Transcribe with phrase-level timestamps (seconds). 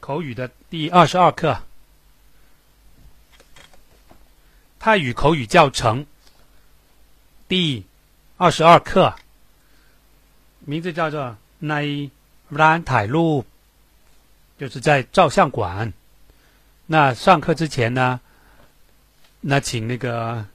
[0.00, 1.58] 口语的第二十二课，
[4.78, 6.06] 泰语口语教程
[7.48, 7.84] 第
[8.36, 9.14] 二十二课，
[10.60, 11.22] 名字叫做《
[11.58, 12.10] ใน
[12.50, 13.44] ร้านถ่ายรูป》，
[14.58, 15.92] 就是在照相馆。
[16.86, 18.20] 那上课之前呢，
[19.40, 20.46] 那请那个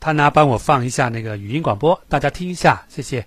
[0.00, 3.26] 他呢帮我放一下那个语音广播，大家听一下，谢谢。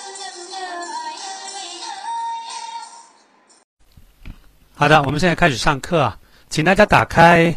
[4.81, 6.11] 好的，我们现在开始上课，
[6.49, 7.55] 请大家打开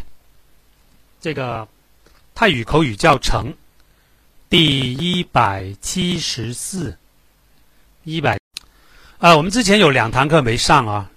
[1.19, 1.67] 这个
[2.35, 3.51] 泰语口语教程
[4.47, 6.95] 第一百七十四
[8.03, 8.39] 一百
[9.17, 11.09] 啊，我们之前有两堂课没上啊，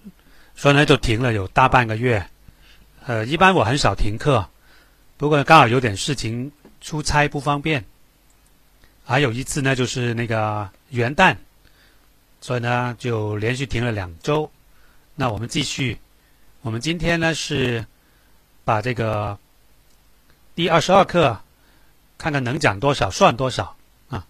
[0.57, 2.27] 所以呢就停了有大半个月。
[3.05, 4.49] 呃，一般我很少停课，
[5.19, 7.85] 不过刚好有点事情出差不方便。
[9.05, 11.37] 还有一次呢，就是那个元旦，
[12.41, 14.51] 所以呢就连续停了两周。
[15.21, 15.99] 那我们继续，
[16.61, 17.85] 我们今天呢是
[18.65, 19.37] 把这个
[20.55, 21.43] 第二十二课，
[22.17, 23.77] 看看能讲多少算多少
[24.11, 24.25] 啊？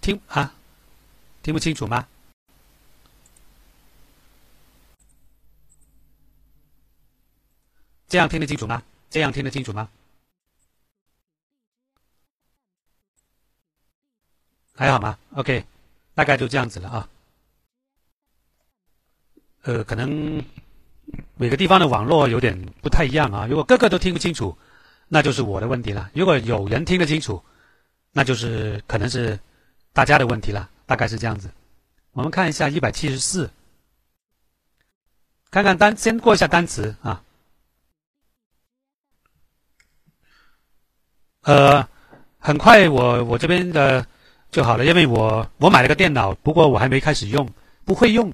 [0.00, 0.54] 听啊，
[1.42, 2.08] 听不清楚吗？
[8.08, 8.82] 这样听得清楚吗？
[9.10, 9.90] 这样听得清楚吗？
[14.74, 15.66] 还好吗？OK，
[16.14, 17.06] 大概就这样子了啊。
[19.62, 20.42] 呃，可能
[21.36, 23.46] 每个地方的网络有点不太一样啊。
[23.46, 24.56] 如果个个都听不清楚，
[25.08, 26.10] 那就是我的问题了。
[26.14, 27.42] 如果有人听得清楚，
[28.12, 29.38] 那就是可能是
[29.92, 30.70] 大家的问题了。
[30.86, 31.48] 大概是这样子。
[32.12, 33.48] 我们看一下一百七十四，
[35.50, 37.22] 看看单，先过一下单词啊。
[41.42, 41.88] 呃，
[42.38, 44.04] 很快我我这边的
[44.50, 47.48] 就好了，因为我我买了个电脑，不过我还没开始用，
[47.84, 48.32] 不会用。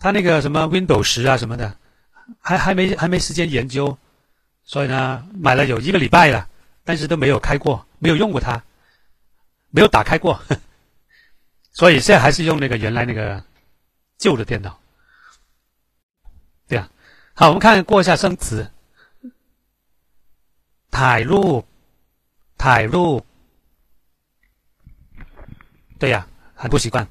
[0.00, 1.76] 他那个什么 Windows 十啊什么的，
[2.38, 3.96] 还还没还没时间研究，
[4.62, 6.48] 所以呢买了有一个礼拜了，
[6.84, 8.62] 但是都没有开过，没有用过它，
[9.70, 10.38] 没有打开过，
[11.72, 13.42] 所以现在还是用那个原来那个
[14.18, 14.78] 旧的电脑。
[16.68, 16.90] 对啊，
[17.34, 18.70] 好，我们看过一下生词，
[20.90, 21.62] ถ่ายรูป
[22.58, 23.22] ถ่ายรูป
[25.98, 27.08] 对呀，很不习惯，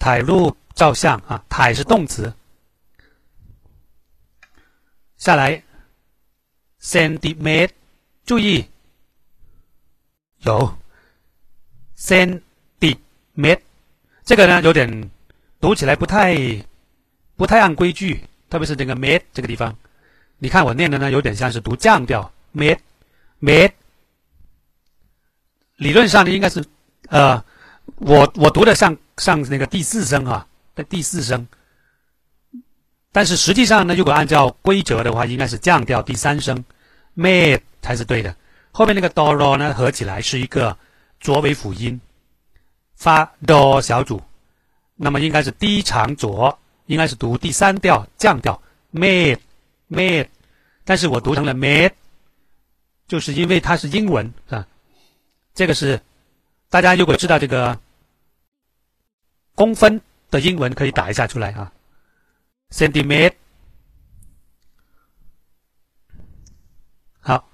[0.00, 0.56] ถ่ายรูป。
[0.73, 2.33] 照相啊，ถ่是动词。
[5.17, 5.63] 下来
[6.81, 7.69] ，centimeter，
[8.25, 8.65] 注意，
[10.39, 10.77] 有。
[11.95, 12.41] send
[12.79, 12.97] it
[13.35, 13.59] made，
[14.23, 15.11] 这个呢有点
[15.59, 16.35] 读起来不太
[17.35, 19.75] 不太按规矩，特别是这个 met 这个地方，
[20.39, 22.79] 你看我念的呢有点像是读降调，met
[23.39, 23.71] met，
[25.75, 26.65] 理论上呢应该是
[27.09, 27.45] 呃，
[27.97, 30.47] 我我读的像像那个第四声哈。
[30.75, 31.47] 的第四声，
[33.11, 36.63] 但是实际上呢，如果按照规则的话，应该是降调第三声
[37.15, 38.35] ，made 才是对的。
[38.71, 40.77] 后面那个 do r 呢，合起来是一个
[41.19, 41.99] 浊尾辅音，
[42.95, 44.21] 发 do 小组，
[44.95, 48.61] 那么应该是低长浊，应该是读第三调降调
[48.93, 49.37] ，made
[49.89, 50.27] made，
[50.85, 51.91] 但是我读成了 made
[53.07, 54.65] 就是因为它是英文啊。
[55.53, 55.99] 这个是
[56.69, 57.77] 大家如果知道这个
[59.53, 61.71] 公分的英文，可以打一下出来啊
[62.71, 63.35] ，centimeter。
[67.19, 67.47] 好，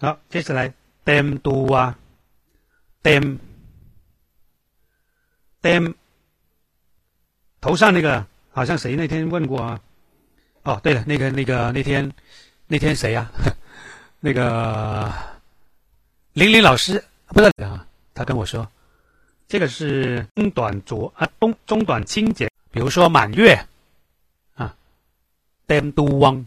[0.00, 0.72] 好，接下来
[1.04, 1.96] dem do 啊
[3.02, 3.38] ，dem
[5.60, 5.94] dem
[7.60, 9.80] 头上那个好像谁那天问过啊？
[10.62, 12.12] 哦，对了，那个那个那天
[12.68, 13.30] 那天谁呀？
[14.20, 15.12] 那个
[16.34, 17.84] 玲玲老师不是啊？
[18.14, 18.68] 他跟我说
[19.48, 22.48] ：“这个是中短浊啊，中中短清洁。
[22.70, 23.58] 比如说满月
[24.54, 24.74] 啊
[25.66, 26.44] ，dem du wang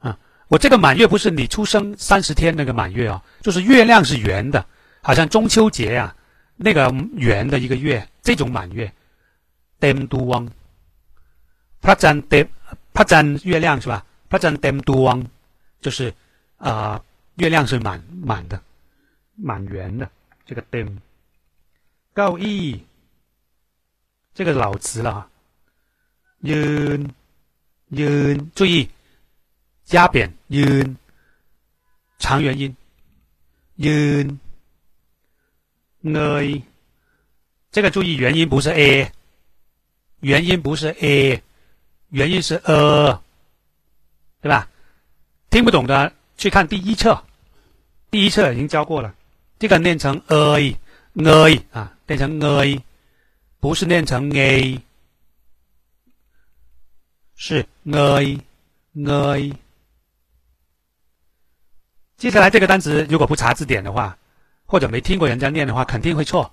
[0.00, 0.18] 啊，
[0.48, 4.66] 我这个满月不是你出生三十天那个满月哦，就是月亮是圆的，
[5.00, 6.14] 好像中秋节啊
[6.56, 8.92] 那个圆的一个月，这种满月
[9.80, 10.48] ，dem du wang。
[11.81, 12.47] 帕占 dem
[12.93, 14.05] 帕占月亮是吧？
[14.29, 15.25] 帕占 dem du wang
[15.81, 16.13] 就是
[16.57, 17.03] 啊，
[17.35, 18.61] 月亮是满满的，
[19.35, 20.09] 满圆的。”
[20.45, 20.97] 这个 dem，
[22.13, 22.81] 高义，
[24.33, 25.29] 这个老词了哈。
[26.41, 26.99] ยื
[27.89, 28.89] น注意
[29.83, 30.95] 加扁ยื
[32.19, 32.75] 长元音。
[33.77, 34.37] ยืน
[37.71, 39.11] 这个注意元音不是 a，
[40.21, 41.43] 元音不是 a，
[42.12, 43.20] 原因是 a，
[44.42, 44.68] 对吧？
[45.48, 47.24] 听不懂的去看第一册，
[48.10, 49.14] 第一册已经教过了。
[49.58, 50.76] 这个念成 a
[51.14, 52.84] a 啊，变成 a，
[53.60, 54.78] 不是念成 a，
[57.34, 58.38] 是 a
[58.94, 59.52] a。
[62.18, 64.18] 接下来这个单词如果不查字典的话，
[64.66, 66.52] 或者没听过人家念的话，肯定会错。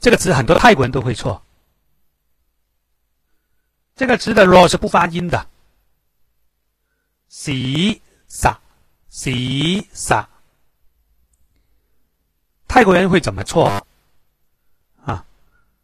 [0.00, 1.42] 这个词很多泰国人都会错。
[3.98, 5.44] 这个词的 r 是不发音的，
[7.28, 8.60] 洗洒
[9.08, 10.28] 洗洒。
[12.68, 13.84] 泰国人会怎么错？
[15.04, 15.24] 啊，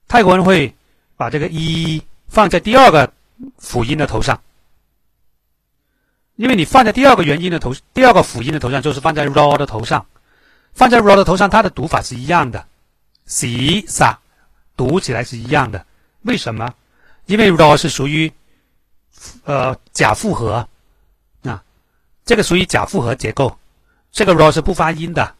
[0.06, 0.72] 泰国人会
[1.16, 3.12] 把这个一放在第二个
[3.58, 4.40] 辅音的头上，
[6.36, 10.06] 因为你放在第二个元音的头，第二个辅音的头上，就是放在 raw 的头上，
[10.72, 12.64] 放在 raw 的头上，它的读法是一样的，
[13.26, 14.20] 洗洒
[14.76, 15.84] 读起来是一样的。
[16.22, 16.72] 为什么？
[17.26, 18.32] 因为 raw 是属于
[19.44, 20.68] 呃假复合
[21.42, 21.64] 啊，
[22.24, 23.58] 这个属于假复合结构，
[24.10, 25.34] 这个 raw 是不发音的。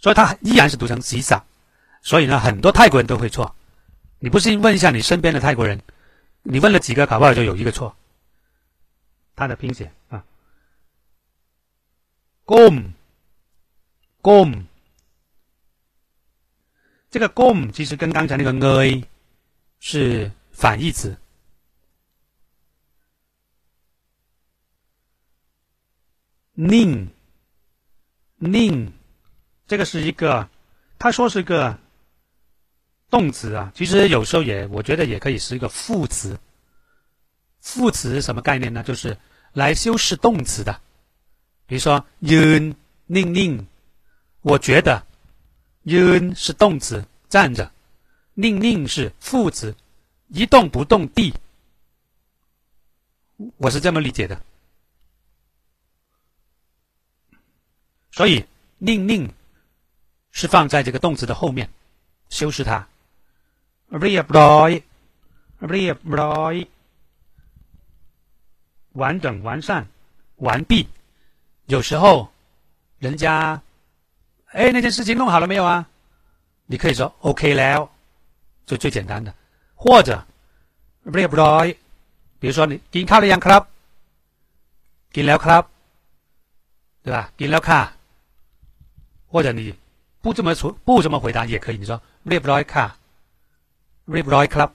[0.00, 1.44] 所以它依然是读成洗澡，
[2.02, 3.54] 所以呢，很多泰国人都会错。
[4.20, 5.80] 你不信，问一下你身边的泰国人，
[6.42, 7.96] 你问了几个，卡不好就有一个错。
[9.34, 10.24] 它的拼写啊
[12.46, 12.92] ，gom，gom，
[17.10, 18.52] 这个 gom 其实跟刚才那个
[18.84, 19.04] a
[19.80, 21.16] 是反义词。
[26.54, 27.08] 令
[28.36, 28.92] 令。
[29.66, 30.48] 这个是一个，
[30.98, 31.78] 他说是个
[33.10, 36.38] 动词啊，其实有时候也，我觉得也可以是一个副词。
[37.60, 38.82] 副词什么概念呢？
[38.82, 39.16] 就是
[39.52, 40.80] 来修饰动词的。
[41.66, 42.74] 比如说，yun
[43.06, 43.66] 宁宁，
[44.40, 45.06] 我觉得
[45.88, 47.70] un 是动词，站着；
[48.34, 49.74] 令令是副词，
[50.28, 51.32] 一动不动地。
[53.56, 54.40] 我是这么理解的。
[58.10, 58.44] 所以，
[58.78, 59.32] 令令
[60.30, 61.70] 是放在这个动词的后面，
[62.28, 62.86] 修饰它。
[63.90, 64.82] reply
[65.60, 66.66] reply
[68.92, 69.88] 完整、完善、
[70.36, 70.86] 完毕。
[71.66, 72.30] 有时候，
[72.98, 73.62] 人家
[74.51, 75.85] 哎，那件事情弄好了没有啊？
[76.67, 77.89] 你可以说 OK 了，
[78.65, 79.33] 就最简单的。
[79.75, 80.23] 或者
[81.03, 81.77] r e a b r y
[82.39, 83.61] 比如说你กินข้าวหรือยังครับ
[85.15, 85.63] กินแล้วครับ
[87.03, 87.17] 对吧？
[87.39, 87.79] กินแล้วค่ะ
[89.31, 89.73] 或者你
[90.21, 91.77] 不这么说，不这么回答也可以。
[91.77, 92.95] 你说 r e a b r y ค่ะ
[94.05, 94.69] r e a b r y ครับ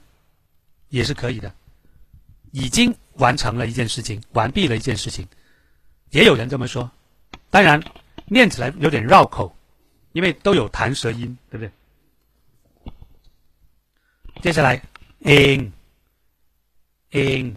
[0.89, 1.51] 也是可以的。
[2.51, 5.27] 已经完成了一件事情，完毕了一件事情，
[6.11, 6.89] 也有人这么说。
[7.49, 7.81] 当然，
[8.25, 9.55] 念起来有点绕口，
[10.14, 12.92] 因为都有弹舌音，对不对？
[14.40, 14.80] 接下来
[15.18, 15.72] ，in
[17.10, 17.56] in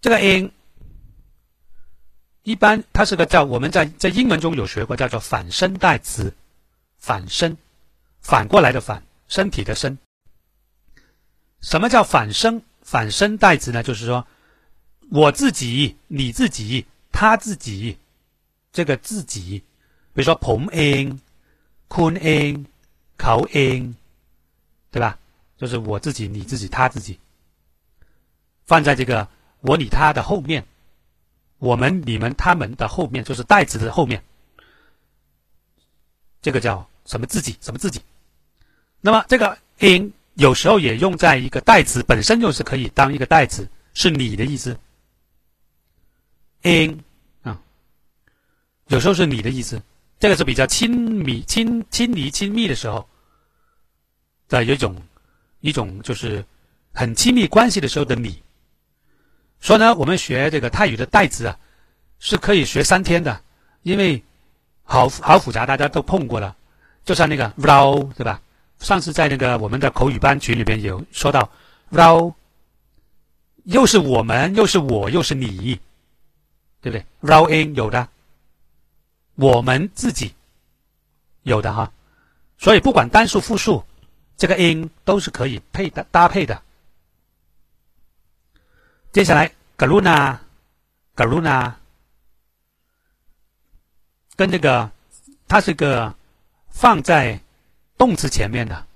[0.00, 0.52] 这个 in
[2.44, 6.32] 一般它是个叫我们在在英文中有学过，叫做反身代词，
[6.98, 7.56] 反身
[8.20, 9.98] 反过来的反，身体的身。
[11.60, 12.62] 什么叫反身？
[12.82, 13.82] 反身代词呢？
[13.82, 14.24] 就是说，
[15.10, 17.98] 我自己、你自己、他自己，
[18.73, 19.63] 这个自己，
[20.13, 21.19] 比如说ผมเอง
[21.87, 22.65] คุณเอง
[23.17, 23.95] เขาเอง
[24.91, 25.17] 对吧？
[25.57, 27.19] 就是我自己、你自己、他自己，
[28.65, 29.27] 放在这个
[29.61, 30.63] 我、你、他的后面，
[31.57, 34.23] 我们、你们、他们的后面，就是代词的后面，
[36.41, 37.55] 这个叫什么自己？
[37.61, 38.01] 什么自己？
[39.01, 40.11] 那么这个 in。
[40.35, 44.79] 有时候也用在一个代词本身就是可以当一个代词，是你的意思。
[46.61, 47.03] in 啊，
[48.88, 49.80] 有时候是你的意思，
[50.18, 53.06] 这个是比较亲密、亲亲离、亲密的时候
[54.48, 54.96] 的一种
[55.60, 56.44] 一种就是
[56.92, 58.42] 很亲密关系的时候的你。
[59.60, 61.58] 所以呢，我们学这个泰语的代词啊，
[62.18, 63.40] 是可以学三天的，
[63.82, 64.22] 因为
[64.82, 66.54] 好好复杂，大家都碰过了，
[67.04, 68.40] 就像那个 row 对吧？
[68.80, 71.48] 上次在那个我们的口语班群里边有说到
[71.90, 72.34] ，row
[73.64, 75.80] 又是我们，又是我，又是你，
[76.82, 78.06] 对不对？row in 有的，
[79.34, 80.34] 我们自己
[81.42, 81.92] 有的哈，
[82.58, 83.84] 所以不管单数复数，
[84.36, 86.62] 这个 in 都是可以配的搭配的。
[89.12, 91.72] 接下来，garuna，garuna，
[94.36, 94.90] 跟这个
[95.48, 96.14] 它是个
[96.68, 97.40] 放在。
[97.96, 98.86] 动词前面的，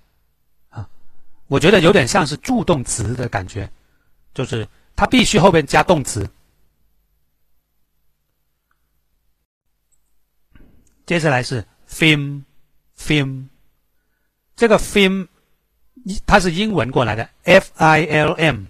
[0.71, 0.89] 啊，
[1.47, 3.71] 我觉得有点像是助动词的感觉，
[4.35, 6.29] 就是它必须后边加动词。
[11.09, 13.47] 接下来是 film，film，
[14.55, 15.27] 这个 film
[16.27, 18.65] 它是英文过来的，f i l m，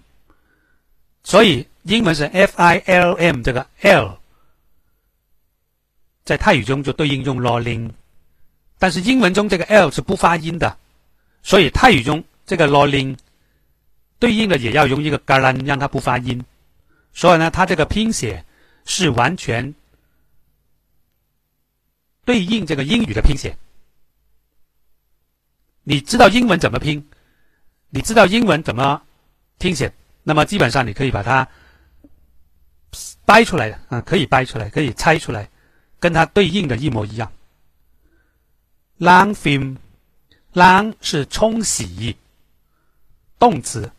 [1.24, 4.16] 所以英文是 f i l m，这个 l
[6.24, 7.90] 在泰语中就对应用 rolling。
[8.78, 10.78] 但是英文中这个 l 是不发音的，
[11.42, 13.18] 所以泰语中这个 lolling
[14.20, 16.40] 对应的也要用一个 galan 让它不发音。
[17.12, 18.44] 所以呢，它这个拼写
[18.84, 19.74] 是完全
[22.27, 23.57] 对应这个英语的拼写。
[25.83, 27.05] 你知道英文怎么拼？
[27.89, 29.01] 你知道英文怎么
[29.57, 29.93] 拼写？
[30.23, 31.47] 那么基本上你可以把它
[33.25, 35.49] 掰出来的啊，可以掰出来，可以猜出来，
[35.99, 37.31] 跟它对应的一模一样。
[38.99, 39.63] ล้างฟิล์ม
[40.61, 42.15] ล้าง是冲洗
[43.37, 43.91] 动词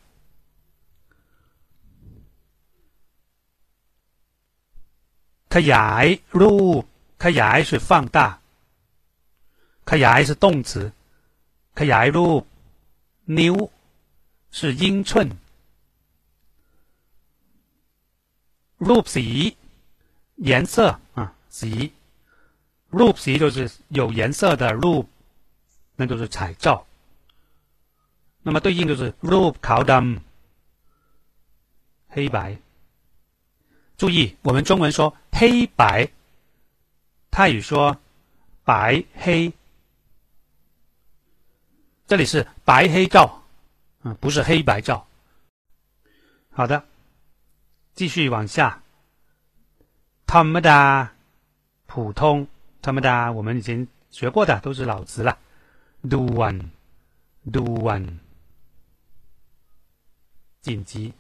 [5.51, 6.07] ขยาย
[6.41, 6.85] รูป
[7.19, 8.19] ขยาย是放大
[9.85, 10.93] ขยาย是动词
[11.75, 12.43] ขยายรูป
[13.39, 13.55] นิ้ว
[14.51, 15.11] 是英寸
[18.79, 19.57] รูปสี
[20.37, 21.93] 颜色啊สี
[22.99, 25.05] รูปสี就是有颜色的รูป
[25.97, 26.87] 那就是彩照。
[28.43, 30.21] 那么对应就是รูปขาวดำ
[32.09, 32.59] 黑白。
[33.97, 36.11] 注意，我们中文说黑白，
[37.31, 37.97] 泰语说
[38.65, 39.53] 白黑。
[42.07, 43.43] 这里是白黑照，
[44.03, 45.07] 嗯，不是黑白照。
[46.51, 46.85] 好的，
[47.95, 48.83] 继续往下。
[50.27, 51.09] ธรรมดา
[51.87, 52.47] 普通。
[52.83, 55.39] 他们的我们以前学过的都是老词了，
[56.03, 58.19] do one，do one，
[60.61, 61.15] 紧急，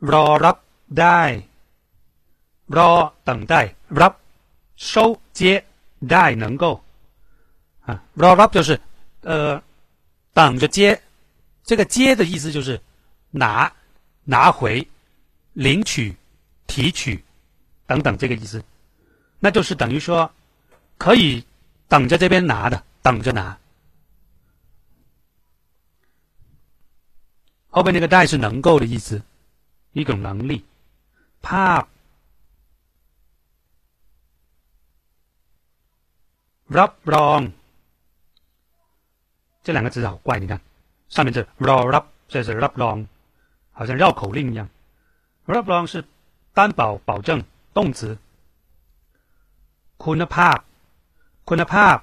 [0.00, 0.58] rap r
[0.92, 1.46] ได้，
[2.66, 4.16] rap 等待，rap
[4.77, 5.65] 收接
[6.01, 6.81] ，die 能够
[7.81, 8.79] 啊，roll up 就是
[9.21, 9.61] 呃
[10.33, 11.01] 等着接，
[11.63, 12.79] 这个接的意思就是
[13.31, 13.73] 拿
[14.23, 14.87] 拿回、
[15.53, 16.15] 领取、
[16.67, 17.21] 提取
[17.85, 18.63] 等等这个意思。
[19.39, 20.31] 那就是等于说，
[20.97, 21.43] 可以
[21.87, 23.57] 等着这边拿的，等着拿。
[27.69, 29.21] 后面那个“带”是能够的意思，
[29.91, 30.65] 一种能力。
[31.43, 31.85] pop
[36.68, 37.52] rub wrong
[39.62, 40.60] 这两个字好怪，你看
[41.08, 43.06] 上面这 rub rub 这是 rub wrong，
[43.72, 44.68] 好像绕口令一样。
[45.46, 46.04] rub wrong 是
[46.52, 48.18] 担保保证动词。
[49.98, 50.58] คุณภาพ
[51.48, 51.96] คุณภาพ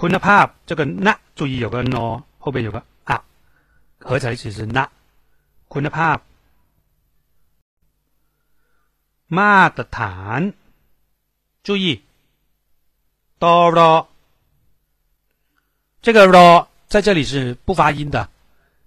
[0.00, 3.22] คุณภาพ这个那注意有个 no 后边有个啊，
[4.00, 4.90] 合起来其实那
[5.72, 6.18] คุณภาพ
[9.38, 10.40] มาตรฐาน
[11.66, 12.02] 注意
[13.39, 14.05] Do ro
[16.01, 18.29] 这个 ro 在这里是不发音的，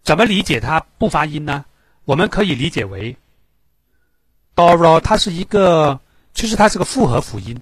[0.02, 1.64] 怎么理解它不发音呢？
[2.04, 3.16] 我们可以理解为
[4.54, 6.00] do ro 它是一个，
[6.35, 7.61] 其实它是个复合辅音。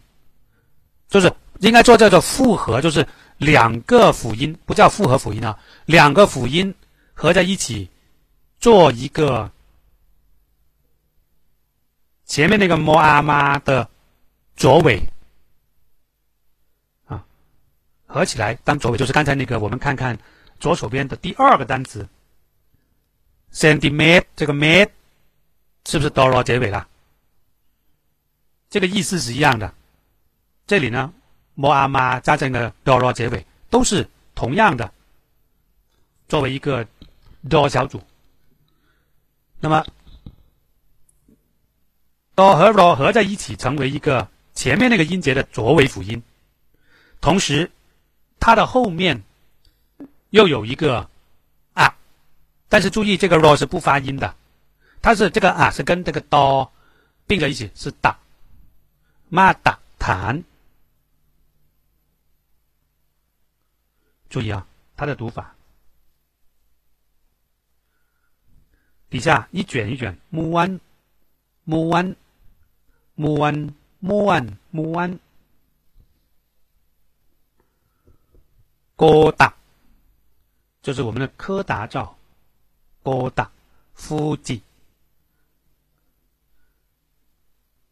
[1.09, 3.07] 就是应该做叫做复合，就是
[3.39, 6.75] 两个辅音不叫复合辅音啊，两个辅音
[7.15, 7.89] 合在一起
[8.61, 9.51] 做一个
[12.27, 13.89] 前面那个 mo 阿妈的
[14.55, 15.03] 左尾，
[18.09, 20.19] 合起来当左尾，就是刚才那个我们看看
[20.59, 22.09] 左手边的第二个单词
[23.53, 24.89] centimeter，这个 met
[25.87, 26.89] 是不是 do 结尾了？
[28.71, 29.73] 这个意思是一样的。
[30.67, 31.13] 这里呢
[31.55, 34.91] ，mo 阿妈加上个 do 结尾，都是同样的，
[36.29, 36.87] 作为一个
[37.49, 38.03] do 小组。
[39.61, 39.85] 那么
[42.35, 46.23] do 和 ro 合在一起，成为一个前面那个音节的左尾辅音。
[47.21, 47.71] 同时，
[48.41, 49.23] 它的后面
[50.31, 51.09] 又有一个
[51.75, 51.97] 啊，
[52.69, 54.35] 但是注意，这个 ro 是不发音的，
[55.03, 56.71] 它是这个啊是跟这个 d
[57.27, 58.19] 并在一起，是打
[59.29, 60.43] 骂打弹。
[64.29, 64.67] 注意啊，
[64.97, 65.55] 它的读法，
[69.09, 70.79] 底下一卷一卷，木弯，
[71.65, 72.15] 木弯，
[73.15, 75.19] 木弯，木弯，木弯，
[78.99, 79.55] 高达，
[80.83, 82.19] 就是我们的柯达照，
[83.05, 83.49] 高达，
[83.95, 84.61] 夫吉，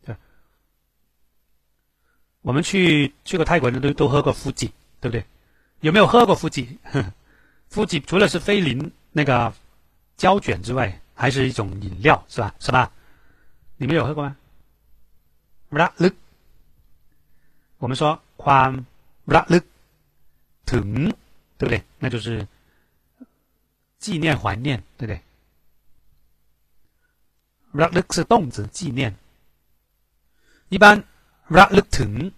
[0.05, 0.17] 对，
[2.43, 4.67] 我们去去过泰国的都都喝过夫吉，
[5.01, 5.25] 对不对？
[5.79, 6.77] 有没有喝过夫吉？
[7.71, 9.55] 夫吉除了是菲林那个
[10.17, 12.53] 胶卷之外，还是一种饮料，是吧？
[12.59, 12.91] 是吧？
[13.77, 14.37] 你们有喝过吗？
[15.69, 16.11] 拉勒，
[17.79, 18.85] 我们说宽
[19.25, 19.63] 拉勒
[20.67, 21.07] 疼，
[21.57, 21.83] 对不对？
[21.99, 22.47] 那就是
[23.99, 25.23] 纪念、怀念，对不对？
[27.73, 29.17] 拉勒是动词，纪念。
[30.69, 31.03] 一般
[31.49, 32.31] 拉勒疼。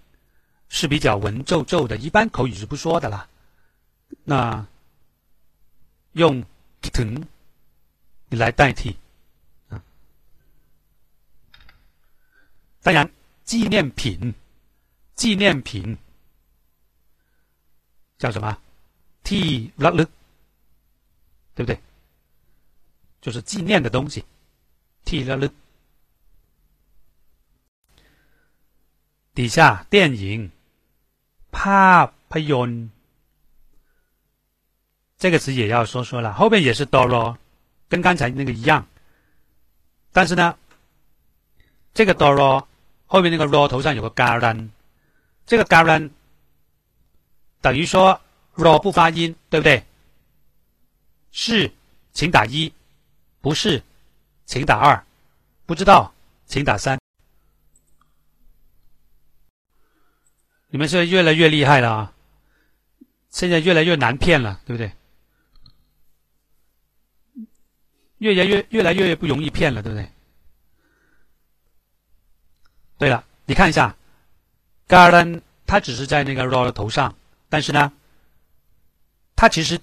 [0.71, 3.27] 是比较文绉绉的，一般口语是不说的啦。
[4.23, 4.67] 那
[6.13, 6.45] 用
[6.83, 7.27] 疼
[8.29, 8.95] 你来代替。
[12.83, 13.11] 当然，
[13.45, 14.35] 纪念品，
[15.15, 15.97] 纪念品
[18.19, 18.59] 叫什么
[19.23, 19.91] ？T La。
[21.55, 21.81] 对不对？
[23.21, 24.25] 就是纪念的东西。
[25.05, 25.49] T La。
[29.35, 30.51] 底下电影
[31.53, 32.91] ，PA PA YON。
[35.17, 37.37] 这个词也要说说了，后面也是 dor，
[37.89, 38.87] 跟刚才那个一样。
[40.13, 40.57] 但是呢。
[41.95, 42.65] 这个 dor
[43.07, 44.69] 后面那个 r 头上有个 GARDEN
[45.47, 46.11] 这个 GARDEN。
[47.61, 48.21] 等于说
[48.55, 49.85] ro 不发音，对不对？
[51.31, 51.73] 是，
[52.13, 52.73] 请打一；
[53.41, 53.83] 不是，
[54.47, 55.05] 请打二；
[55.67, 56.13] 不知道，
[56.47, 56.99] 请打三。
[60.71, 62.15] 你们是越来越厉害了啊！
[63.31, 64.93] 现在越来越难骗了，对不对？
[68.19, 70.11] 越来越越来越不容易骗了，对不对？
[72.99, 73.97] 对了，你看一下
[74.89, 77.17] ，garden 它只是在那个 ro 的头上，
[77.49, 77.93] 但是呢，
[79.37, 79.81] 它其实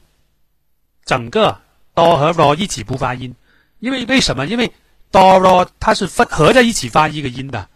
[1.04, 1.60] 整个
[1.93, 3.36] do 和 ro 一起不发音，
[3.80, 4.45] 因为为什么？
[4.45, 4.67] 因为
[5.12, 7.69] do ro 它是分合在一起发一个音的，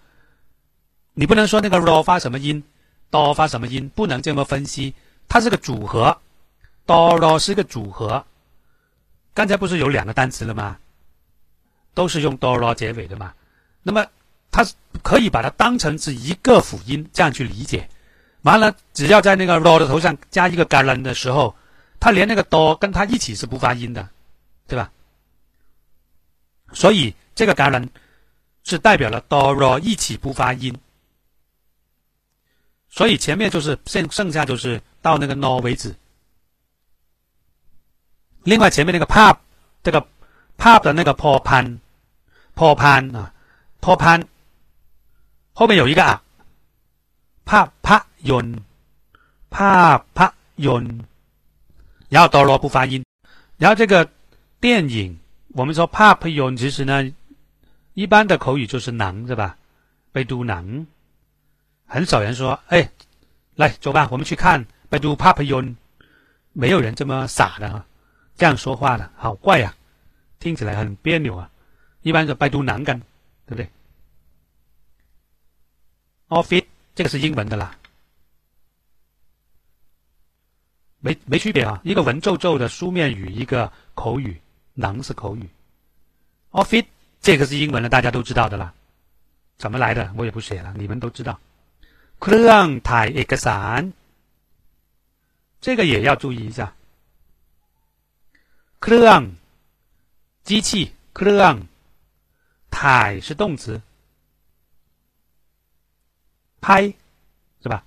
[1.14, 2.64] 你不能说那个 ro 发什么音。
[3.12, 3.90] do 发什么音？
[3.90, 4.94] 不能这么分析，
[5.28, 6.16] 它是个组合
[6.86, 8.24] ，do ro 是个组合。
[9.34, 10.78] 刚才不是有两个单词了吗？
[11.96, 13.34] 都是用 do ro 结尾的嘛。
[13.82, 14.06] 那么
[14.52, 14.64] 它
[15.02, 17.90] 可以把它当成是一个辅音，这样去理解。
[18.44, 21.54] 完了，只要在那个 ro 的头上加一个 garan 的时候，
[22.00, 24.08] 它连那个 do 跟它一起是不发音的，
[24.68, 24.92] 对吧？
[26.74, 27.88] 所以这个 garan
[28.64, 30.74] 是代表了 do ro 一起不发音。
[32.90, 35.94] 所以前面就是剩剩下就是到那个 no 为止。
[38.44, 39.38] 另外前面那个 pop
[39.84, 40.08] 这个
[40.58, 41.78] pop 的那个 po pan
[42.56, 43.34] po pan 啊
[43.82, 44.26] ，po pan
[45.54, 46.24] 后面有一个啊
[47.46, 48.60] ，pop pop，帕帕 yon，
[49.50, 51.02] 帕帕 yon，
[52.10, 53.04] 然后哆罗不发音，
[53.58, 54.10] 然后这个
[54.60, 55.18] 电影，
[55.50, 57.12] 我们说帕帕 yon，其实呢，
[57.94, 59.58] 一般的口语就是能是吧？
[60.12, 60.86] 被读能，
[61.86, 62.90] 很少人说，哎，
[63.56, 65.76] 来走吧，我们去看被读帕帕 yon，
[66.52, 67.86] 没有人这么傻的啊，
[68.36, 69.74] 这样说话的好怪呀，
[70.40, 71.50] 听起来很别扭啊。
[72.02, 73.00] 一般是拜读难干，
[73.46, 73.70] 对不对
[76.30, 77.78] ？Office 这个是英文的啦，
[81.01, 81.81] 没没区别啊。
[81.85, 84.41] 一个文绉绉的书面语，一个口语，
[84.75, 85.49] 能是口语。
[86.51, 86.87] Office
[87.21, 88.73] 这个是英文的，大家都知道的啦。
[89.57, 90.13] 怎么来的？
[90.17, 91.39] 我也不写了，你们都知道。
[92.21, 93.93] เครื่องถ่ายเอกสาร
[95.61, 96.75] 这个也要注意一下。
[98.81, 99.21] เครื่อง
[100.45, 101.55] 机器เครื่อง
[102.71, 103.81] ถ่是动词，
[106.61, 106.93] 拍
[107.63, 107.85] 是吧？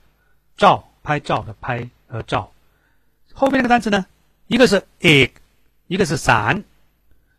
[0.56, 2.51] 照拍照的拍和照，
[3.35, 4.07] 后面那个单词呢？
[4.47, 5.31] 一个是 egg，
[5.87, 6.64] 一个是伞。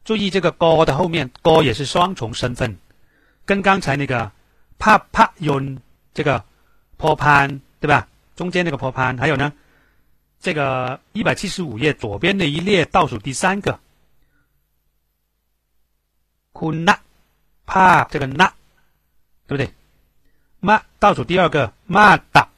[0.04, 2.78] 注意这个 go 的后面 go 也是双重身份，
[3.46, 4.32] 跟刚才那个
[4.78, 5.80] 啪啪 yun
[6.14, 6.44] 这个
[6.98, 8.08] 破潘对吧？
[8.36, 9.54] 中间那个破潘，还有呢，
[10.40, 13.80] 这个一百七十五页左边的一列倒数第三个
[16.54, 16.98] kuna。
[17.66, 18.52] pa 这个 na，
[19.48, 19.74] 对不对
[20.62, 22.50] ？？ma 倒数第二个嘛打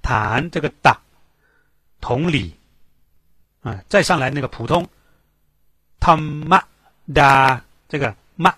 [0.00, 0.96] 谈这个 da，
[2.00, 2.54] 同理
[3.64, 4.86] 啊，再上来那个普通，
[5.98, 6.62] 他妈
[7.12, 8.54] 的这个嘛，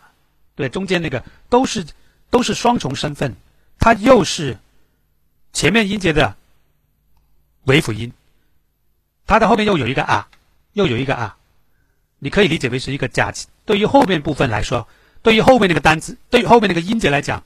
[0.54, 1.86] 对，中间那个都是
[2.28, 3.34] 都是双重身份，
[3.78, 4.58] 它又是
[5.54, 6.36] 前面音节的
[7.64, 8.12] 尾辅音，
[9.26, 10.28] 它的后面又有一个啊，
[10.74, 11.38] 又有一个啊，
[12.18, 13.32] 你可以理解为是一个假。
[13.64, 14.86] 对于后面部分来说。
[15.22, 17.42] 对于后面那个单词，对于后面那个音节来讲，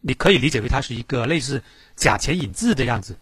[0.00, 1.62] 你可以理解为它是一个类似
[1.94, 3.16] 假前引字的样子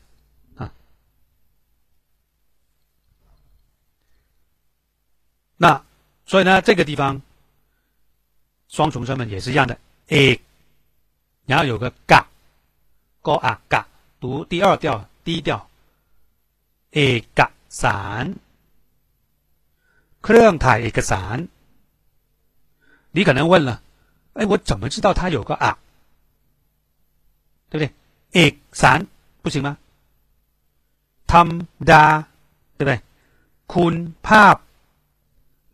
[5.57, 5.83] 那
[6.25, 7.21] 所以呢，这个地方
[8.67, 10.39] 双重声门也是一样的，a，
[11.45, 12.27] 然后有个嘎，
[13.21, 13.88] 高啊嘎，
[14.19, 15.69] 读第二调低调，
[16.91, 18.36] a 嘎散，
[20.21, 21.47] เครื่องถ่ายเอกสาร，
[23.12, 23.81] 你可能问了。
[24.33, 25.77] 哎，我怎么知道它有个啊？
[27.69, 27.93] 对不对？
[28.31, 29.05] A 三
[29.43, 29.77] 不行吗？
[31.27, 32.25] Tom da，
[32.77, 33.01] 对不对？
[33.67, 34.59] Kun pa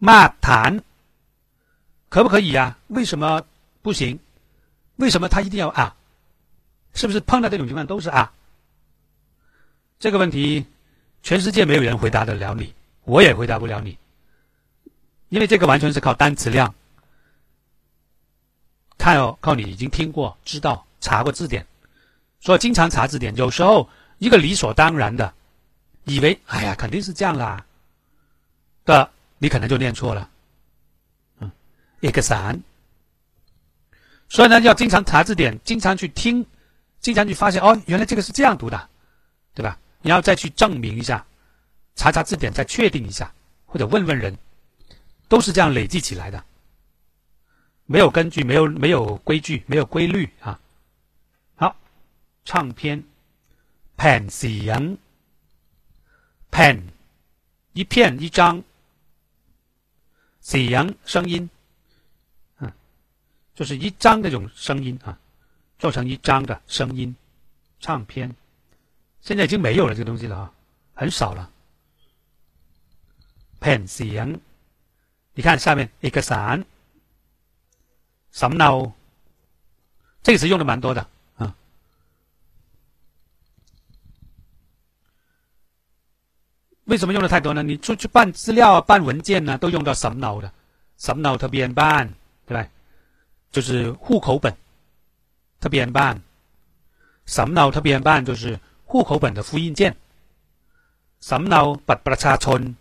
[0.05, 0.83] ma tan，
[2.11, 2.77] 可不可以呀？
[2.89, 3.43] 为什么
[3.81, 4.19] 不行？
[4.97, 5.97] 为什么他一定要啊？
[6.93, 8.31] 是不是碰到这种情况都是啊？
[9.99, 10.67] 这个问题，
[11.23, 13.97] 全世界没有人回答得了你，我也回答不了你，
[15.31, 16.75] 因为这个完全是靠单词量。
[18.99, 21.67] 看哦，靠你已经听过、知道、查过字典，
[22.41, 23.35] 所以经常查字典。
[23.37, 23.89] 有时候
[24.19, 25.33] 一个理所当然的，
[26.05, 27.65] 以为哎呀肯定是这样啦
[28.85, 29.11] 的，
[29.45, 30.31] 你可能就念错了。
[31.41, 31.53] 嗯，
[32.01, 32.59] 一个散。
[34.31, 36.47] 所以呢，要经常查字典，经常去听，
[36.99, 38.89] 经常去发现哦，原来这个是这样读的，
[39.53, 39.79] 对吧？
[40.01, 41.27] 你要再去证明一下，
[41.95, 43.31] 查查字典再确定一下，
[43.67, 44.35] 或者问问人，
[45.29, 46.43] 都是这样累积起来的。
[47.85, 50.59] 没有根据，没有没有规矩，没有规律啊！
[51.57, 51.77] 好，
[52.47, 53.05] 唱片
[53.99, 54.97] ，pen 响
[56.51, 56.81] ，pen
[57.75, 58.63] 一片一张，
[60.45, 61.49] 响声音，
[62.59, 62.71] 嗯，
[63.55, 65.19] 就是一张那种声音啊，
[65.79, 67.17] 做成一张的声音，
[67.81, 68.37] 唱片，
[69.23, 70.53] 现在已经没有了这个东西了啊，
[70.95, 71.51] 很少了。
[73.59, 74.39] pen 响，
[75.33, 76.63] 你看下面一个伞。
[78.31, 78.93] 什么呢？
[80.23, 81.57] 这个词用的蛮多的啊。
[86.85, 87.63] 为什么用的太多呢？
[87.63, 90.53] 你出去办资料啊、办文件呢，都用到什么脑的？
[90.99, 92.13] 什么脑特别办，
[92.47, 92.69] 对吧？
[93.51, 94.55] 就是户口本
[95.61, 96.21] 特别办，
[97.25, 99.97] 什么脑特别办就是户口本的复印件，
[101.21, 102.77] 什么脑把把它插村，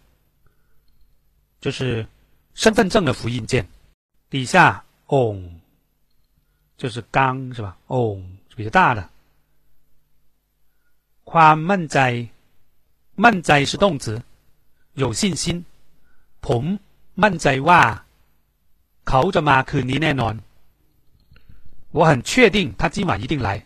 [1.61, 2.05] 就是
[2.53, 3.67] 身份证的复印件。
[4.29, 5.61] 底下 on、
[6.75, 9.09] 就是刚是吧？on、比较大的，
[11.23, 12.27] 宽闷在。
[13.22, 14.22] มมั่นใจ，มั่นใจ是动词，
[14.94, 15.64] 有信心。
[16.46, 16.62] ผม
[17.22, 17.80] มั่นใจว่า
[19.08, 20.34] เขาจะมาคืนนี้แน่นอน。
[21.96, 23.64] 我很确定他今晚一定来。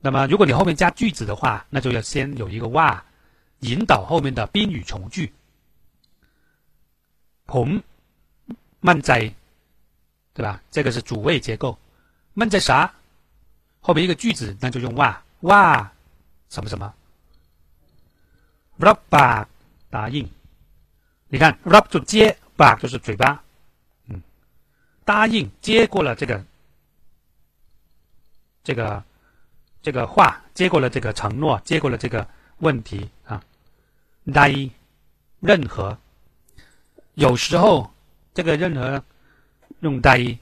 [0.00, 3.02] 那么，如果你后面加句子的话，那就要先有一个ว่า
[3.60, 5.32] 引导后面的宾语从句。
[7.46, 7.82] ผม
[8.80, 9.32] มั่นใจ
[10.34, 10.60] 对吧？
[10.70, 11.78] 这个是主谓结构。
[12.34, 12.90] 闷在啥？
[13.80, 15.92] 后面一个句子，那就用哇哇
[16.48, 16.92] 什么什么。
[18.79, 19.45] Rap
[19.89, 20.29] 答应，
[21.27, 23.41] 你看 rap 就接吧，就是嘴巴，
[24.07, 24.21] 嗯，
[25.05, 26.43] 答应接过了这个
[28.63, 29.03] 这个
[29.81, 33.43] 这个话，接过了这个承诺，接过了这个问题啊。
[34.33, 34.69] 答应
[35.39, 35.97] 任何，
[37.13, 37.89] 有时候
[38.33, 39.01] 这个任何
[39.79, 40.37] 用答应。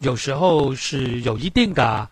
[0.00, 2.06] 有时候是有一定的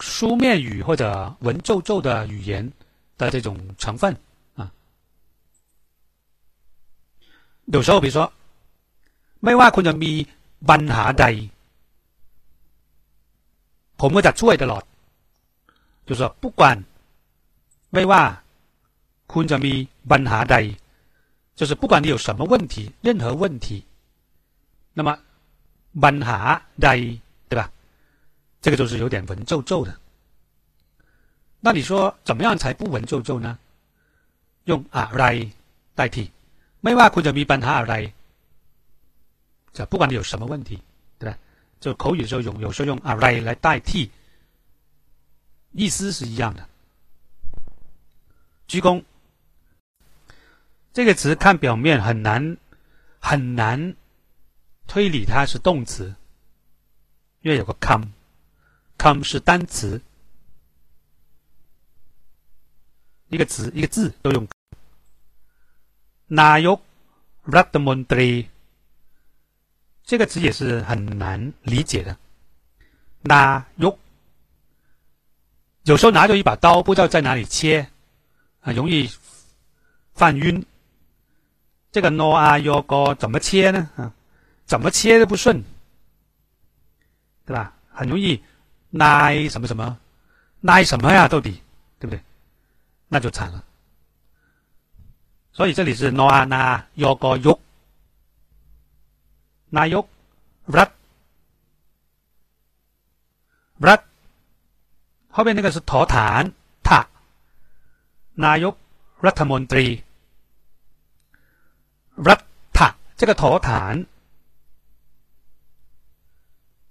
[0.00, 2.68] 书面语或者文绉绉的语言
[3.17, 4.15] 的这种成分
[4.55, 4.71] 啊。
[7.65, 8.31] 有时候，比如说，
[9.43, 10.11] ไม่ว่าคุณจะมี
[10.69, 11.25] ปัญหาใด
[13.99, 14.83] ผมก็จะช่วยตลอด。
[16.07, 16.61] 就是说，不管
[17.93, 18.23] ไม่ว่า
[19.33, 19.73] คุณจะมี
[20.11, 20.55] ปัญหาใด，
[21.55, 23.85] 就是不管你有什么问题，任何问题，
[24.93, 25.09] 那么。
[25.93, 27.69] 班哈代，对吧？
[28.61, 29.91] 这个就是有点文绉绉的。
[31.65, 33.57] 那你说怎么样才不文绉绉呢？
[34.65, 35.49] 用啊来
[35.95, 36.29] 代替，
[36.81, 38.11] 没话คุณจะมีปัญหาอะไร？
[39.73, 40.81] 这不管你有什么问题，
[41.19, 41.37] 对吧？
[41.79, 44.09] 就口语的时候用，有时候用啊来来代替，
[45.71, 46.67] 意思是一样的。
[48.67, 49.03] 鞠躬，
[50.93, 52.57] 这个词看表面很难，
[53.19, 53.95] 很难。
[54.87, 56.13] 推理它是动词，
[57.41, 60.01] 因为有个 come，come 是单词，
[63.28, 64.46] 一个词一个字都用。
[66.28, 66.80] na yo
[67.44, 68.46] radmontri，
[70.04, 72.16] 这个词也是很难理解的。
[73.24, 73.96] na yo
[75.84, 77.88] 有时候拿着一把刀不知道在哪里切
[78.60, 79.10] 很容易
[80.14, 80.64] 犯晕。
[81.92, 83.90] 这个 no are you go 怎么切呢？
[83.96, 84.12] 啊
[84.66, 85.62] 怎么切都不顺
[87.44, 87.72] 对吧？
[87.92, 88.42] 很容易
[88.90, 89.96] 拉什么什么？
[90.60, 91.28] 拉什么呀？
[91.28, 91.62] 到底
[92.00, 92.20] 对不对？
[93.08, 93.64] 那就惨了。
[95.52, 97.58] 所以这里是 no 啊那 yo go yo，
[99.68, 100.06] 那 yo
[100.66, 100.90] rat
[103.80, 104.02] rat，
[105.30, 107.06] 后面那个是头弹他，
[108.34, 108.74] 那 yo
[109.20, 110.02] ratamondri
[112.16, 112.40] rat
[112.72, 114.06] 他这个头弹。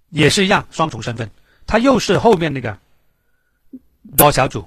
[0.10, 1.30] 也是一样，双重身份，
[1.68, 2.80] 它又是后面那个
[4.16, 4.66] 多小组，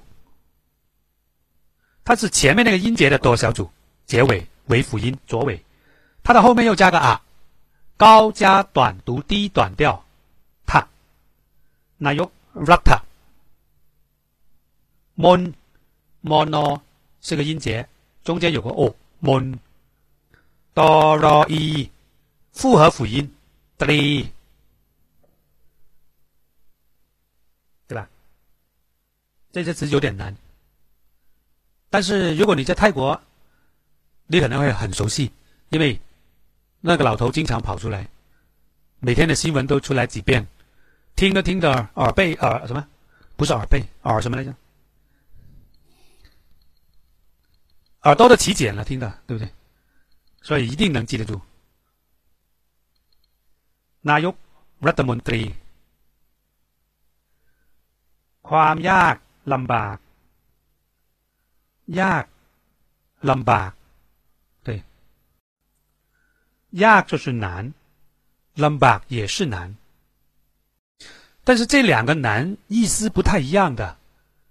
[2.09, 3.71] 它是前面那个音节的多小组，
[4.07, 5.63] 结尾为辅音左尾，
[6.23, 7.21] 它的后面又加个啊，
[7.99, 10.03] 高加短读低短调，
[10.65, 10.89] 它，
[11.99, 13.03] 那有 rata，mon
[16.25, 16.81] mono
[17.21, 17.87] 是个音节，
[18.25, 19.59] 中间有个 o，mon。
[20.73, 21.91] do ro i
[22.55, 23.31] 复合辅音
[23.77, 24.29] three。
[29.53, 30.35] 这些词有点难，
[31.90, 33.20] 但是如果你在泰国，
[34.28, 35.32] 你可能会很熟悉，
[35.70, 36.00] 因为
[36.82, 38.08] 那个老头经常跑出来，
[39.00, 40.48] 每天的新闻都出来几遍，
[41.16, 42.88] 听着听着耳背耳什么，
[43.36, 44.54] 不是耳背耳什么来着？
[48.02, 49.50] 耳朵都起茧了，听的对不对？
[50.42, 51.40] 所以一定能记得住。
[54.12, 54.36] นายก
[54.88, 55.42] รัฐมนตรี
[58.50, 59.16] ความยาก
[59.54, 59.98] ลำบาก，
[62.02, 62.26] ยาก
[63.30, 63.72] ลำบาก，
[64.66, 64.84] 对，
[66.84, 67.74] ยาก就是难，
[68.56, 69.76] ลำบาก也是难，
[71.44, 73.98] 但是这两个难意思不太一样的，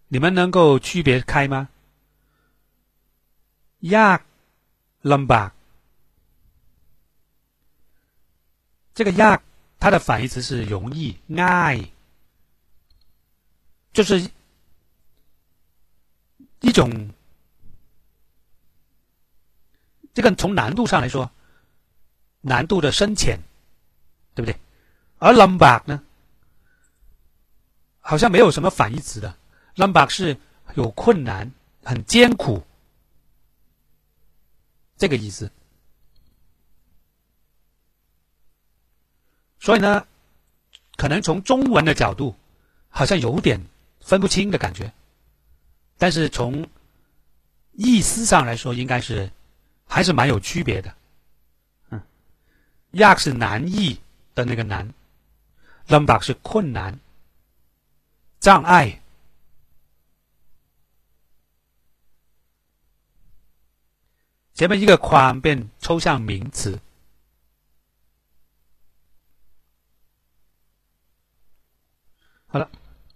[0.09, 1.69] 你们能够区别开吗？
[3.81, 4.21] ยาก
[5.03, 5.53] ลำบาก，
[8.95, 9.41] 这个ยาก
[9.81, 11.89] 它的反义词是容易，ง่าย，
[13.93, 14.31] 就是。
[16.65, 17.11] 一种，
[20.18, 21.30] 这个从难度上来说，
[22.42, 23.40] 难度的深浅，
[24.34, 24.60] 对不对？
[25.20, 26.04] 而 lumbar 呢，
[28.00, 29.38] 好像没有什么反义词的
[29.76, 30.36] lumbar 是
[30.74, 31.52] 有困难、
[31.84, 32.64] 很艰苦
[34.98, 35.52] 这个意思。
[39.60, 40.08] 所以呢，
[40.96, 42.36] 可能从中文的角度，
[42.90, 43.64] 好像有点
[44.02, 44.92] 分不清的感觉。
[46.00, 46.68] 但是从
[47.74, 49.32] 意思上来说，应该是
[49.88, 50.94] 还是蛮有区别的。
[51.90, 52.02] 嗯
[52.92, 54.00] ，yak 是难易
[54.36, 54.86] 的那个难
[55.88, 57.00] l u m b a r 是困难、
[58.40, 59.02] 障碍。
[64.54, 66.80] 前面一个框变抽象名词。
[72.48, 72.70] 好了，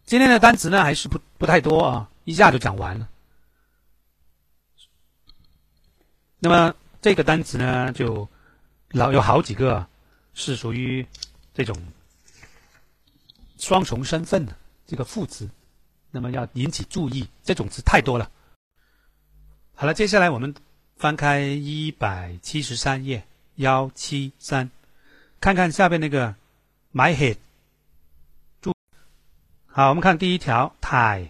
[0.03, 3.09] 今天的单词呢还是不不太多啊，一下就讲完了。
[6.43, 6.73] 那么
[7.03, 8.27] 这个单词呢，就
[8.89, 9.85] 老有好几个
[10.33, 11.05] 是属于
[11.53, 11.77] 这种
[13.59, 15.47] 双重身份的这个副词，
[16.09, 18.31] 那么要引起注意，这种词太多了。
[19.75, 20.55] 好了，接下来我们
[20.95, 23.23] 翻开一百七十三页
[23.57, 24.71] 幺七三，
[25.39, 26.33] 看看下边那个
[26.91, 27.37] my head。
[29.67, 31.29] 好，我们看第一条，ถ่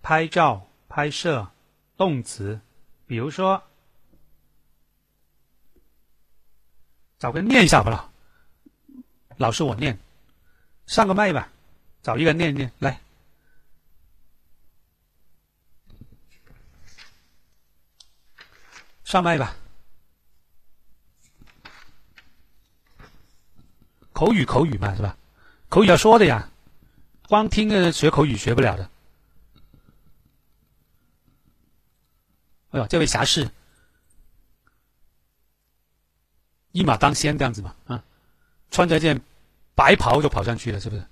[0.00, 1.48] 拍照、拍摄，
[1.96, 2.60] 动词。
[3.06, 3.62] 比如说，
[7.24, 8.12] 找个念一下好不好？
[9.38, 9.98] 老师，我念，
[10.86, 11.48] 上个麦吧，
[12.02, 13.00] 找一个人念一念来，
[19.04, 19.56] 上麦吧。
[24.12, 25.16] 口语，口语嘛，是吧？
[25.70, 26.50] 口语要说的呀。
[27.26, 28.90] 光听着学口语学不了的。
[32.72, 33.50] 哎呦，这位侠士
[36.73, 38.03] 一马当先这样子嘛啊，
[38.71, 39.19] 穿着件
[39.75, 41.03] 白袍就跑上去了，是不是？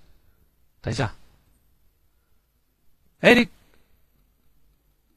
[0.81, 1.13] 等一下，
[3.21, 3.47] 哎，你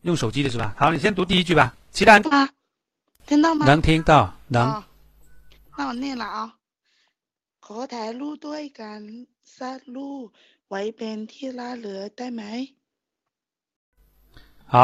[0.03, 0.75] 用手机的是吧？
[0.79, 1.75] 好，你先读第一句吧。
[1.93, 2.49] 其他啊，
[3.27, 3.67] 听到吗？
[3.67, 4.71] 能听到，能。
[4.71, 4.85] 哦
[5.77, 6.55] 那我念了啊。
[7.65, 9.01] ขอถ่ายรูปด้วยกัน
[9.59, 10.27] สักรูป
[10.69, 12.43] ไว้เป็นที่ระลึกได้ไหม？
[14.73, 14.77] 好，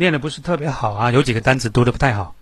[0.00, 2.34] 念的不是特别好啊，有几个单词读的不太好。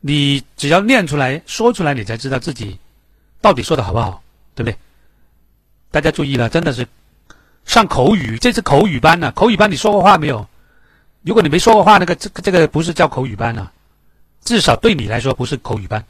[0.00, 2.78] 你只要念出来说出来，你才知道自己
[3.40, 4.22] 到底说的好不好，
[4.54, 4.76] 对不对？
[5.90, 6.86] 大家注意了，真的是
[7.64, 10.46] 上口语，这是口语班呢、口语班你说过话没有？
[11.22, 13.70] 如果你没说过话，那个这个这个不是叫口语班呢、
[14.42, 16.04] 至少对你来说不是口语班。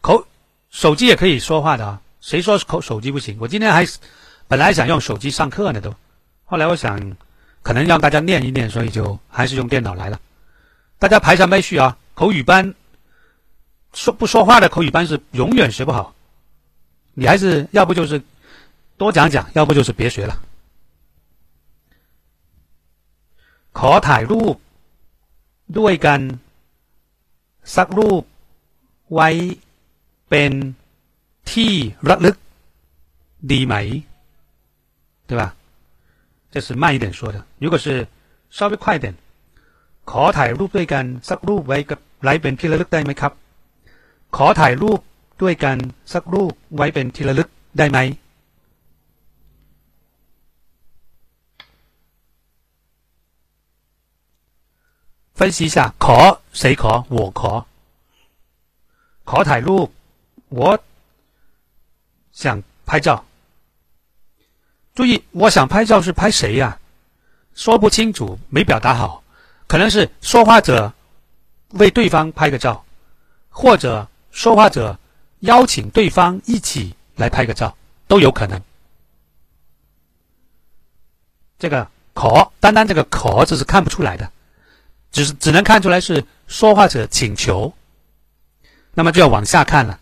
[0.00, 0.26] 口
[0.70, 3.36] 手机也可以说话的啊，谁说口手机不行？
[3.38, 3.86] 我今天还
[4.48, 5.94] 本来想用手机上课呢，都，
[6.51, 6.85] 后来我想
[7.61, 10.19] 可能让大家念一念，所以就还是用电脑来了。
[10.99, 11.97] 大家排上麦序啊！
[12.15, 12.73] 口语班
[13.93, 16.13] 说不说话的口语班是永远学不好，
[17.13, 18.21] 你还是要不就是
[18.97, 20.33] 多讲讲，要不就是别学了。
[23.77, 24.55] ขอถ่ายรูป
[25.77, 26.19] ด้วยกัน
[27.75, 28.23] สักรูป
[29.13, 29.29] ไว้
[30.29, 30.51] เป็น
[31.51, 31.73] ที่
[32.07, 32.35] ระลึก
[33.51, 33.75] ดีไหม
[35.27, 35.43] 对吧？
[36.51, 37.43] 这是慢一点说的。
[37.59, 38.07] 如果是
[38.49, 39.13] 稍微快一点，
[40.05, 43.31] ขอถ่ายรูปด้วยกันสักรูปไว้กับไว้เป็นที่ระลึกได้ไหมครับ
[44.35, 44.99] ขอถ่ายรูป
[45.41, 45.77] ด้วยกัน
[46.13, 47.99] สักรูปไว้เป็นที่ระลึกได้ไหม
[55.39, 56.17] 分析一下，ขอ
[56.59, 57.51] 谁ขอ我ขอ
[59.29, 59.87] ขอถ่ายรูป
[60.59, 60.61] 我
[62.41, 62.43] 想
[62.87, 63.09] 拍照。
[64.95, 66.79] 注意，我想拍照是拍谁呀、
[67.53, 69.23] 说不清楚，没表达好，
[69.67, 70.93] 可能是说话者
[71.73, 72.83] 为对方拍个照，
[73.49, 74.97] 或者说话者
[75.41, 77.75] 邀请对方一起来拍个照，
[78.07, 78.61] 都有可能。
[81.59, 84.31] 这个“可”，单单这个“可”字是看不出来的，
[85.11, 87.73] 只是只能看出来是说话者请求。
[88.93, 89.99] 那么就要往下看了。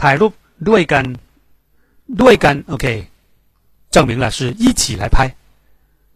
[0.00, 0.32] ถ่ายรูป
[0.68, 1.04] ด้วยกัน
[2.20, 2.86] ด้วยกัน OK，
[3.90, 5.34] 证明了是一起来拍。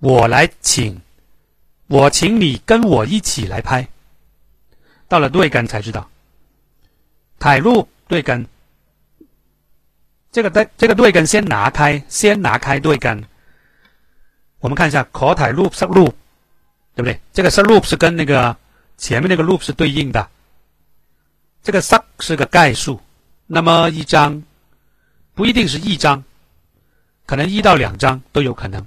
[0.01, 1.01] 我来请，
[1.89, 3.89] 我请你跟我一起来拍。
[5.09, 6.09] 到了ด้วยกัน才知道，
[7.43, 8.47] ถ่ายรูปด้วยกัน。
[10.33, 13.25] 这个的这个ด้วยกัน先拿开，先拿开ด้วยกัน。
[14.61, 16.13] 我们看一下，ขอถ่ายรูปสักรูป，
[16.95, 17.19] 对不对？
[17.33, 18.57] 这个สักรูป是跟那个
[18.97, 20.29] 前面那个 loop 是对应的。
[21.63, 23.01] 这个 “suck” 是个概数，
[23.47, 24.43] 那么一张
[25.35, 26.23] 不一定是一张，
[27.26, 28.86] 可能一到两张都有可能。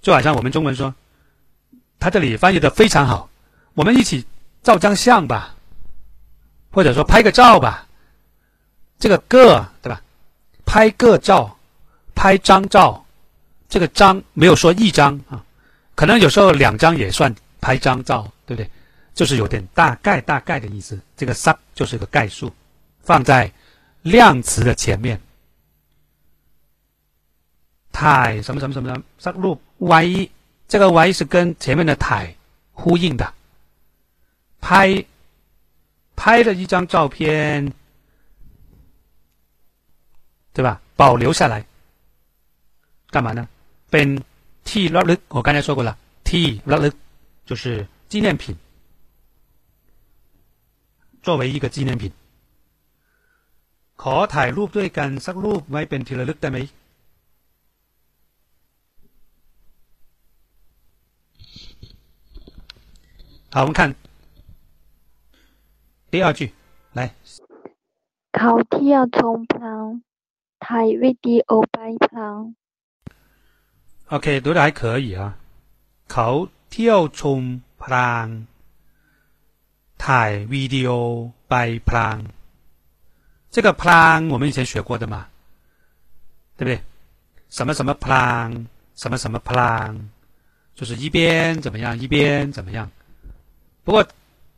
[0.00, 0.94] 就好像我们中文说，
[1.98, 3.28] 他这里翻译的非常好，
[3.74, 4.24] 我们一起
[4.62, 5.54] 照张相吧，
[6.70, 7.86] 或者说拍个照吧。
[8.98, 10.02] 这个“个”对吧？
[10.66, 11.56] 拍个照，
[12.14, 13.04] 拍张照，
[13.68, 15.44] 这个“张”没有说一张啊，
[15.94, 18.68] 可能有时候两张也算拍张照，对不对？
[19.14, 22.52] 就是有点大概大概的意思，这个 “suck” 就是个概数，
[23.02, 23.52] 放在
[24.02, 25.20] 量词的前面。
[27.97, 29.57] ถ่什么什么什么什么 suck รูป
[29.87, 30.01] ไว้
[30.71, 32.35] 这个“ไว้”是跟前面的“ถ่
[32.81, 33.23] 呼应的。
[34.65, 35.05] 拍
[36.15, 37.73] 拍了一张照片，
[40.53, 40.79] 对吧？
[40.95, 41.65] 保留下来，
[43.11, 43.47] 干嘛呢？
[43.91, 44.07] เป็น
[44.69, 46.95] ที่ระลึก，我刚才说过了，ที่ระลึก
[47.45, 48.55] 就是纪念品。
[51.21, 52.11] 作为一个纪念品。
[54.01, 56.57] ขอถ่ายรูปด้วยกันสักรูปไว้เป็นที่ระลึกได้ไหม
[63.53, 63.93] 好，我们看
[66.11, 66.51] 第二句，
[66.93, 67.11] 来，
[68.35, 69.85] เขาเที่ยวชมพลัง
[70.65, 72.39] ถ่ายวิดีโอไปพลัง
[74.13, 75.21] OK，读的还可以啊。
[76.11, 76.27] เขา
[76.71, 77.41] เที่ยวชม
[77.81, 78.25] พลาง
[80.05, 80.89] ถ่ายวิดีโอ
[81.49, 81.53] ไป
[81.89, 82.17] พลาง
[83.53, 85.15] 这个พลาง我们以前学过的嘛，
[86.57, 86.73] 对不对？
[87.55, 88.47] 什么什么พลาง，
[89.01, 89.89] 什么什么พลาง，
[90.73, 92.89] 就是一边怎么样，一边怎么样。
[93.87, 94.07] 不过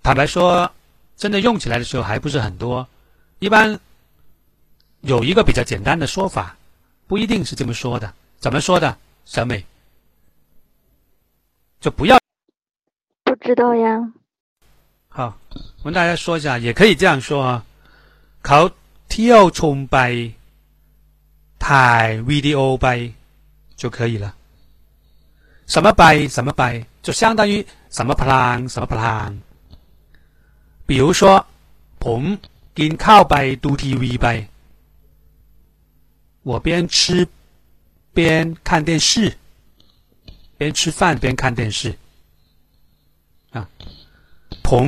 [0.04, 0.72] 坦白说，
[1.18, 2.88] 真的用起来的时候还不是很多。
[3.40, 3.80] 一般
[5.02, 6.56] 有一个比较简单的说法，
[7.08, 8.14] 不一定是这么说的。
[8.40, 8.98] 怎么说的？
[9.26, 9.64] 小美，
[11.80, 12.20] 就不要
[13.24, 14.14] 不知道呀。
[15.10, 15.38] 好，
[15.80, 17.66] 我跟大家说一下，也可以这样说啊。
[18.44, 18.72] เขา
[19.10, 19.98] เที่ยวชมไป
[21.68, 22.88] ถ่ายวิดีโอไป
[23.76, 24.36] 就可以了。
[25.66, 26.04] 什么ไป
[26.36, 26.64] 什么ไป
[27.06, 27.54] 就相当于
[27.96, 29.30] 什么พลาง什么พลาง
[30.88, 31.22] 比如说，
[32.04, 32.22] ผม
[32.80, 34.28] กินข้าวไปดูทีวีไป
[36.50, 37.28] 我边吃
[38.16, 38.18] 边
[38.68, 39.10] 看电视，
[40.58, 41.80] 边吃饭边看电视
[43.56, 43.58] 啊。
[44.68, 44.88] ผม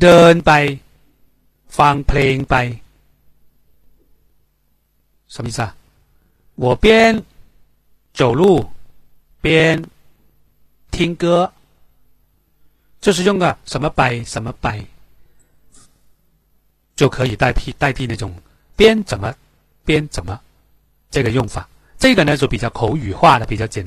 [0.00, 0.52] เดินไป
[1.78, 2.54] ฟังเพลงไป
[5.34, 5.66] 什么意思啊？
[6.62, 6.86] 我边
[8.18, 8.42] 走路
[9.41, 9.83] 边
[10.91, 11.51] 听歌，
[12.99, 14.83] 就是用个什么摆什么摆，
[16.95, 18.33] 就可以代替代替那种
[18.75, 19.33] 边怎么
[19.85, 20.39] 边怎么
[21.09, 21.67] 这个用法。
[21.97, 23.85] 这个呢就比较口语化的，比较简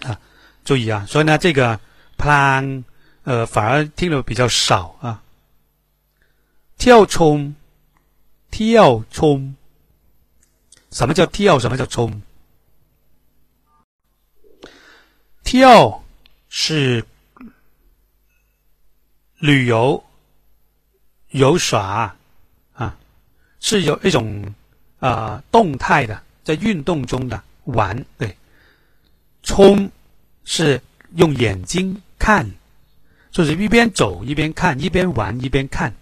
[0.00, 0.20] 单啊。
[0.64, 1.78] 注意啊，所以呢这个
[2.16, 2.82] plan
[3.22, 5.22] 呃反而听的比较少啊。
[6.76, 7.54] 跳冲
[8.50, 9.54] 跳冲，
[10.90, 11.58] 什么叫跳？
[11.58, 12.22] 什么叫冲？
[15.56, 16.02] 跳
[16.48, 17.04] 是
[19.38, 20.02] 旅游
[21.30, 22.12] 游耍
[22.72, 22.98] 啊
[23.60, 24.52] 是有一种
[24.98, 28.36] 啊动态的在运动中的玩对。
[29.44, 29.88] 冲
[30.42, 30.82] 是
[31.14, 32.50] 用眼睛看
[33.30, 35.94] 就是一边走一边看一边玩一边看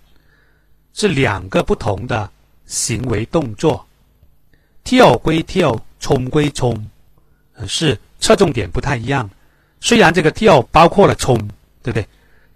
[0.95, 2.31] 是两个不同的
[2.65, 3.87] 行为动作。
[4.83, 6.89] 跳归跳冲归冲
[7.69, 9.29] 是侧重点不太一样
[9.85, 11.37] 虽然这个跳包括了冲，
[11.83, 12.07] 对不对？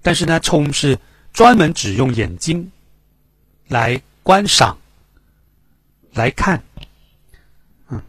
[0.01, 0.97] 但是呢，冲是
[1.33, 2.71] 专门只用眼睛
[3.67, 4.79] 来观赏、
[6.13, 6.63] 来看。
[7.89, 8.01] 嗯，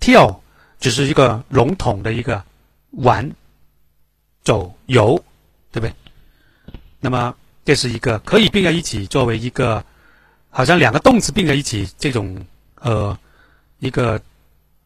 [0.00, 0.42] 跳
[0.80, 2.42] 只是一个笼统的一个
[2.90, 3.30] 玩、
[4.42, 5.24] 走、游，
[5.70, 5.94] 对不对？
[6.98, 7.32] 那么
[7.64, 9.84] 这是一个可以并在一起，作为一个
[10.50, 12.44] 好像两个动词并在一起这种
[12.80, 13.16] 呃
[13.78, 14.20] 一个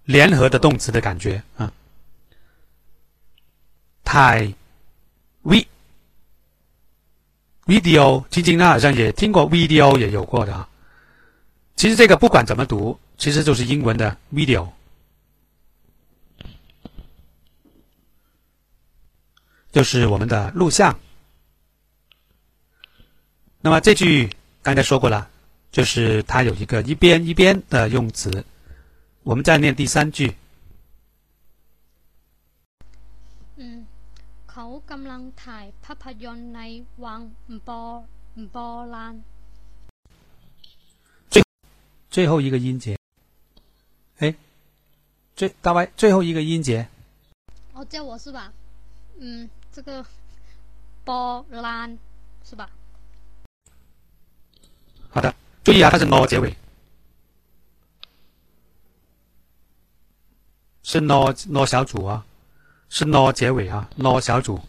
[0.04, 1.72] 联合的动词的感觉啊。
[4.09, 4.55] ถ่าย
[5.43, 5.67] v
[7.65, 10.69] video，晶晶呢好像也听过 video 也有过的啊。
[11.75, 14.69] 其实这个不管怎么读，其实就是英文的 video，
[19.71, 20.97] 就是我们的录像。
[23.61, 24.29] 那么这句
[24.61, 25.27] 刚才说过了，
[25.71, 28.45] 就是它有一个一边一边的用词。
[29.23, 30.33] 我们再念第三句。
[34.91, 36.61] กำลังถ่ายภาพยนตร์ใน
[37.03, 37.21] วัง
[37.63, 37.69] โบ
[38.51, 38.57] โบ
[38.93, 39.15] ราณ
[42.09, 42.97] 最后一个音节，
[44.19, 44.33] 哎，
[45.35, 46.87] 最大歪最后一个音节，
[47.73, 48.53] 哦，叫我是吧？
[49.19, 50.05] 嗯，这个
[51.03, 51.99] 波兰
[52.45, 52.69] 是吧？
[55.09, 56.55] 好的，注意啊，它是 no 结尾，
[60.83, 62.25] 是 no no 小组啊，
[62.87, 64.61] 是 no 结尾啊，no 小组，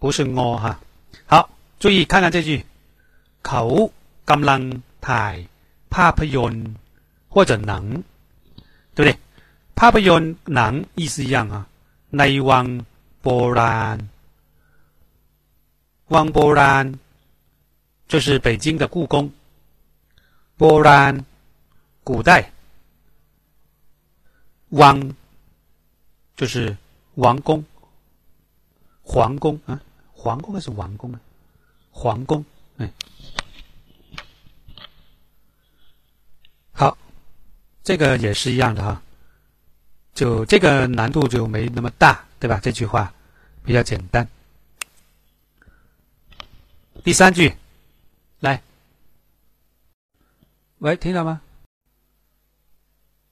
[0.00, 0.80] 不是 no 哈。
[1.26, 2.64] 好，注意看看这句，
[3.42, 3.62] เขา
[4.30, 4.60] กำลัง
[5.08, 5.34] ถ่าย
[5.94, 6.68] ภาพยนตร์
[7.32, 8.02] 或者能，
[8.94, 9.10] 对不对？
[9.78, 11.56] ภาพยนตร์หนัง意思一样啊，
[12.18, 12.66] ในวัง
[13.22, 13.28] โบ
[13.58, 13.98] ราณ，
[16.14, 16.86] วังโบราณ。
[18.12, 19.30] 就是北京的故宫，
[20.58, 21.24] 波兰，
[22.04, 22.50] 古代，
[24.68, 25.14] 王
[26.36, 26.76] 就是
[27.14, 27.64] 王宫，
[29.09, 29.81] 皇宫啊，
[30.11, 31.19] 皇宫还是王宫啊？
[31.91, 32.43] 皇宫，
[32.75, 32.91] 哎，
[36.73, 36.97] 好，
[37.83, 39.01] 这个也是一样的哈，
[40.13, 42.59] 就这个难度就没那么大，对吧？
[42.61, 43.11] 这句话
[43.63, 44.27] 比较简单。
[47.01, 47.55] 第三句，
[48.41, 48.61] 来，
[50.79, 51.41] 喂，听到吗？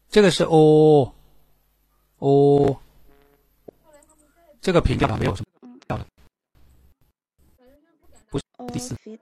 [0.10, 1.14] 这个是哦
[2.20, 2.80] 哦，
[4.62, 5.48] 这个平调了没有什么
[8.65, 8.89] ออ 第 ฟ 四。
[9.03, 9.21] ฟิศ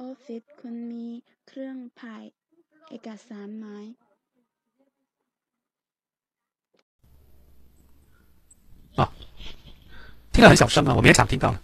[0.00, 1.06] ออฟฟิศคุณมี
[1.46, 2.24] เครื่องถ่าย
[2.90, 3.68] เอกสารไหม
[10.32, 11.56] 听得很小声啊，我勉强听到了。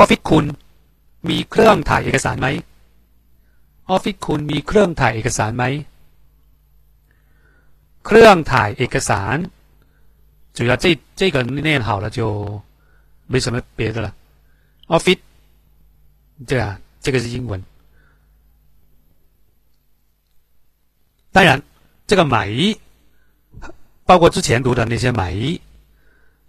[0.00, 0.44] Office คุณ
[1.28, 2.46] มีเครื่องถ่ายเอกสารไหม
[3.94, 5.64] Office คุณมีเครื่องถ่ายเอกสารไหม
[8.06, 9.36] เครื่องถ่ายเอกสาร
[10.56, 10.84] 主要这
[11.20, 12.20] 这个念好了就
[13.30, 14.14] 没什么别的了。
[14.88, 15.20] Office
[16.46, 17.62] 对啊，这个是英文。
[21.32, 21.60] 当然，
[22.06, 22.48] 这个买
[24.04, 25.34] 包括之前读的那些买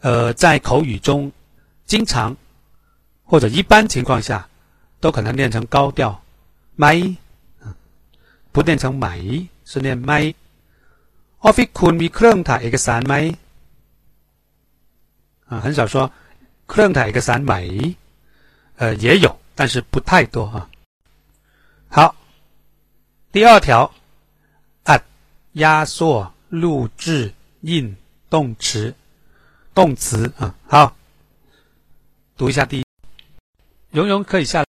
[0.01, 1.31] 呃，在口语中，
[1.85, 2.35] 经常
[3.23, 4.47] 或者一般情况下，
[4.99, 6.21] 都可能念成高调，
[6.75, 7.15] 买，
[8.51, 9.19] 不念成买，
[9.65, 10.33] 是念买。
[11.41, 13.15] Office คุณมีเครื่องถ่ายเอกสารไหม
[15.49, 16.11] 啊，很少说
[16.71, 17.53] เครื่องถ่ายเอกสารไหม，
[18.79, 19.27] 呃，也有，
[19.57, 20.57] 但是不太多啊。
[21.95, 21.97] 好，
[23.33, 23.69] 第二条，
[24.83, 25.03] 按
[25.53, 27.95] 压缩、录制、印
[28.29, 28.95] 动词。
[29.73, 30.75] 动词啊，好，
[32.35, 32.83] 读一下第一，
[33.91, 34.65] 蓉蓉可以下来。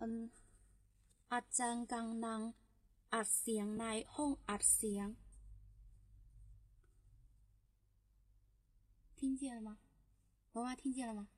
[0.00, 0.20] อืม
[1.32, 2.40] อาจารย์กำลัง
[3.14, 3.84] อัดเสียงใน
[4.14, 5.06] ห้องอัดเสียง
[9.16, 9.78] 听见了吗？
[10.52, 11.28] 妈妈听见了吗？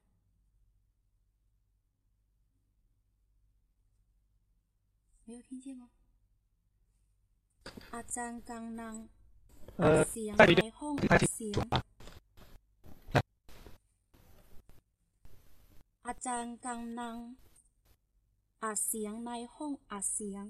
[5.27, 5.89] 没有听见吗？
[7.95, 8.95] อาจารย์กำลัง
[9.81, 11.77] อัด 呃， เสียง 再读一 ใน 遍， ห้อง 听 อั 太 ด 清 เสีย 楚 ง 啊。
[16.07, 17.17] อาจารย์กำลัง
[18.63, 20.45] อัดเสียงในห้องอัดเสียง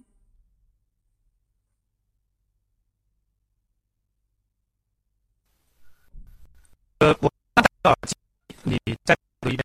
[6.98, 8.14] 呃，我刚才戴耳机，
[8.64, 9.64] 你再读一遍。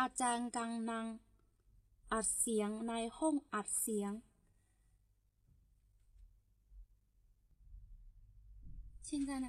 [0.00, 1.04] อาจารย์กำลัง
[2.12, 4.12] อัดเสียงในห้องอัดเสียง
[9.08, 9.48] 现在呢？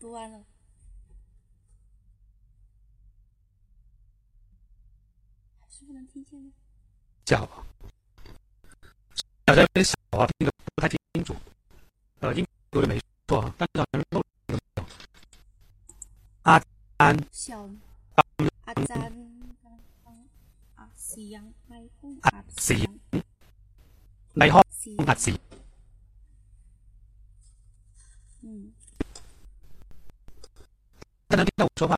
[0.00, 0.44] 读完了。
[5.60, 6.50] 还是不能听见呢。
[7.26, 7.46] 小，
[9.46, 11.36] 好像有点小啊，听得不太清楚。
[12.20, 14.84] 呃，应该读的没 错啊，但是好像漏了没有。
[16.42, 16.48] 阿
[16.98, 17.68] 安小
[18.66, 19.18] อาจารย์
[19.62, 20.18] กำลัง
[20.78, 22.92] อัดเสียงในห้องอัดเสียง
[24.38, 25.40] ในห้อง เสียง อัดเสียง
[28.42, 28.72] 嗯，
[31.28, 31.94] 他能听到我说话？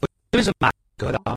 [0.00, 1.35] 我这边是满格的啊。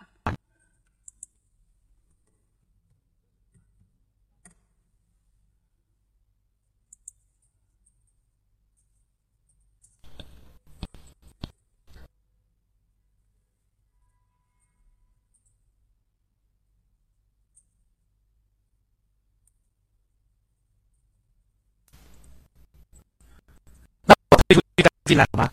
[25.21, 25.53] 进来好吗？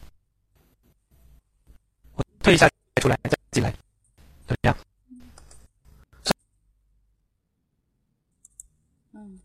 [2.16, 3.70] 我退一下再出来再进来，
[4.48, 4.78] 怎么样？
[9.14, 9.40] 嗯，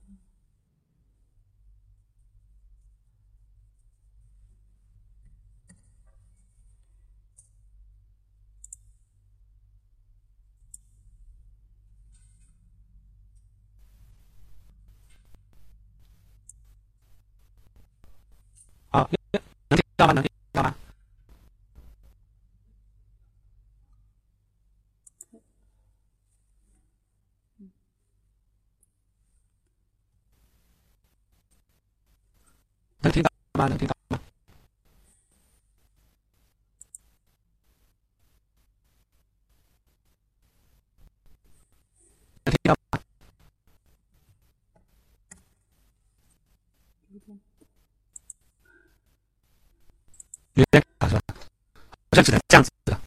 [18.90, 19.08] 好，
[19.70, 20.12] 能听到吗？
[20.12, 20.76] 能听到吗？
[33.02, 33.12] 能
[33.68, 33.68] 听到吗？
[33.68, 34.20] 能听到吗？
[42.44, 42.98] 能听到吗？
[50.54, 51.22] 有点卡是吧？
[52.10, 53.00] 好像只能这样子的。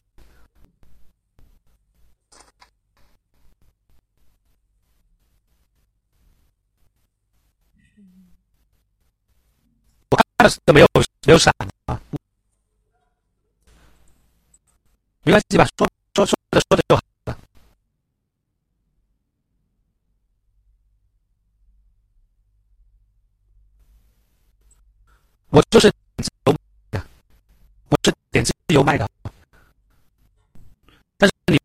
[10.10, 10.80] 我看的是没
[11.26, 11.52] 有没有闪
[11.86, 12.00] 啊，
[15.24, 15.66] 没关系吧？
[15.76, 17.36] 说说说着说着就好了。
[25.70, 26.58] 就是自由卖
[26.92, 27.06] 的，
[27.88, 29.10] 我是点自由卖的，
[31.18, 31.60] 但是你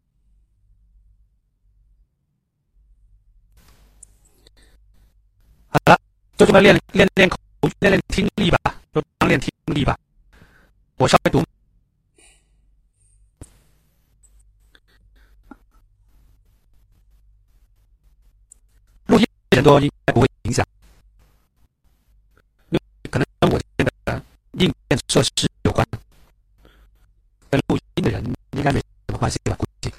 [5.68, 5.99] 好了，
[6.36, 7.38] 就这么练练练口，
[7.80, 9.97] 练练听力吧，就当练听力吧。
[10.97, 11.41] 我稍微读。
[19.05, 20.65] 录音人多应该不会影响。
[23.09, 24.23] 可能跟我这个
[24.53, 25.31] 硬件设施
[25.63, 25.87] 有关。
[27.49, 29.89] 跟录音的人应该没什么关系吧估计。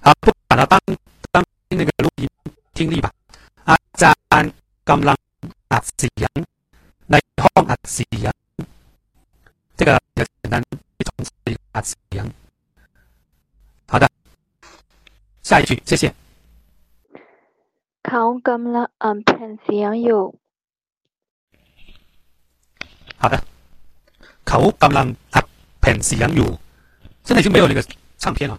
[0.00, 0.80] 啊不把它当
[1.30, 2.28] 当那个录音
[2.74, 3.12] 听力吧。
[3.64, 4.52] 啊赞安
[4.84, 5.16] 刚浪
[5.68, 6.49] 啊子阳
[7.39, 8.33] งอัดเสียงในห้องอัดเสียง
[9.77, 10.63] 这个比较简单，
[10.99, 12.25] 一重复一个อัดเสียง。
[13.91, 14.07] 好的，
[15.43, 16.03] 下一句，谢谢。
[18.07, 20.23] เขากำลังอ่านแผ่นเสียงอยู่
[23.21, 23.35] 好的，
[24.47, 25.45] เขากำลังอัด
[25.79, 26.49] แผ่นเสียงอยู่
[27.25, 27.79] 现在已经没有那个
[28.21, 28.53] 唱片了。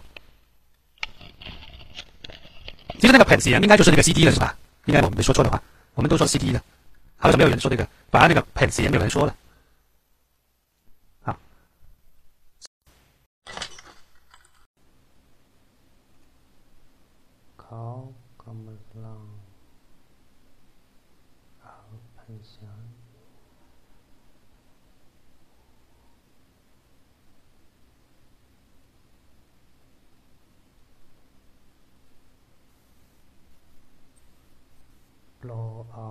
[2.99, 4.55] 其实那个茧xiang应该就是那个 CD 了，是吧？
[4.85, 5.61] 应该我们没说错的话，
[5.93, 6.61] 我们都说 CD 的，
[7.21, 9.35] 好像没有人说这个，反而那个茧xiang没有人说了。
[11.25, 11.37] 好，
[17.61, 17.83] เขา
[18.43, 19.21] กำลัง
[21.61, 21.77] เอา
[22.15, 22.79] แผ่นเสียง
[35.39, 35.51] โปร
[35.93, 36.09] เอา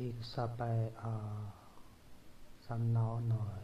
[0.00, 0.62] อีกสักไป
[1.02, 1.40] อ่า
[2.66, 3.60] สำเนาหน่อย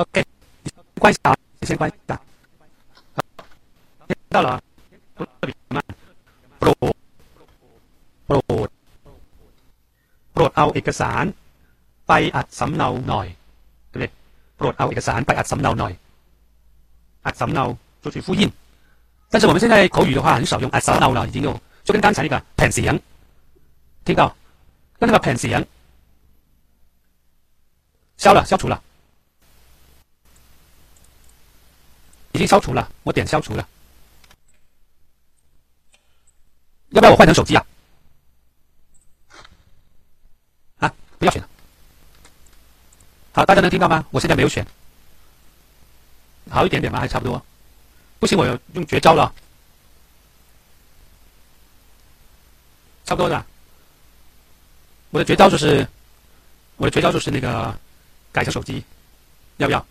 [0.00, 0.16] OK，
[0.62, 0.70] 你
[1.02, 2.10] 关一下啊，你先关一下。
[4.06, 4.62] 听到了啊，
[5.16, 5.82] 读得比较慢。
[6.58, 6.94] โปรด
[8.26, 8.36] โปร
[8.66, 8.68] ด
[10.32, 11.24] โปรดเอาเอกสาร
[12.08, 13.26] ไปอัดสำเนาหน่อย
[13.92, 14.04] 对不对？
[14.56, 15.92] โปรดเอาเอกสารไปอัดสำเนาหน่อย
[17.23, 17.75] 啊，some now
[18.11, 18.51] 去复印，
[19.29, 22.99] 但是我们现在口语的话很少用啊，some now 了，已经用，就跟刚才那个 pencil，
[24.05, 24.35] 听到，
[24.99, 25.65] 跟那个 pencil
[28.17, 28.81] 消了消除了，
[32.33, 33.67] 已经消除了，我点消除了。
[36.89, 37.65] 要不要我换成手机啊？
[40.77, 41.43] 啊，不要选。
[43.31, 44.05] 好，大家能听到吗？
[44.11, 44.65] 我现在没有选。
[46.53, 46.99] 好一点点吧？
[46.99, 47.43] 还差不多。
[48.19, 49.33] 不行，我要用绝招了，
[53.03, 53.45] 差不多的。
[55.09, 55.87] 我的绝招就是，
[56.77, 57.77] 我的绝招就是那个
[58.31, 58.83] 改成手机，
[59.57, 59.85] 要不要？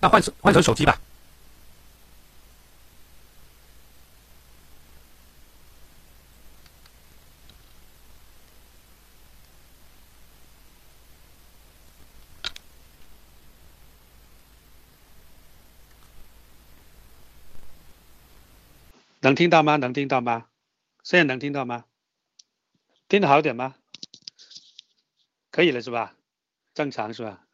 [0.00, 1.00] 那换换成手机吧。
[19.28, 19.76] 能听到吗？
[19.76, 20.48] 能听到吗？
[21.02, 21.84] 现在能听到吗？
[23.08, 23.76] 听得好点吗？
[25.50, 26.16] 可以了是吧？
[26.72, 27.46] 正常是吧？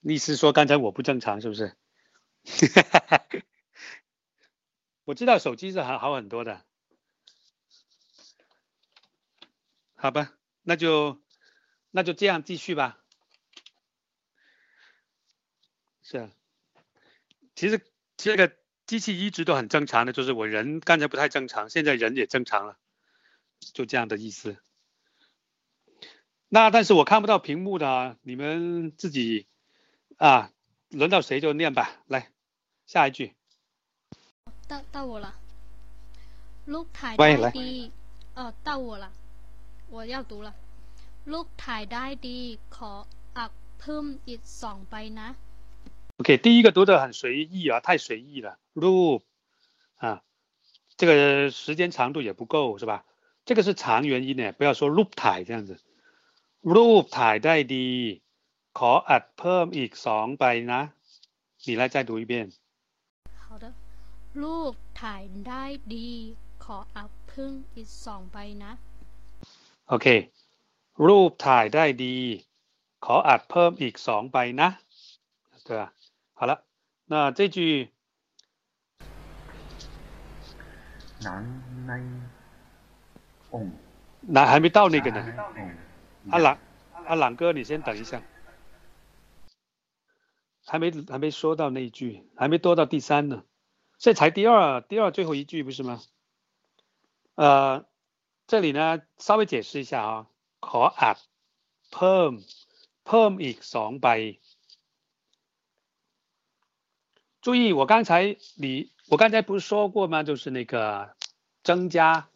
[0.00, 1.76] 你是说刚才我不正常是不是？
[5.04, 6.64] 我知道手机是好好很多的，
[9.94, 10.32] 好吧，
[10.62, 11.22] 那就
[11.90, 12.98] 那就这样继续吧。
[16.02, 16.30] 是啊，
[17.54, 17.78] 其实
[18.16, 22.77] 这个机器一直都很正常的，就是我人刚才不太正常，现在人也正常了，
[23.73, 24.57] 就这样的意思。
[26.49, 29.47] 那但是我看不到屏幕的啊，你们自己
[30.17, 30.51] 啊，
[30.89, 32.03] 轮到谁就念吧。
[32.07, 32.29] 来，
[32.85, 33.33] 下一句。
[34.67, 35.35] 到到我了。
[36.73, 37.71] ลูกถ่าย ไว้ ได้ 来 ดี
[38.35, 39.05] เออ到我了
[39.89, 40.53] 我要读了
[41.31, 42.39] ลูกถ่ายได้ดี
[42.75, 42.91] ขอ
[43.37, 45.27] อักเพิ่มอีกสองใบนะ
[46.17, 48.59] OK，第一个读的很随意啊，太随意了。
[48.75, 49.21] loop
[49.97, 50.21] 啊，
[50.97, 53.03] 这个时间长度也不够是吧？
[53.45, 55.79] 这个是长元音呢，不要说 loop ถ่าย这样子。
[56.63, 58.21] loop ถ่ายได้ดี
[58.73, 60.93] ขออัดเพิ่มอีกสองใบนะ。
[61.65, 62.51] 你来再读一遍。
[63.47, 63.73] 好的
[64.43, 65.63] ลูกถ่ายได้
[65.95, 66.09] ดี
[66.63, 68.71] ขออักเพิ่มอีกสองใบนะ
[69.91, 70.07] OK，
[71.07, 72.15] รูปถ่ายได้ดี
[73.05, 74.69] ขออัดเพิ่มอีกสองใบนะ
[75.65, 75.93] 对吧？
[76.33, 76.63] 好了，
[77.05, 77.89] 那这句
[81.25, 81.43] นั้น
[81.87, 81.91] ใน
[83.53, 83.75] องค์
[84.35, 85.19] 哪还没到那个呢？
[85.57, 85.75] องค์
[86.33, 86.57] 阿朗，
[87.07, 88.21] 阿朗哥，你先等一下，
[90.65, 93.43] 还没还没说到那一句，还没多到第三呢，
[93.97, 96.01] 这才第二第二最后一句不是吗？
[97.35, 97.85] 呃，
[98.45, 100.27] 这里呢稍微解释一下啊，
[100.59, 101.17] ขออัด
[101.89, 102.31] เพิ่ม
[103.03, 104.39] เพิ่มอีกสองใบ。
[107.41, 110.23] 注意，我刚才你 我刚才不是说过吗？
[110.23, 111.15] 就是那个
[111.63, 112.27] 增加，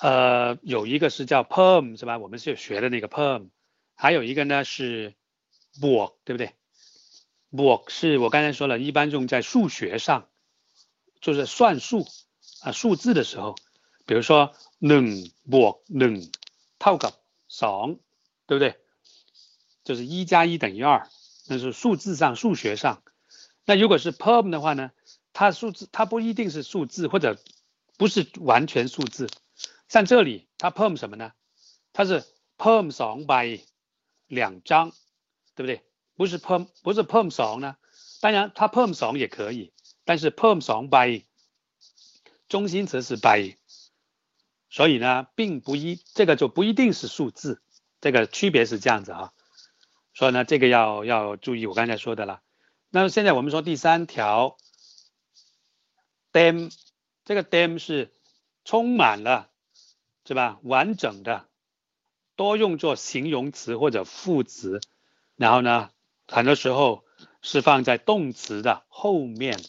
[0.00, 2.18] 呃，有一个是叫 perm 是吧？
[2.18, 3.48] 我们是有学的那个 perm，
[3.94, 5.14] 还有一个呢是
[5.80, 6.52] book，对不对？
[7.50, 10.28] book 是我刚才说了，一般用在数学上，
[11.20, 12.06] 就是算数
[12.62, 13.56] 啊数字的时候，
[14.06, 16.30] 比如说ห book ห
[16.78, 17.14] เท่ากับ
[17.48, 17.98] ส
[18.46, 18.76] 对不对？
[19.84, 21.08] 就是一加一等于二，
[21.48, 23.02] 那是数字上数学上。
[23.64, 24.90] 那如果是 perm 的话呢，
[25.33, 27.37] 它数字它不一定是数字，或者
[27.97, 29.29] 不是完全数字。
[29.89, 31.33] 像这里它 perm 什么呢？
[31.91, 32.23] 它是
[32.57, 33.61] perm 2 by
[34.27, 34.91] 两张，
[35.55, 35.83] 对不对？
[36.15, 37.75] 不是 perm 不是 perm 2呢？
[38.21, 39.73] 当然它 perm 2也可以，
[40.05, 41.25] 但是 perm 2 by
[42.47, 43.57] 中心词是 by，
[44.69, 47.61] 所以呢，并不一这个就不一定是数字，
[47.99, 49.33] 这个区别是这样子哈。
[50.13, 52.41] 所以呢，这个要要注意我刚才说的了。
[52.89, 54.57] 那么现在我们说第三条
[56.33, 56.75] ，dam，
[57.23, 58.11] 这个 dam 是
[58.65, 59.49] 充满了，
[60.25, 60.59] 是吧？
[60.63, 61.45] 完整的，
[62.35, 64.81] 多用作形容词或者副词，
[65.37, 65.91] 然后呢，
[66.27, 67.05] 很多时候
[67.41, 69.59] 是放在动词的后面。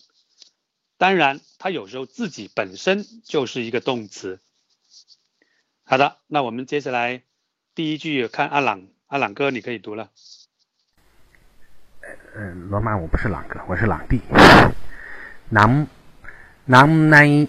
[0.97, 4.41] 当然，它有时候自己本身就是一个动词。
[5.85, 7.23] 好的，那我们接下来
[7.75, 10.11] 第一句看阿朗，阿朗哥你可以读了。
[12.35, 14.21] 呃，罗马我不是朗哥，我是朗弟。
[15.51, 15.87] น้
[16.67, 17.47] 南奶，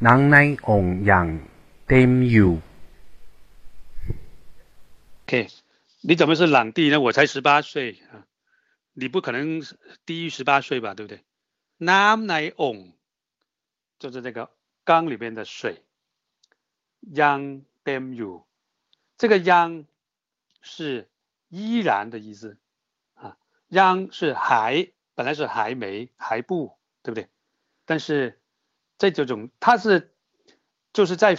[0.00, 1.38] 南奶翁羊
[1.86, 2.60] 点乳。
[5.22, 5.46] OK，
[6.00, 6.98] 你怎么是朗弟呢？
[6.98, 8.26] 我才十八岁啊，
[8.92, 9.62] 你不可能
[10.04, 11.22] 低于十八岁吧，对不对？
[11.76, 12.92] 南奶翁
[14.00, 14.50] 就是那个
[14.82, 15.80] 缸里面的水，
[17.00, 18.44] 羊点乳。
[19.16, 19.84] 这个羊
[20.60, 21.08] 是
[21.48, 22.56] 依然的意思
[23.14, 23.36] 啊，
[23.68, 27.28] 羊是还，本来是还没、还不，对不对？
[27.86, 28.38] 但是
[28.98, 30.14] 这这种它是
[30.92, 31.38] 就是在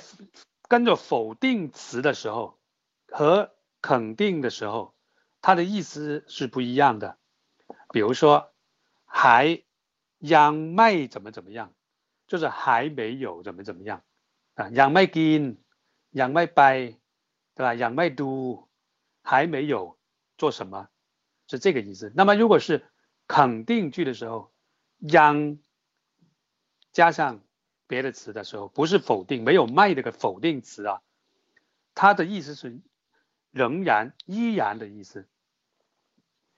[0.68, 2.58] 跟着否定词的时候
[3.08, 4.96] 和肯定的时候，
[5.42, 7.18] 它的意思是不一样的。
[7.92, 8.52] 比如说
[9.06, 9.64] 还
[10.20, 11.74] 央麦怎么怎么样，
[12.28, 14.04] 就是还没有怎么怎么样
[14.56, 15.62] 啊，央麦金，
[16.12, 16.98] 央麦拜，
[17.56, 17.76] 对吧？
[17.76, 18.68] 央麦都
[19.22, 19.98] 还没有
[20.38, 20.90] 做什么。
[21.48, 22.12] 是这个意思。
[22.14, 22.86] 那么如果是
[23.26, 24.52] 肯定句的时候，
[25.00, 25.58] 央
[26.98, 27.42] 加上
[27.86, 31.04] 别的词的时候，不是否定，没有卖这个否定词啊，
[31.94, 32.80] 它的意思是
[33.52, 35.28] 仍然、依然的意思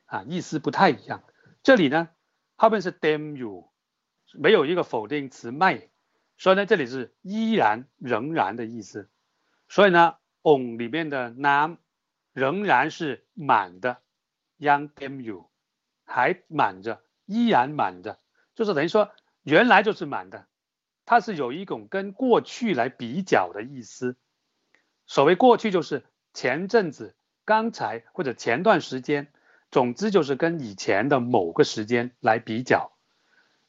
[0.06, 1.24] 啊，意思不太一样。
[1.62, 2.08] 这里呢，
[2.56, 3.70] 后面是 damn you，
[4.32, 5.90] 没有一个否定词卖，
[6.38, 9.10] 所以呢，这里是依然、仍然的意思。
[9.68, 11.76] 所以呢，on 里面的 nam
[12.32, 13.98] 仍然是满的。
[14.58, 15.50] Young damn you，
[16.06, 18.18] 还满着，依然满着，
[18.56, 19.12] 就是等于说
[19.50, 20.46] 原来就是满的，
[21.06, 24.16] 它是有一种跟过去来比较的意思。
[25.08, 29.28] 所谓过去，就是前阵子、刚才或者前段时间，
[29.72, 32.92] 总之就是跟以前的某个时间来比较，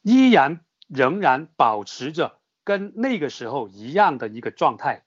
[0.02, 5.04] 依然仍然保持着跟那个时候一样的一个状态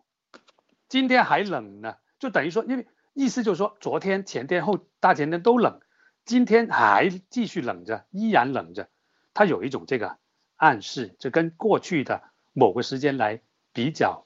[0.87, 5.81] 今天还冷呢就等于说因为意思就是说昨天前天后大前天都冷
[6.25, 8.89] 今天还继续冷着依然冷着
[9.33, 10.17] 它有一种这个
[10.55, 13.41] 暗示就跟过去的某个时间来
[13.73, 14.25] 比较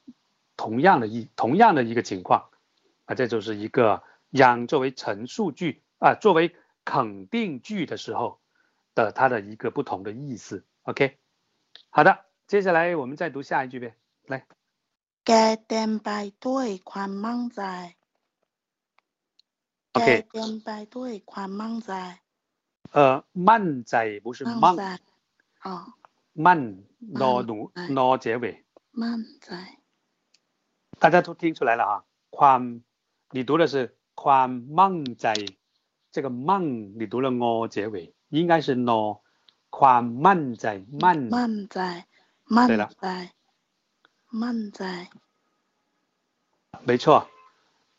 [0.56, 2.50] 同样的一同样的一个情况
[3.06, 8.40] 啊这就是一个yang作为陈述句啊作为肯定句的时候
[8.94, 11.18] 的它的一个不同的意思 OK，
[11.90, 13.96] 好的，接下来我们再读下一句呗，
[14.32, 14.34] 来。
[15.28, 15.32] แก
[15.68, 16.10] เต็มไป
[16.46, 17.64] ด้วยความมั่นใจ
[19.96, 21.94] OK，แกเต็มไปด้วยความมั่นใจ
[22.96, 23.00] 呃，
[23.50, 24.84] มั่นใจ不是มั่ใจ
[25.66, 25.68] 哦
[26.46, 26.62] มั่น
[27.22, 27.58] นอหนู
[27.98, 28.46] นอ结尾
[29.02, 29.50] มั่นใจ
[31.02, 31.94] 大家都听出来了啊，
[32.38, 32.62] ความ
[33.36, 33.76] 你读的是
[34.22, 35.28] ความมั่นใจ
[36.14, 36.62] 这个มั่
[37.00, 37.96] 你读了哦结尾
[38.30, 39.00] 应该是 no
[39.78, 40.66] ความมั่นใจ
[41.04, 41.80] มั่นมั่นใจ
[42.58, 42.70] มั่น
[43.02, 43.08] ใจ
[44.33, 45.11] 慢在。
[46.85, 47.29] 没错，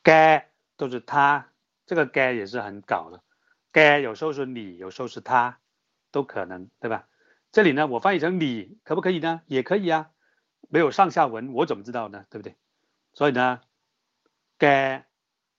[0.02, 1.52] 该都是他，
[1.86, 3.22] 这个该也是很搞的，
[3.72, 5.60] 该有时候是你，有时候是他，
[6.10, 7.08] 都可能，对吧？
[7.52, 9.44] 这里呢，我翻译成你可不可以呢？
[9.46, 10.10] 也可以啊，
[10.70, 12.26] 没有上下文，我怎么知道呢？
[12.32, 12.56] 对不对？
[13.14, 13.62] 所以呢，
[14.58, 15.08] 该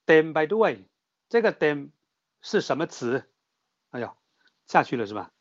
[0.05, 0.85] them by the way，
[1.29, 1.91] 这个 them
[2.41, 3.23] 是什么词？
[3.91, 4.13] 哎呦，
[4.67, 5.31] 下去了是吧？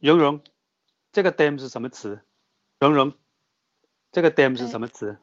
[0.00, 0.44] 蓉蓉，
[1.12, 2.22] 这个 them 是什么词？
[2.82, 3.12] 蓉蓉，
[4.10, 5.16] 这个 dam 是什么词？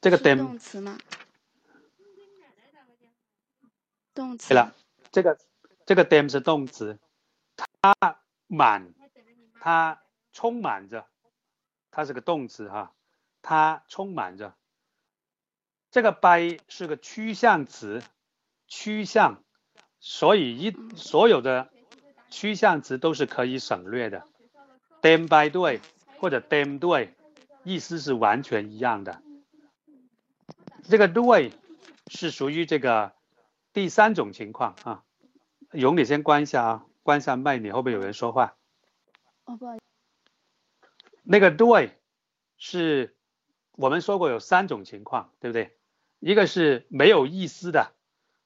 [0.00, 0.96] 这个 dam 动词吗？
[4.14, 4.48] 动词。
[4.48, 4.74] 对了，
[5.12, 5.38] 这个
[5.84, 6.98] 这个 dam 是动词，
[7.82, 8.94] 它满，
[9.60, 10.00] 它
[10.32, 11.06] 充满着，
[11.90, 12.94] 它是个动词哈，
[13.42, 14.54] 它充满着。
[15.90, 18.02] 这个 by 是个趋向词，
[18.66, 19.44] 趋向，
[20.00, 21.68] 所以一所有的
[22.30, 24.26] 趋向词都是可以省略的。
[25.02, 25.82] dem by 对
[26.18, 27.14] 或者 dem 对，
[27.62, 29.22] 意思是完全一样的。
[30.82, 31.52] 这个对
[32.08, 33.12] 是属于这个
[33.72, 35.04] 第三种情况啊。
[35.72, 38.56] 勇，你先关一下啊，关一下麦，你后边有人说话？
[39.44, 39.84] 哦，不好意思。
[41.22, 41.90] 那个 doy
[42.58, 43.16] 是
[43.72, 45.76] 我们说过有三种情况，对不对？
[46.20, 47.92] 一个是没有意思的，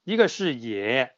[0.04, 1.14] 一个是也，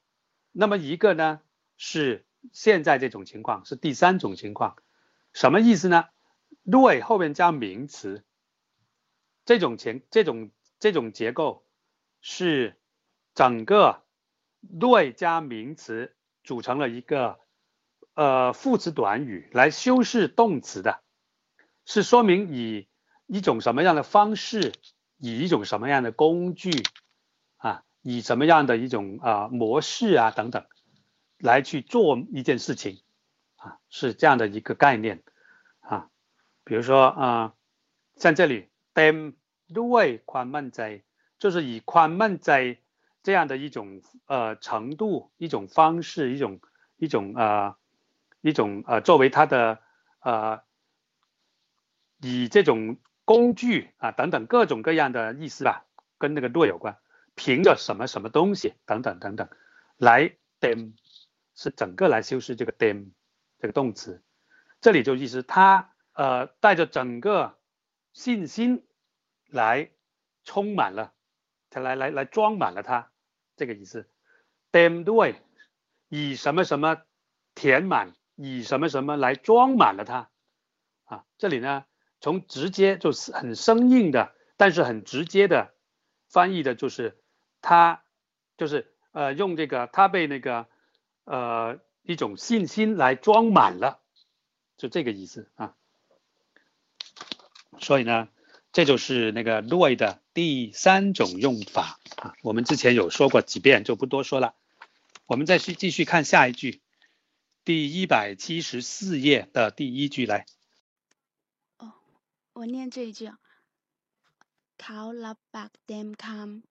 [0.53, 1.41] 那么一个呢
[1.77, 4.77] 是现在这种情况是第三种情况，
[5.33, 6.07] 什么意思呢？
[6.71, 8.25] 对后面加名词，
[9.45, 11.65] 这种前这种这种结构
[12.21, 12.77] 是
[13.35, 14.03] 整个
[14.79, 16.15] 对加名词
[16.45, 17.41] 组成了一个
[18.15, 21.01] 呃副词短语来修饰动词的，
[21.85, 22.89] 是说明以
[23.27, 24.73] 一种什么样的方式。
[25.23, 26.71] 以一种什么样的工具
[27.59, 30.65] 啊，以什么样的一种啊模式啊等等，
[31.37, 33.03] 来去做一件事情
[33.57, 35.23] 啊，是这样的一个概念。
[36.65, 37.55] 比如说啊，
[38.17, 39.35] 像这里 dem
[39.73, 41.03] 对宽慢在，
[41.39, 42.79] 就是以宽慢在
[43.23, 46.61] 这样的一种呃程度、一种方式、一种
[46.97, 47.77] 一种呃
[48.41, 49.79] 一种呃作为它的
[50.21, 50.61] 呃
[52.21, 52.99] 以这种。
[53.27, 55.85] 工具啊，等等各种各样的意思吧，
[56.19, 56.99] 跟那个对有关。
[57.37, 59.49] 凭着什么什么东西等等等等，
[59.99, 60.95] 来 dem
[61.55, 63.11] 是整个来修饰这个 dem
[63.61, 64.21] 这个动词。
[64.81, 67.59] 这里就意思它呃带着整个
[68.13, 68.87] 信心
[69.47, 69.91] 来
[70.45, 71.13] 充满了，
[71.71, 73.11] 它来来来装满了它
[73.57, 74.09] 这个意思。
[74.73, 75.37] dem 对
[76.09, 77.03] 以什么什么
[77.55, 80.31] 填满，以什么什么来装满了它
[81.05, 81.25] 啊。
[81.39, 81.85] 这里呢。
[82.23, 85.73] 从直接就是很生硬的，但是很直接的
[86.29, 87.19] 翻译的就是
[87.63, 88.05] 他
[88.59, 90.67] 就是呃用这个他被那个
[91.25, 94.03] 呃一种信心来装满了，
[94.77, 95.75] 就这个意思啊。
[97.91, 98.29] 所以呢，
[98.71, 102.37] 这就是那个 noi 的第三种用法啊。
[102.41, 104.55] 我们之前有说过几遍，就不多说了。
[105.27, 106.81] 我们再去继续看下一句，
[107.65, 110.47] 第一百七十四页的第一句来。
[111.79, 111.95] 哦，
[112.53, 113.41] 我念这一句啊。
[114.79, 116.63] เ拉巴ลบ come。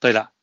[0.00, 0.34] 对了，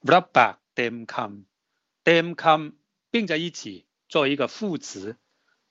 [0.00, 2.72] ลบปาก them come，them come
[3.12, 5.16] 并在一起做一个副词。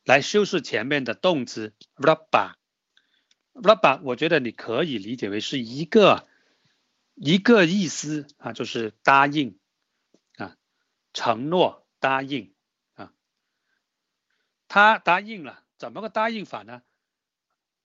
[0.06, 2.56] 来修饰前面的动词，Rubber。
[3.54, 6.28] Rubber，我觉得你可以理解为是一个，
[7.16, 9.60] 一个意思，啊，就是答应。
[10.38, 10.58] 啊，
[11.14, 12.54] 承诺，答应。
[12.96, 13.14] 啊。
[14.68, 16.82] 他答应了，怎么个答应法呢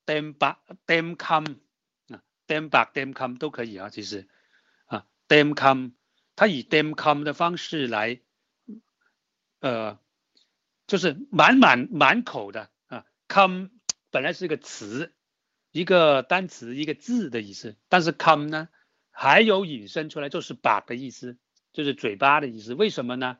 [0.06, 1.56] ？Damn back，Damn come。
[2.08, 4.26] 啊，Damn back，Damn come 都可以啊，其实。
[4.86, 5.92] 啊，Damn come。
[6.34, 8.20] 他以 Damn come 的方式来。
[9.60, 10.00] 呃。
[10.88, 13.70] 就是满满满口的啊，come
[14.10, 15.14] 本来是一个词，
[15.70, 18.68] 一个单词，一个字的意思，但是 come 呢，
[19.12, 21.38] 还有引申出来就是把的意思，
[21.72, 22.74] 就是嘴巴的意思。
[22.74, 23.38] 为什么呢？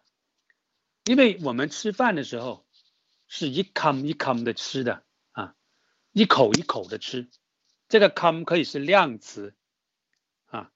[1.07, 2.64] 因为我们吃饭的时候。
[3.30, 5.55] 是一 come 一 come 的吃的啊，
[6.12, 7.28] 一口一口的吃，
[7.86, 9.55] 这个 come 可以是量词
[10.46, 10.72] 啊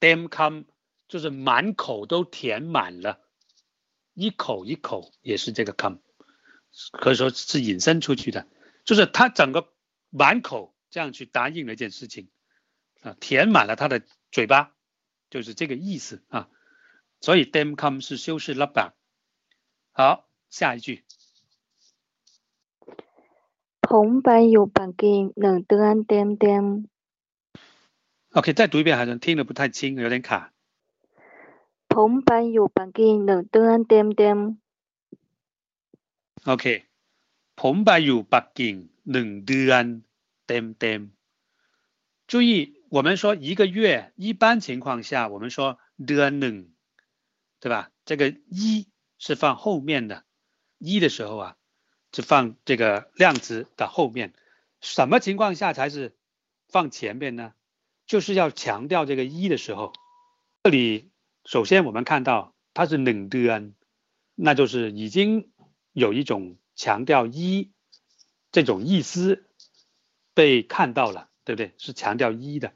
[0.00, 0.64] ，dem come
[1.06, 3.20] 就是满口都填满了，
[4.14, 6.00] 一口一口也是这个 come，
[6.92, 8.46] 可以说是引申出去的，
[8.84, 9.72] 就是他整个
[10.10, 12.30] 满口这样去答应了一件事情，
[13.02, 14.74] 啊，填满了他的嘴巴，
[15.30, 16.48] 就是这个意思啊。
[17.20, 18.94] 所以 them come 是修饰了吧？
[19.92, 21.04] 好，下一句。
[23.88, 26.88] 红白有半根，能得安点点。
[28.30, 30.54] OK，再读一遍，好像听得不太清，有点卡。
[31.90, 34.58] 红白有半根，能得安点点。
[36.45, 36.85] หนึ่งเดือนเต็มๆ OK，
[37.59, 38.75] ผมไปอยู่ปักกิ่ง
[39.11, 39.85] หนึ่งเดือน
[40.47, 42.27] เต็มๆ。
[42.27, 42.49] 注意，
[42.89, 46.67] 我们说一个月，一般情况下，我们说 的能，
[47.61, 47.89] 对吧？
[48.05, 48.87] 这个一
[49.17, 50.23] 是放后面的，
[50.77, 51.55] 一的时候啊，
[52.11, 54.33] 就放这个量词的后面。
[54.81, 56.15] 什么情况下才是
[56.67, 57.53] 放前面呢？
[58.05, 59.93] 就是要强调这个一的时候。
[60.63, 61.09] 这里
[61.45, 63.73] 首先我们看到它是冷的，
[64.35, 65.49] 那就是已经
[65.92, 67.70] 有一种强调一
[68.50, 69.44] 这种意思
[70.34, 71.74] 被看到了，对不对？
[71.78, 72.74] 是强调一的。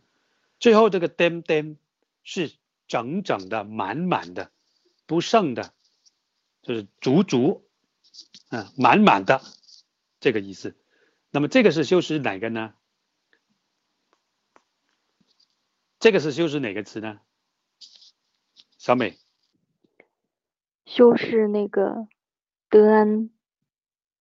[0.58, 1.76] 最后这个 dem dem
[2.22, 2.52] 是
[2.88, 4.50] 整整的、满满的、
[5.06, 5.74] 不剩的，
[6.62, 7.68] 就是足足，
[8.50, 9.42] 嗯，满满的
[10.20, 10.76] 这个意思。
[11.30, 12.74] 那么这个是修饰哪个呢？
[15.98, 17.20] 这个是修饰哪个词呢？
[18.78, 19.18] 小美，
[20.84, 22.06] 修饰那个
[22.76, 23.30] 德安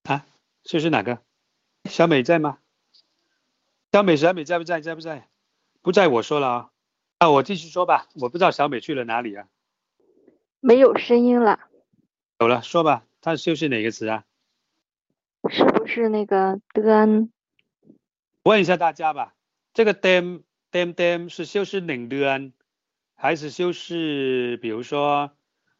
[0.03, 0.25] 啊，
[0.63, 1.21] 修饰哪个？
[1.89, 2.57] 小美在吗？
[3.91, 4.79] 小美，小美在不在？
[4.79, 5.27] 在不在？
[5.81, 6.69] 不在我说了啊，
[7.19, 8.07] 那我继续说吧。
[8.13, 9.49] 我不知道小美去了哪里啊？
[10.61, 11.59] 没有声音了。
[12.39, 13.05] 有了，说吧。
[13.19, 14.23] 它修饰哪个词啊？
[15.49, 17.29] 是不是那个德安？
[18.43, 19.35] 问一下大家吧，
[19.73, 22.53] 这个 dem dem dem 是修饰哪德安？
[23.15, 25.31] 还是修饰，比如说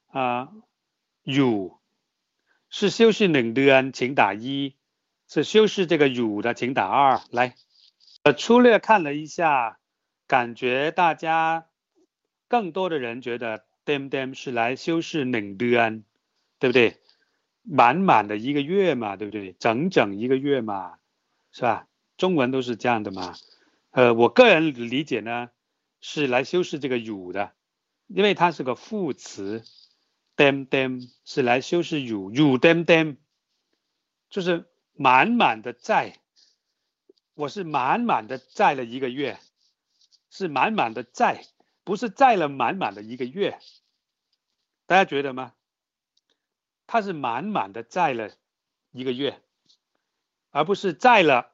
[0.08, 0.52] 啊
[1.24, 1.80] ，you
[2.78, 4.74] 是修饰哪的，请打一；
[5.30, 7.22] 是修饰这个乳的，请打二。
[7.32, 7.56] 来，
[8.24, 9.80] 呃，粗略看了一下，
[10.28, 11.68] 感觉大家
[12.50, 16.02] 更多的人觉得 dem dem 是来修饰哪的，
[16.60, 16.98] 对不对？
[17.64, 19.56] 满满的一个月嘛，对不对？
[19.58, 20.96] 整整一个月嘛，
[21.54, 21.88] 是吧？
[22.18, 23.36] 中文都是这样的嘛。
[23.92, 25.50] 呃，我个人理解呢。
[26.02, 27.54] 是来修饰这个乳的，
[28.08, 29.64] 因为它是个副词
[30.36, 33.18] ，dem dem 是来修饰 you，you dem dem
[34.30, 36.20] 就是满满的在，
[37.34, 39.40] 我是满满的在了一个月，
[40.30, 41.46] 是满满的在，
[41.84, 43.60] 不是在了满满的一个月，
[44.86, 45.54] 大家觉得吗？
[46.88, 48.32] 它是满满的在了
[48.92, 49.42] 一个月，
[50.52, 51.52] 而不是在了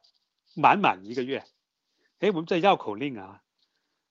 [0.53, 1.45] 满满一个月。
[2.19, 3.41] 哎，我们在绕口令啊。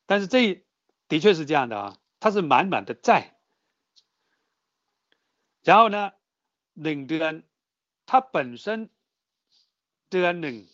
[0.06, 0.64] 但是这
[1.08, 3.36] 的确是这样的啊，它是满满的在。
[5.62, 6.12] 然后呢，
[6.74, 7.42] 冷的
[8.06, 8.90] 它本身
[10.08, 10.66] 的冷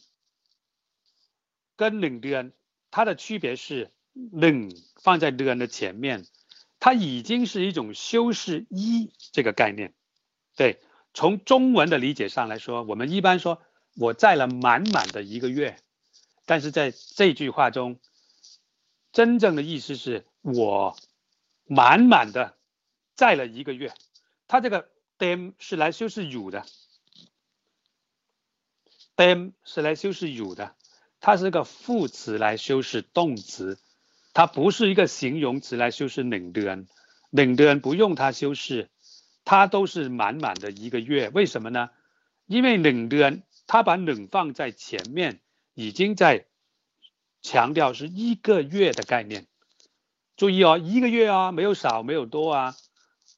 [1.76, 2.52] 跟冷的
[2.90, 3.90] 它的区别是
[4.32, 4.70] 冷
[5.02, 6.24] 放在的的前面，
[6.78, 9.94] 它已经是一种修饰一这个概念。
[10.56, 10.80] 对，
[11.14, 13.60] 从中文的理解上来说，我们一般说
[13.96, 15.78] 我在了满满的一个月，
[16.44, 17.98] 但是在这句话中。
[19.12, 20.94] 真正的意思是我
[21.64, 22.58] 满满的
[23.14, 23.94] 在了一个月，
[24.48, 24.88] 它这个
[25.18, 26.64] dem 是来修饰 you 的
[29.16, 30.74] ，dem 是来修饰乳的，
[31.20, 33.78] 它是个副词来修饰动词，
[34.32, 36.86] 它不是一个形容词来修饰冷的人，
[37.30, 38.90] 冷的人不用它修饰，
[39.44, 41.90] 它都是满满的一个月，为什么呢？
[42.46, 45.40] 因为冷的人他把冷放在前面，
[45.74, 46.46] 已经在。
[47.42, 49.46] 强调是一个月的概念，
[50.36, 52.76] 注意哦，一个月啊，没有少，没有多啊，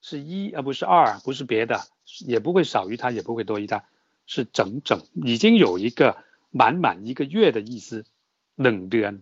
[0.08, 1.86] 是一而不是二，不是别的，
[2.20, 3.84] 也不会少于它，也不会多于它，
[4.24, 8.06] 是整整已经有一个满满一个月的意思，
[8.54, 9.20] 冷的。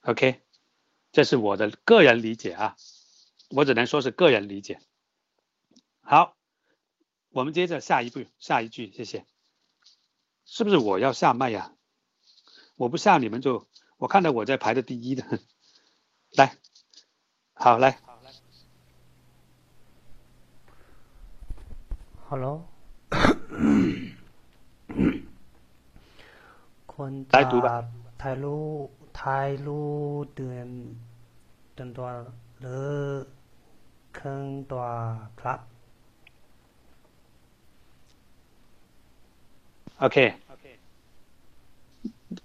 [0.00, 0.40] OK，
[1.12, 2.76] 这是我的个人理解啊，
[3.50, 4.80] 我只能说是个人理解。
[6.00, 6.34] 好，
[7.28, 9.26] 我们接着下一步，下一句，谢谢。
[10.46, 11.74] 是不是我要下麦呀？
[12.76, 15.38] 我不下你们就，我看到我在排的第一的，
[16.32, 16.56] 来，
[17.52, 18.00] 好来，
[22.31, 22.45] 好喽，
[26.93, 27.67] คน来读吧。
[28.21, 28.87] ถ่ายรูป
[29.21, 29.83] ถ่ายรู
[30.23, 30.67] ปเดือน
[31.73, 32.07] เดือนตัว
[32.59, 32.91] หรือ
[34.17, 34.83] ครึ่งตัว
[35.39, 35.59] ครับ
[40.03, 40.17] OK。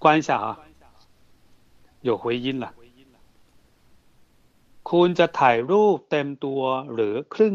[0.03, 0.59] 关一下啊，
[2.01, 2.67] 有回音了。
[4.91, 6.61] คุณจะถ่ายรูปเต็มตัว
[6.93, 7.55] หรือครึ่ง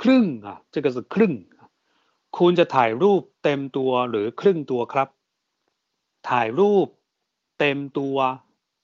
[0.00, 1.32] ครึ่ง啊，这个是ครึ่ง
[2.38, 5.08] คุณจะถ่ายรูปเต็มตัวหรือครึ่งตัวครับ
[6.28, 6.88] ถ่ายรูป
[7.58, 8.16] เต็มตัว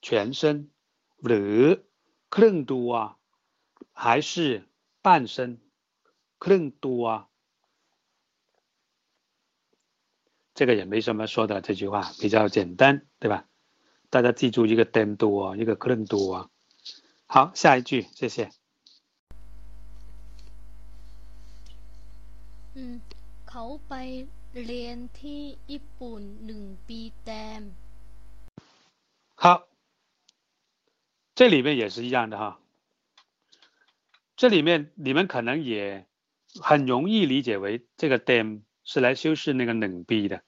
[0.01, 0.07] 全
[0.39, 0.41] 身
[1.25, 1.57] หรือ
[2.35, 2.89] ครึ่งตัว
[4.03, 4.31] 还是
[5.01, 5.37] 半身
[6.43, 7.03] ครึ่งตัว
[10.53, 13.45] 这个也没什么说的，这句话比较简单，对吧？
[14.09, 16.49] 大家记住一个 dem 多，一个 clen 多。
[17.27, 18.49] 好，下一句，谢谢。
[23.51, 23.93] เขาไป
[24.65, 25.41] เรียนที่
[25.71, 27.61] ญี่ปุ่นหนึ่งปีแต้ม。
[29.35, 29.67] 好，
[31.35, 32.59] 这里面也是一样的哈，
[34.35, 36.07] 这里面你们可能也
[36.59, 40.41] 很容易理解为这个 dem 是来修饰那个冷 b 的。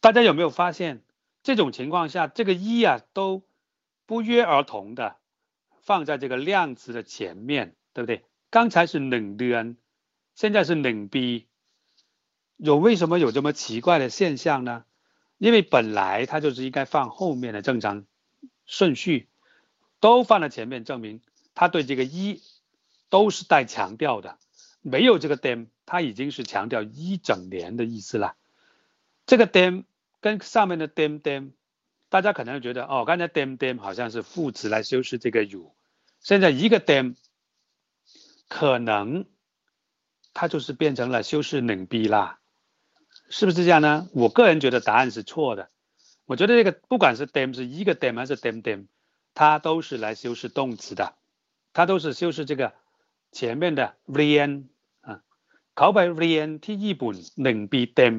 [0.00, 1.02] 大家有没有发现，
[1.42, 3.42] 这种情况下，这个一啊都
[4.06, 5.18] 不约而同的
[5.82, 8.22] 放在这个量词的前面，对不对？
[8.50, 9.54] 刚才是冷 d
[10.37, 11.47] 现在是领 b，
[12.57, 14.85] 有为什么有这么奇怪的现象呢？
[15.39, 18.05] 因为本来它就是应该放后面的正常
[18.67, 19.29] 顺序，
[19.99, 21.21] 都放在前面，证明
[21.55, 22.43] 它对这个一
[23.09, 24.37] 都是带强调的。
[24.81, 28.35] 没有这个 dem，它已经是强调一整年的意思了。
[29.25, 29.85] 这个 dem
[30.21, 31.53] 跟上面的 dem dem，
[32.09, 35.73] 大家可能觉得哦，刚才 dem dem 好像是副词来修饰这个 you，
[36.21, 37.15] 现在一个 dem
[38.47, 39.25] 可能
[40.36, 42.38] 它就是变成了修饰冷 b 啦，
[43.28, 44.08] 是不是这样呢？
[44.12, 45.68] 我个人觉得答案是错的。
[46.24, 48.86] 我觉得这个不管是 dem 是一个 dem 还是 dem dem，
[49.34, 51.14] 它都是来修饰动词的，
[51.72, 52.72] 它都是修饰这个
[53.30, 54.64] 前面的 rean。
[55.74, 58.14] 考by rean ที่ญี่ปุ่นหนึ่งปีเต็ม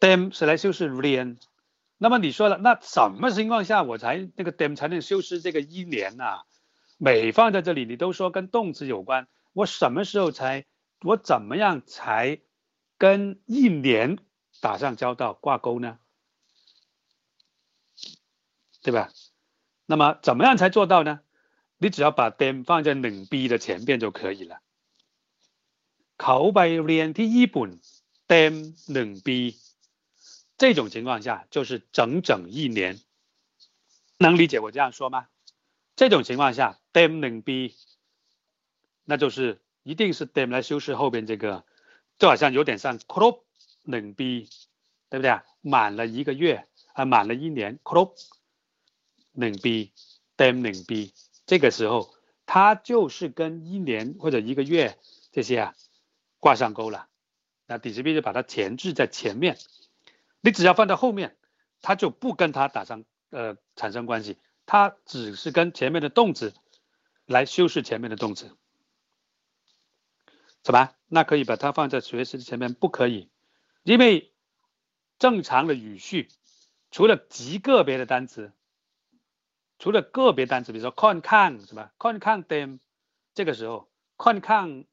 [0.00, 1.36] เต็ม是来修饰 rean。
[1.98, 6.24] 那么你说了，那什么情况下我才那个 dem 才能修饰这个一年呢？
[6.96, 10.64] 每放在这里，你都说跟动词有关，我什么时候才
[11.04, 12.40] 我怎么样才
[12.98, 14.18] 跟一年
[14.60, 15.98] 打上交道挂钩呢？
[18.82, 19.10] 对吧？
[19.86, 21.20] 那么怎么样才做到呢？
[21.78, 24.60] 你只要把 dem 放在冷 b 的前边就可以了。
[26.16, 27.68] 考ไปเรียนที่ญี่ปุ่น
[28.28, 28.52] เต็ม
[28.92, 29.38] หนึ่งปี
[30.58, 33.00] 这种情况下就是整整一年，
[34.18, 35.28] 能理解我这样说吗？
[35.96, 37.74] 这种情况下เต็มหนึ่งปี
[39.06, 41.63] 那就是 一定是 them 来修饰后边这个，
[42.17, 43.41] 就好像有点像 crop
[43.83, 44.49] 冷 b，，
[45.11, 45.43] 对不对啊？
[45.61, 48.13] 满了一个月啊，满了一年 crop
[49.31, 49.91] 冷逼
[50.37, 51.13] them 冷 b，，
[51.45, 52.15] 这个时候
[52.47, 54.97] 它就是跟一年或者一个月
[55.31, 55.75] 这些啊
[56.39, 57.07] 挂上钩了。
[57.67, 59.59] 那底语币就把它前置在前面，
[60.41, 61.37] 你只要放到后面，
[61.83, 66.55] 它就不跟它打上呃产生关系，它只是跟前面的动词
[67.27, 68.57] 来修饰前面的动词。
[70.65, 70.89] 什么？
[71.07, 72.73] 那可以把它放在学习前面？
[72.73, 73.29] 不可以，
[73.83, 74.33] 因为
[75.19, 76.27] 正常的语序
[76.89, 78.51] 除了极个别的单词，
[79.77, 82.79] 除了个别单词，比如说 con can 是吧？con can them，
[83.35, 83.87] 这个时候
[84.17, 84.85] con can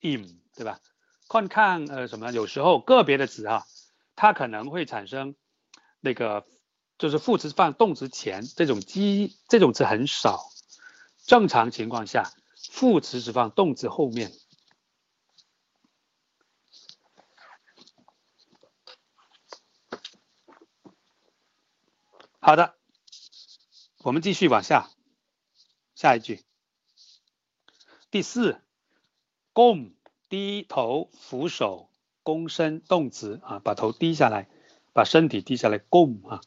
[0.00, 0.80] him 对吧？
[1.28, 2.30] 看看呃什么？
[2.30, 3.66] 有时候个别的词哈，
[4.14, 5.34] 它可能会产生
[5.98, 6.46] 那个
[6.98, 10.52] 就是副词放动词前，这种基这种词很少。
[11.26, 12.32] 正常情况下，
[12.70, 14.30] 副词是放动词后面。
[22.46, 22.76] 好的，
[24.04, 24.88] 我们继续往下，
[25.96, 26.44] 下一句，
[28.12, 28.62] 第四
[29.52, 29.96] 供。
[30.28, 31.90] 低头扶手，
[32.22, 34.48] 躬身，动词啊，把头低下来，
[34.92, 36.40] 把身体低下来，弓啊，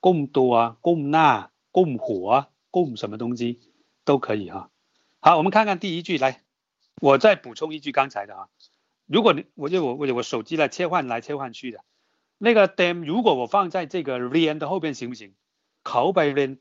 [0.00, 3.60] 弓多啊，弓那，弓火啊，弓什么东西
[4.04, 4.70] 都可以啊。
[5.20, 6.44] 好，我们看看第一句来，
[7.00, 8.48] 我再补充一句刚才的啊。
[9.06, 11.84] 如果你我就我我我手机来切换来切换去的，
[12.38, 15.34] 那个 dem 如果我放在这个 rean 的后边行不行？
[15.82, 16.58] 口碑 rean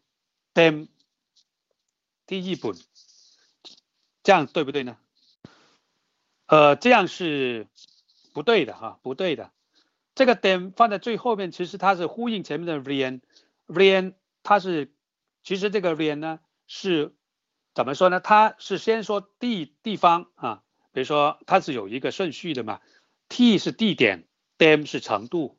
[0.53, 0.87] dem
[2.27, 2.73] 第一本，
[4.23, 4.97] 这样对不对呢？
[6.47, 7.67] 呃，这样是
[8.33, 9.51] 不对的哈，不对的。
[10.13, 14.93] 这个 dem 放在最后面，其实它是呼应前面的 rean，rean 它是
[15.43, 17.13] 其实这个 rean 呢是
[17.73, 18.19] 怎么说呢？
[18.19, 22.79] 它是先说地地方啊，比如说它是有一个顺序的嘛
[23.27, 24.25] ，t 是地点
[24.57, 25.57] ，dem 是程度，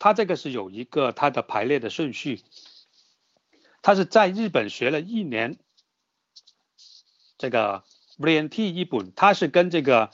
[0.00, 2.42] 它这个是有一个它的排列的顺序。
[3.82, 5.58] 它是在日本学了一年
[7.38, 7.84] 这个。
[8.18, 10.10] 连 T 一本，它是跟这个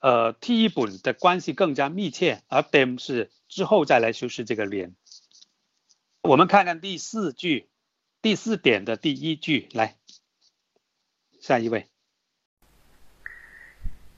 [0.00, 4.94] 呃 T 一本的关系更加密切，而 them 是之后再来修饰这个连。
[6.22, 7.68] 我们看看第四句，
[8.22, 9.98] 第四点的第一句，来，
[11.38, 11.86] 下一位。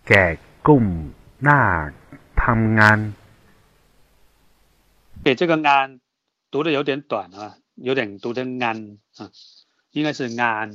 [0.06, 0.86] แกก้ม
[1.42, 1.60] หน้า
[2.40, 3.19] ทำงาน。
[5.24, 6.00] 给这个安
[6.50, 9.32] 读的有点短啊，有点读成安啊，
[9.90, 10.72] 应该是安。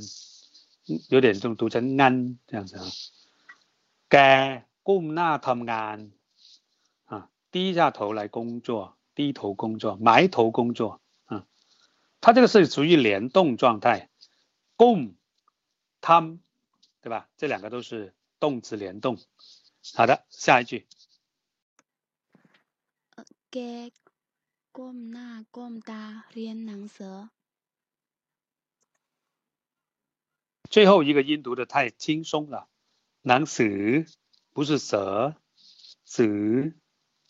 [1.08, 2.84] 有点这种读成安这样子啊，
[4.08, 6.10] 该ก้那他们安
[7.04, 11.46] 啊，低下头来工作，低头工作，埋头工作啊，
[12.20, 14.10] 它这个是属于联动状态，
[14.76, 15.14] ก้
[16.00, 16.40] 他们
[17.00, 17.28] 对吧？
[17.36, 19.18] 这两个都是动词联动。
[19.94, 20.88] 好的，下一句。
[23.50, 23.92] แก
[24.76, 26.02] ก้มหน้าก้มตา
[26.32, 27.16] เรียนหนังสือ
[30.72, 32.66] 最后一个音读的太轻松了，
[33.20, 34.06] 能死
[34.54, 35.36] 不是蛇，
[36.06, 36.74] 死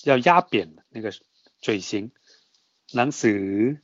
[0.05, 1.13] 要压扁那个
[1.61, 2.13] 嘴型，
[2.93, 3.83] 能死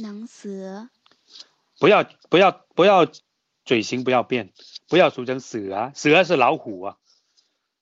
[0.00, 0.90] 能蛇
[1.78, 3.06] 不要不要不要
[3.64, 4.52] 嘴型不要变，
[4.86, 6.98] 不要读成死啊，蛇是老虎啊，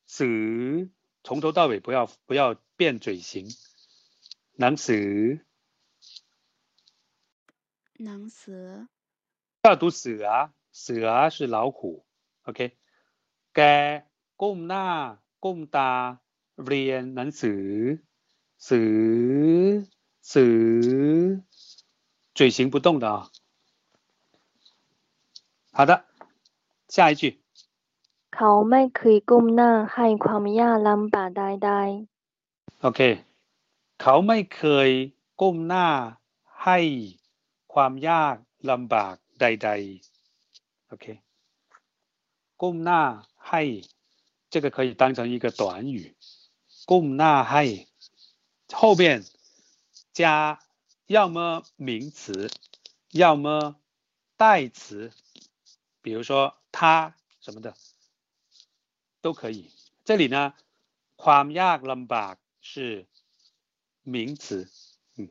[0.06, 0.88] 死
[1.24, 3.48] 从头到尾不要不要变嘴型，
[4.56, 5.40] 能死
[7.98, 8.88] 能蛇
[9.62, 12.04] 不要读死啊，死啊是老虎，
[12.44, 12.76] OK，
[13.52, 13.60] แก
[14.36, 14.86] ก้มหน้า
[15.44, 15.92] ก้มตา
[16.66, 17.64] เรียนหนังสือ
[18.68, 18.94] สือ
[20.32, 21.42] สือ
[22.34, 23.30] 嘴型不动的啊。
[25.72, 26.04] 好的，
[26.88, 27.40] 下一句
[28.34, 31.70] เขาไม่เคยก้มหน้าให้ความยากลำบากใด
[32.86, 33.00] OK，
[34.02, 34.88] เขาไม่เคย
[35.40, 35.88] ก้มหน้า
[36.64, 36.78] ให้
[37.72, 38.36] ความยาก
[38.70, 41.04] ลำบากใดๆ OK，
[42.62, 43.02] ก้มหน้า
[43.48, 43.62] ให้
[44.52, 45.62] 这个可以当成一个短
[45.96, 46.16] 语，
[46.90, 47.62] ก้มหน้าให้
[48.80, 49.24] 后面
[50.12, 50.58] 加
[51.06, 52.50] 要么名词，
[53.12, 53.76] 要么
[54.36, 55.12] 代词，
[56.02, 57.74] 比如说他什么的
[59.20, 59.70] 都可以。
[60.04, 60.54] 这里呢，
[61.16, 63.06] ความยากลำบาก是
[64.03, 64.69] 名词，
[65.17, 65.29] 嗯，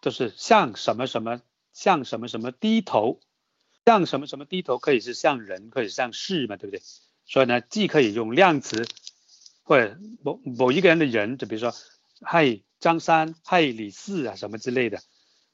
[0.00, 1.42] 就是向什么什么
[1.72, 3.20] 向什么什么低头，
[3.84, 6.82] 向什么什么低头可以是向人，可以是向事嘛，对不对？
[7.24, 8.86] 所以呢，既可以用量词，
[9.62, 11.74] 或者某某一个人的人，就比如说
[12.20, 15.02] 嗨张三、嗨李四啊什么之类的，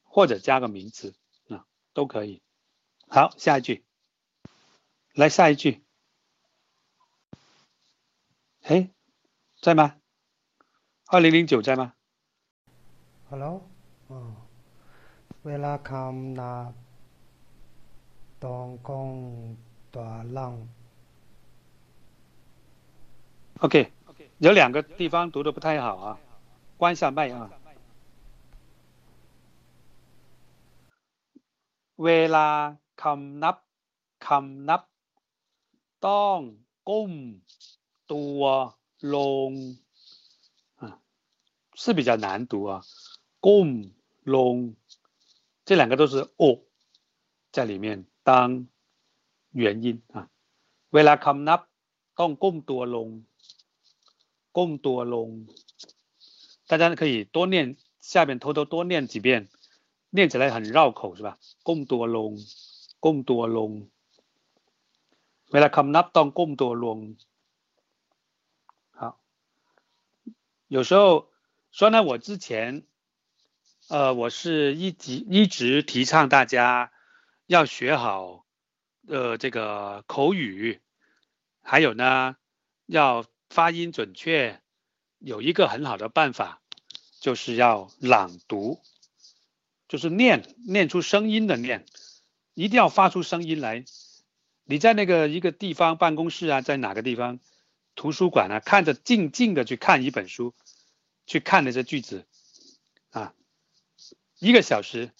[0.03, 1.15] 或者加个名词
[1.49, 2.43] 啊，都可以。
[3.09, 3.85] 好，下一句，
[5.15, 5.83] 来下一句。
[8.63, 8.91] 哎，
[9.63, 9.97] 在吗？
[11.07, 11.95] 二零零九在吗？
[13.30, 13.45] ฮัลโหล
[14.10, 14.20] อ๋อ
[15.45, 16.72] เวลาคำนับ
[18.44, 19.11] ต้องกง
[19.94, 20.53] ตัวหลัง
[23.64, 23.76] OK，
[24.40, 26.18] 有两个地方读的不太好啊，
[26.76, 27.49] 关一下麦啊。
[32.03, 32.48] เวลา
[33.02, 33.56] คำนับ
[34.28, 34.82] คำนับ
[36.07, 36.40] ต้อง
[36.90, 37.11] ก้ม
[38.11, 38.41] ตัว
[39.15, 39.18] ล
[39.49, 39.52] ง
[40.82, 40.84] 啊，
[41.76, 42.84] 是比较难读啊。
[43.40, 43.65] ก้
[44.24, 44.76] ลง
[45.65, 46.64] 这两个都是 o
[47.52, 48.68] 在里面当
[49.52, 50.30] 元音啊。
[50.90, 51.68] เวลาคำนับ
[52.15, 53.26] ต้องก้มตัวลง
[54.57, 55.48] ก้มตัวลง，
[56.68, 59.49] 大家可以多念，下面偷偷多念几遍，
[60.11, 61.38] 念起来很绕口是吧？
[61.64, 62.38] ก้มตัวลง
[62.99, 63.90] ก้มตัวลง
[65.52, 67.18] เวลาคำนับต้องก้มตัวลง。
[68.91, 69.20] 好，
[70.68, 71.30] 有时候
[71.72, 72.86] 说呢，我之前，
[73.89, 76.93] 呃，我是一直一直提倡大家
[77.47, 78.44] 要学好，
[79.06, 80.82] 呃，这个口语，
[81.62, 82.36] 还有呢，
[82.85, 84.60] 要发音准确，
[85.19, 86.60] 有一个很好的办法，
[87.19, 88.78] 就是要朗读，
[89.89, 91.86] 就是念念出声音的念，
[92.52, 93.86] 一定要发出声音来。
[94.65, 97.40] 你在那个一个地方办公室啊，在哪个地方
[97.94, 100.52] 图书馆啊，看着静静的去看一本书，
[101.27, 102.27] 去看那些句子，
[104.39, 105.10] 一个小时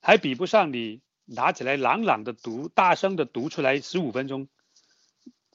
[0.00, 4.48] 还比不上你拿起来朗朗的读，大声的读出来十五分钟，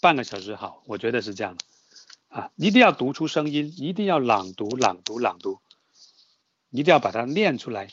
[0.02, 1.64] 半个小时好，我觉得是这样的。
[2.28, 5.62] 啊，一定要读出声音，一定要朗读、朗读、朗读，
[6.70, 7.88] 一定要把它念出来，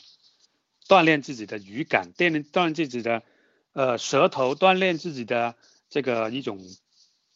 [0.87, 3.23] 锻炼自己的语感，锻炼锻炼自己的
[3.71, 5.55] 呃舌头，锻炼自己的
[5.89, 6.59] 这个一种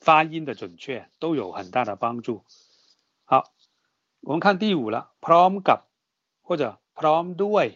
[0.02, 2.44] 发音的准确，都有很大的帮助。
[3.24, 3.54] 好，
[4.20, 5.82] 我们看第五了 p r o m กับ
[6.42, 7.67] 或者 p r o m ด้วย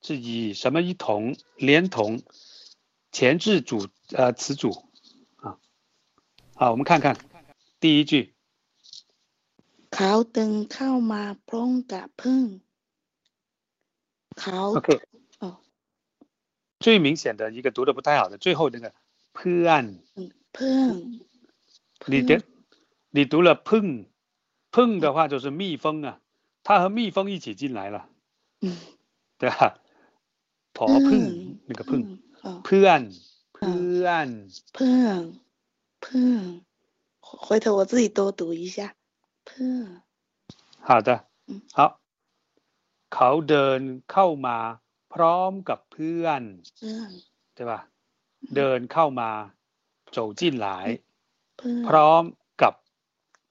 [0.00, 2.22] 是以什么一同、连同
[3.10, 4.70] 前置主呃词组
[5.36, 5.58] 啊。
[6.54, 7.16] 好，我们看看。
[7.80, 8.34] 第一句
[9.90, 12.42] เขาตึงเข้ามาพร้อมกับพึ่ง
[14.40, 15.00] เขา ，OK，
[15.38, 15.58] 哦，
[16.80, 18.92] 最明显的一个读的不太好的，最后那个
[19.32, 21.20] p a n 嗯，พึ่ง
[22.06, 22.42] 你的
[23.10, 24.06] 你读了พึ่
[24.72, 26.20] พึ่的话就是蜜蜂啊，
[26.68, 28.08] 它和蜜蜂一起进来了，
[28.60, 28.76] 嗯，
[29.38, 29.76] 对吧？
[30.76, 31.22] ผอพึ่ง
[31.68, 32.02] 那个พึ่ง
[32.42, 33.00] 哦， เพื่อน
[33.54, 34.28] เพื่อน
[34.76, 35.18] พึ่ง
[36.04, 36.36] พึ่ง
[37.20, 38.94] 回头我自己多读一下，
[39.48, 40.02] พึ่ง
[40.86, 41.08] 好的
[41.46, 42.00] 嗯，好，
[43.14, 43.80] เขาเดิน
[44.12, 44.58] เข้ามา
[45.12, 46.42] พร้อมกับเพื่อน
[46.80, 47.06] พึ่ง
[47.56, 47.72] 对吧？
[48.56, 49.30] เดินเข้ามา
[50.16, 50.66] 走进来，
[51.60, 52.22] พึ่ง พร้อม
[52.62, 52.74] กับ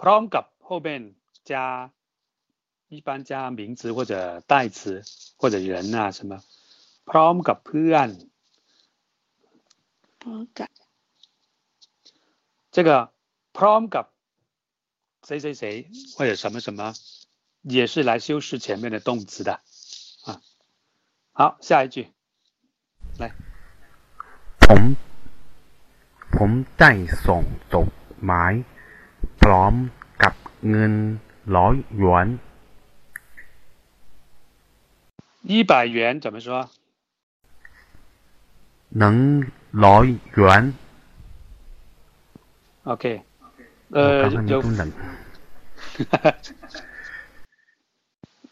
[0.02, 1.16] พร้อมกับ后面
[1.50, 1.54] 加
[2.90, 5.04] 一般加名词或者代词
[5.38, 6.42] 或者人啊什么，
[7.06, 8.10] พร้อมกับเพื่อน
[10.22, 10.70] พร้อมกับ
[12.76, 13.12] 这个
[13.54, 14.06] prom กับ
[15.28, 16.94] 谁谁谁或者什么什么，
[17.64, 19.62] 也是来修饰前面的动词的
[20.26, 20.42] 啊。
[21.34, 22.12] 好，下一句，
[23.18, 23.32] 来，
[24.60, 24.96] ผม
[26.36, 26.92] ผมได้
[27.26, 27.44] ส่ง
[27.74, 27.88] จด
[28.26, 28.54] หมาย
[29.42, 29.74] พร้อม
[30.24, 30.34] กับ
[30.70, 30.94] เงิน
[31.56, 32.28] ร้อยหยวน
[35.44, 36.70] 一百元怎么说？
[39.00, 39.18] หนึ่ง
[39.84, 40.64] ร้อยหยวน
[42.92, 43.04] OK，
[43.90, 44.82] 我 呃，刚刚没有读 冷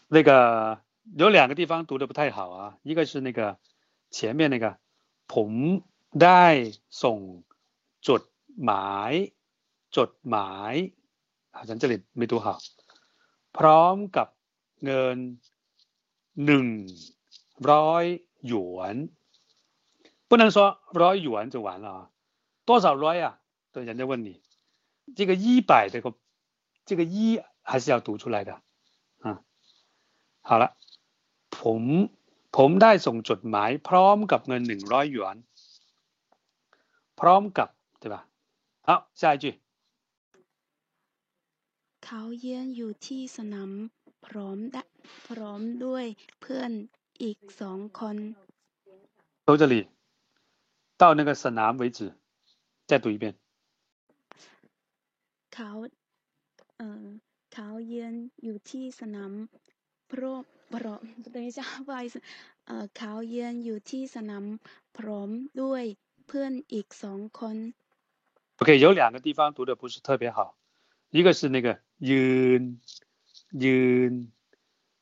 [0.08, 0.80] 那个
[1.16, 3.58] 有两个地方读的不太好啊，一个是那个
[4.10, 4.76] 前面那个
[5.32, 5.50] ผม
[6.22, 6.44] ได้
[7.02, 7.18] ส่ง
[8.08, 8.22] จด
[8.64, 9.12] หมาย
[9.96, 10.74] จดหมาย
[11.50, 12.58] 好像这里没读好
[13.56, 14.28] พร้อมกับ
[14.84, 15.18] เงิน
[16.44, 16.66] หนึ่ง
[17.70, 18.04] ร้อย
[18.48, 18.96] หยวน
[20.28, 20.56] 不能说
[21.00, 22.00] ร้อยหยวน就完了啊
[22.68, 23.40] 多少ร้อย啊
[23.72, 24.40] 对人家问你
[25.16, 26.14] 这个一百这个
[26.86, 28.62] 这个一还是要读出来的
[29.20, 29.42] 啊
[30.48, 30.76] 好了
[31.50, 31.82] ผม
[32.56, 35.36] ผมได้ส่งจดหมายพร้อมกับเงินหนึ่งร้อยหยวน
[37.20, 37.68] พร้อมกับ
[38.02, 38.26] 对吧
[38.86, 39.44] 好下一句
[42.04, 43.70] เขาเยือนอยู่ที่สนาม
[44.26, 44.82] พร้อมดะ
[45.28, 46.06] พร้อมด้วย
[46.40, 46.70] เพื่อน
[47.22, 48.16] อีกสองคน
[49.46, 49.74] 从这里
[51.00, 51.98] 到那个沈南为止
[52.88, 53.24] 再读一遍
[55.54, 55.70] เขา
[56.78, 57.06] เอ่อ
[57.52, 58.14] เขาเยือน
[58.44, 59.32] อยู่ที่สนาม
[60.10, 60.42] พร้อม
[60.74, 61.02] พร้อม
[61.34, 62.14] 等一下不好意思
[62.66, 64.44] เอ่อเขาเยือนอยู่ที่สนาม
[64.98, 65.30] พร้อม
[65.62, 65.84] ด้วย
[66.26, 67.56] เพื่อนอีกสองคน
[68.58, 70.38] OK，有两个地方读的不是特别好，
[71.10, 71.68] 一个是那个
[71.98, 72.22] ยื
[72.60, 72.62] น
[73.64, 74.12] ยืน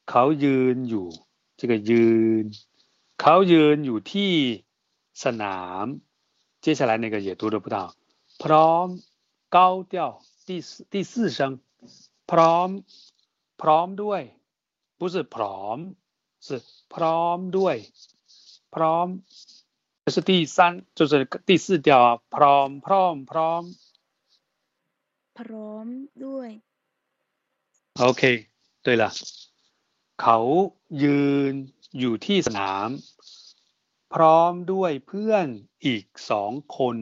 [0.09, 1.07] เขายืนอยู่
[1.59, 2.09] 这个ยื
[2.43, 2.45] น
[3.21, 4.35] เขายืนอยู่ที่
[5.23, 5.85] สนาม
[6.65, 7.87] 接下来那个也读的不太好
[8.43, 8.87] พร้อม
[9.57, 9.59] 高
[9.93, 9.95] 调
[10.47, 11.39] 第四第四声
[12.31, 12.69] พร้อม
[13.63, 14.23] พร้อมด้วย
[14.99, 15.79] 不是พร้อม
[16.47, 16.49] 是
[16.95, 17.77] พร้อมด้วย
[18.75, 19.07] พร้อม
[20.07, 23.65] 这是第三，就是第四调啊，prom prom prom。
[25.39, 25.87] พร้อม
[26.25, 26.49] ด้วย
[28.09, 28.23] OK，
[28.85, 29.05] 对了，
[30.21, 30.39] เขา
[31.03, 31.53] ยืน
[31.99, 32.89] อยู่ที่สนาม
[34.15, 35.47] พร้อมด้วยเพื่อน
[35.85, 36.97] อีกสองคน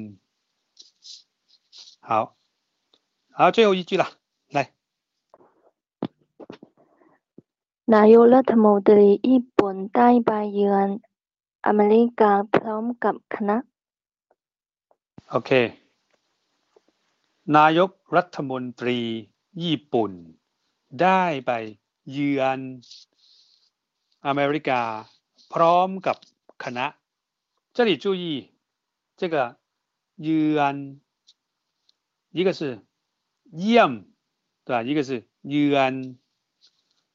[2.08, 2.12] 好，
[3.38, 4.04] 好，最后一句了，
[4.56, 4.58] 来，
[7.94, 10.88] นายกรัฐมนตรีญี่ปุ่นได้ไปเยือน
[11.66, 13.56] อเมริกาพร้อมกับคณะ
[15.34, 15.50] OK，
[17.56, 18.98] นายกรัฐมนตรี
[19.62, 20.12] ญี่ปุ่น
[21.02, 21.50] ได้ไป
[22.12, 22.58] เยือน
[24.26, 24.80] อเมริกา
[25.52, 26.16] พร้อมกับ
[26.64, 26.86] คณะ
[27.76, 28.24] 这里注意
[29.20, 29.36] 这个
[30.22, 30.74] เยือน
[32.30, 32.60] 一个是
[33.58, 33.92] เยี่ยม
[34.64, 34.82] 对吧？
[34.82, 35.10] 一个是
[35.48, 36.16] เยือน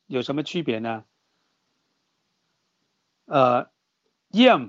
[0.08, 1.04] 有什么区别呢？
[3.26, 3.70] 呃，
[4.32, 4.62] เยี่ยม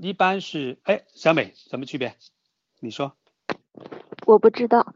[0.00, 2.16] 一般是哎，小美什么区别？
[2.80, 3.16] 你说，
[4.26, 4.94] 我不知道，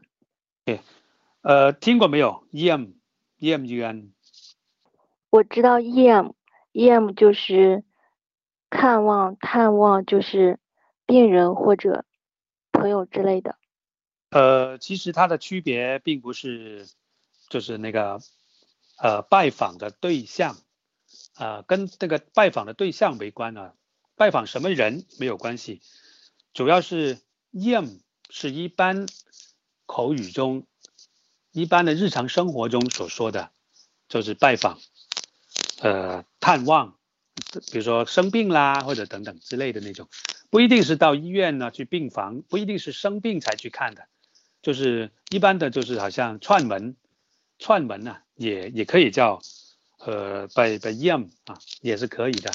[1.41, 2.47] 呃，听过没有？
[2.51, 2.93] เยี่ยม
[3.39, 3.95] เยี่ยมเยือน
[5.29, 6.33] 我知道 em
[6.73, 7.83] em 就是
[8.69, 10.59] 看望探望，就是
[11.05, 12.05] 病人或者
[12.71, 13.57] 朋友之类的。
[14.29, 16.87] 呃，其实它的区别并不是，
[17.49, 18.19] 就是那个
[18.97, 20.55] 呃拜访的对象，
[21.35, 23.73] 呃，跟这个拜访的对象没关啊，
[24.15, 25.81] 拜访什么人没有关系，
[26.53, 27.19] 主要是
[27.51, 27.99] em
[28.29, 29.07] 是一般
[29.85, 30.65] 口语中、
[31.56, 33.50] 一般的日常生活中所说的，
[34.10, 34.78] 就是拜访，
[35.80, 36.98] 呃，探望，
[37.72, 40.06] 比如说生病啦或者等等之类的那种，
[40.50, 44.06] 不一定是到医院呢去病房，不一定是生病才去看的。
[44.60, 46.94] 就是一般的，就是好像串门，
[47.58, 49.40] 串门呢、也也可以叫，
[50.00, 52.50] 呃，by by yam 啊，也是可以的。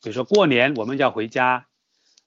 [0.00, 1.66] 比如说过年我们要回家，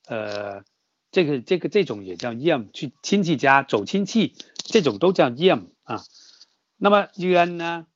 [0.08, 0.66] 呃，
[1.10, 6.04] 这个这个这种也叫 yam，去亲戚家走亲戚，这种都叫 yam 啊。
[6.78, 7.88] 那么 un 呢，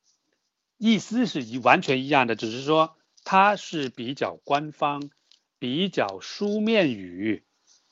[0.78, 5.10] 意思是一完全一样的，只是说它是比较官方、
[5.58, 7.42] 比较书面语。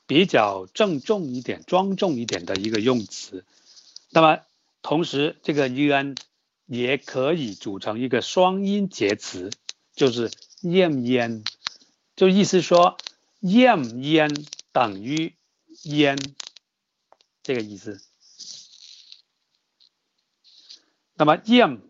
[0.07, 3.43] 比较郑重一点、庄重一点的一个用词。
[4.11, 4.41] 那么
[4.83, 6.15] 同时，这个 un
[6.67, 9.49] 也可以组成一个双音节词，
[9.95, 10.29] 就是
[10.61, 11.43] yam yan，
[12.15, 12.99] 就意思说
[13.41, 15.33] yam yan 等于
[15.85, 16.19] yan
[17.41, 17.99] 这个意思。
[21.14, 21.80] 那么 yam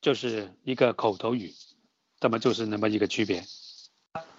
[0.00, 1.52] 就是一个口头语，
[2.20, 3.44] 那么就是那么一个区别。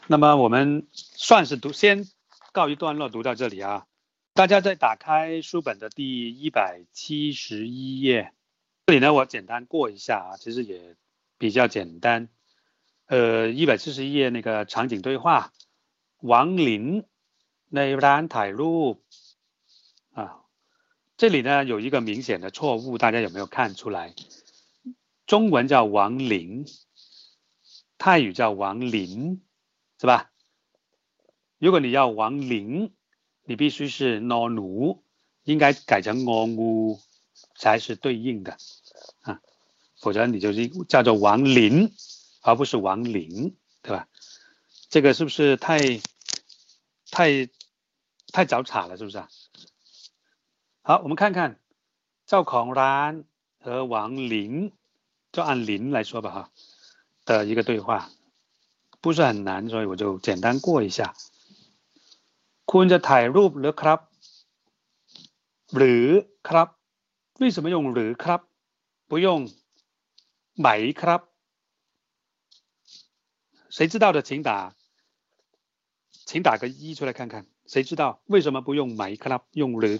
[0.07, 2.05] 那么我们算是读先
[2.51, 3.85] 告一段落，读到这里啊。
[4.33, 8.33] 大家再打开书本的第一百七十一页，
[8.85, 10.95] 这里呢我简单过一下啊，其实也
[11.37, 12.29] 比较简单。
[13.07, 15.51] 呃，一百七十一页那个场景对话，
[16.21, 17.03] 王林
[17.69, 19.02] ในร้านถ่ายรูป啊，
[21.16, 24.14] 这里呢有一个明显的错误，大家有没有看出来？
[25.26, 26.66] 中文叫王林，
[27.98, 29.42] 泰语叫王林，
[30.00, 30.30] 是吧？
[31.58, 32.92] 如果你要王林，
[33.44, 35.04] 你必须是 no 奴，
[35.44, 37.00] 应该改成 o 乌
[37.56, 38.58] 才是对应的
[39.22, 39.40] 啊，
[39.96, 41.92] 否则你就是叫做王林，
[42.42, 44.08] 而不是王林，对吧？
[44.90, 45.78] 这个是不是太
[47.10, 47.48] 太
[48.32, 48.96] 太早岔了？
[48.96, 49.28] 是不是啊？
[50.83, 51.59] 好，我们看看
[52.25, 53.25] 赵孔然
[53.59, 54.71] 和王林，
[55.31, 56.51] 就按林来说吧哈
[57.25, 58.09] 的一个对话，
[59.01, 61.13] 不是很难，所以我就简单过一下。
[62.65, 63.99] คุณจะถ่ายรูปหรือครับ
[65.75, 66.05] หรือ
[66.47, 66.67] ครับ
[67.41, 68.41] 为什么用หรือครับ
[69.09, 69.27] 不用
[70.59, 70.67] ไหม
[70.99, 71.21] ครับ
[73.75, 74.75] 谁知道的请打
[76.27, 79.91] 请打个一出来看看谁知道为什么不用ไหมครับ用หรื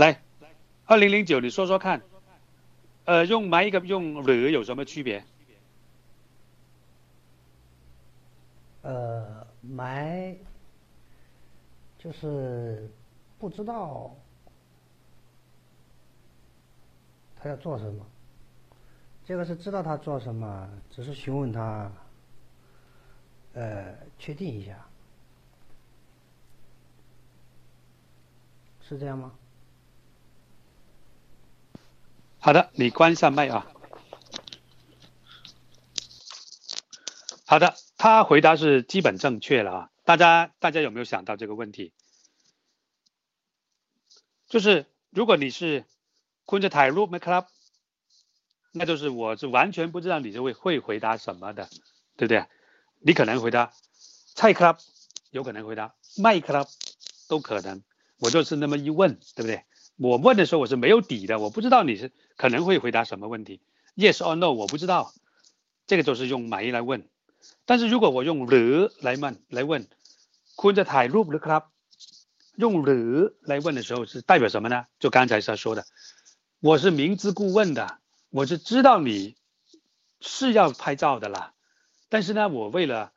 [0.00, 0.18] 来，
[0.86, 2.00] 二零零九，你说说看，
[3.04, 5.22] 呃，用埋一个用了有什么区别？
[8.80, 10.34] 呃，埋
[11.98, 12.90] 就是
[13.38, 14.16] 不知道
[17.36, 18.06] 他要做什么，
[19.26, 21.92] 这个是知道他做什么，只是询问他，
[23.52, 24.82] 呃，确定一下，
[28.80, 29.30] 是这样吗？
[32.42, 33.66] 好的，你关上麦啊。
[37.44, 39.90] 好的，他回答是基本正确了啊。
[40.04, 41.92] 大家大家有没有想到这个问题？
[44.48, 45.84] 就是如果你是
[46.46, 47.46] 坤着台入 m club，
[48.72, 51.68] 那就是我是完全不知道你是会会回答什么的，
[52.16, 52.46] 对不对？
[53.00, 53.72] 你可能回答
[54.34, 54.78] 菜 club，
[55.30, 56.66] 有可能回答麦 club，
[57.28, 57.82] 都可能。
[58.18, 59.64] 我就是那么一问，对不对？
[59.99, 63.61] 我问的时候我是没有底的，我不知道你是可能会回答什么问题，
[63.95, 65.13] yes or no，我不知道，
[65.87, 67.07] 这个就是用买来问。
[67.65, 69.87] 但是如果我用了来问来问，
[70.57, 71.63] คุณจะถ่ายรูปหรือครับ？
[72.57, 74.85] 用了来问的时候是代表什么呢？
[74.99, 75.85] 就刚才他说的，
[76.59, 77.99] 我是明知故问的，
[78.31, 79.35] 我是知道你
[80.19, 81.53] 是要拍照的啦。
[82.09, 83.13] 但是呢，我为了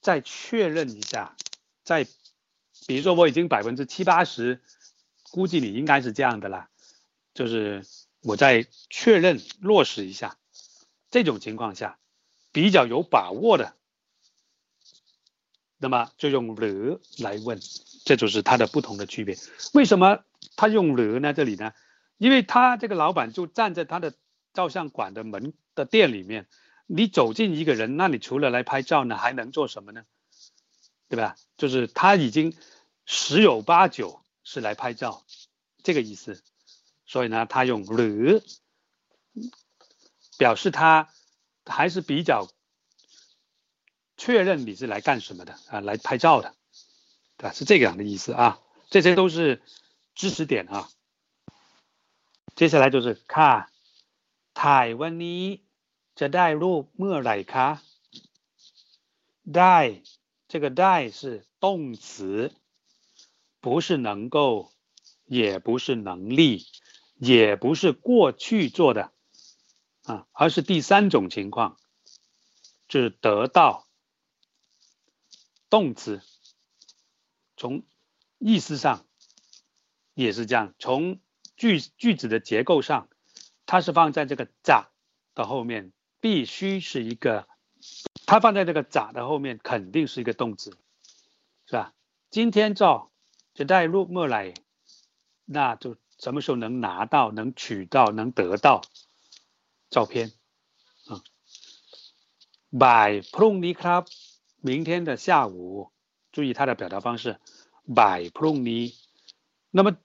[0.00, 1.36] 再确认一下，
[1.82, 2.04] 再
[2.86, 4.60] 比如说我已经百分之七八十。
[5.31, 6.69] 估计你应该是这样的啦，
[7.33, 7.85] 就是
[8.21, 10.37] 我再确认落实一下，
[11.11, 11.99] 这种情况下
[12.51, 13.75] 比较有把握的，
[15.77, 17.59] 那么就用了来问，
[18.05, 19.37] 这就是它的不同的区别。
[19.73, 20.23] 为什么
[20.55, 21.33] 他用了呢？
[21.33, 21.73] 这里呢，
[22.17, 24.13] 因为他这个老板就站在他的
[24.53, 26.47] 照相馆的门的店里面，
[26.87, 30.03] 你走进一个人，那你除了来拍照呢，还能做什么呢？
[31.07, 31.35] 对吧？
[31.55, 32.55] 就是他已经
[33.05, 34.21] 十有八九。
[34.48, 35.24] 是来拍照，
[35.82, 36.42] 这个意思，
[37.06, 38.42] 所以呢，他用了
[40.36, 41.08] 表示他
[41.66, 42.48] 还是比较
[44.16, 46.54] 确认你是来干什么的啊，来拍照的，
[47.36, 47.52] 对吧？
[47.52, 49.62] 是这个样的意思啊，这些都是
[50.14, 50.88] 知识点啊。
[52.54, 53.68] 接下来就是看
[54.54, 55.42] ถ่ายวันนี้
[56.20, 57.68] จะได้รูปเมื่อไหร่คะ
[59.56, 59.78] ได้
[60.46, 62.52] 这个ได้是动词。
[63.61, 64.71] 不是能够，
[65.25, 66.65] 也不是能力，
[67.15, 69.11] 也不是过去做的
[70.03, 71.77] 啊，而是第三种情况，
[72.87, 73.87] 就是得到
[75.69, 76.21] 动词。
[77.57, 77.83] 从
[78.37, 79.05] 意思上
[80.13, 81.19] 也是这样，从
[81.57, 83.09] 句句子的结构上，
[83.65, 84.89] 它是放在这个“咋”
[85.35, 85.91] 的后面，
[86.21, 87.49] 必须是一个，
[88.25, 90.71] 它放在这个“咋”的后面，肯定是一个动词，
[91.65, 91.93] 是吧？
[92.29, 93.08] 今天照。
[93.59, 94.53] 就带入莫来，
[95.43, 98.79] 那就什么时候能拿到、能取到、能得到
[99.89, 100.31] 照片
[101.07, 101.19] 啊
[102.71, 104.07] ？By p r o n i club，
[104.61, 105.91] 明天的下午，
[106.31, 107.37] 注意它的表达方式
[107.85, 108.95] ，by p r o n i
[109.71, 109.97] 那么，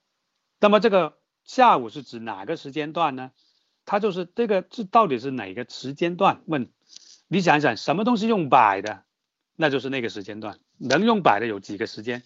[0.59, 3.31] 那么这个下午是指哪个时间段呢？
[3.85, 6.43] 它就是这个，这到底是哪个时间段？
[6.45, 6.69] 问，
[7.29, 9.05] 你想想，什么东西用 by 的，
[9.55, 12.21] 那就是那个时间段，能用百的有几个时间？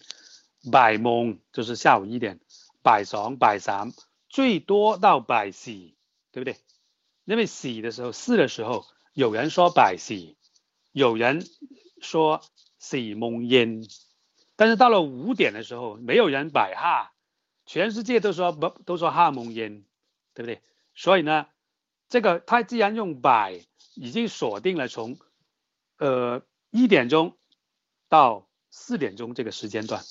[0.70, 2.40] 百蒙就是下午一点，
[2.82, 3.92] 百爽百三，
[4.28, 5.70] 最多到百四，
[6.32, 6.56] 对不对？
[7.24, 10.36] 因为四的时候，四的时候，有人说百四，
[10.92, 11.46] 有人
[12.00, 12.42] 说
[12.78, 13.86] 四蒙烟，
[14.56, 17.12] 但是到了五点的时候，没有人摆哈，
[17.66, 19.84] 全世界都说不都说哈蒙烟，
[20.34, 20.60] 对不对？
[20.94, 21.46] 所以呢，
[22.08, 23.64] 这个他既然用百，
[23.94, 25.18] 已经锁定了从
[25.98, 27.36] 呃一点钟
[28.08, 30.02] 到四点钟这个时间段，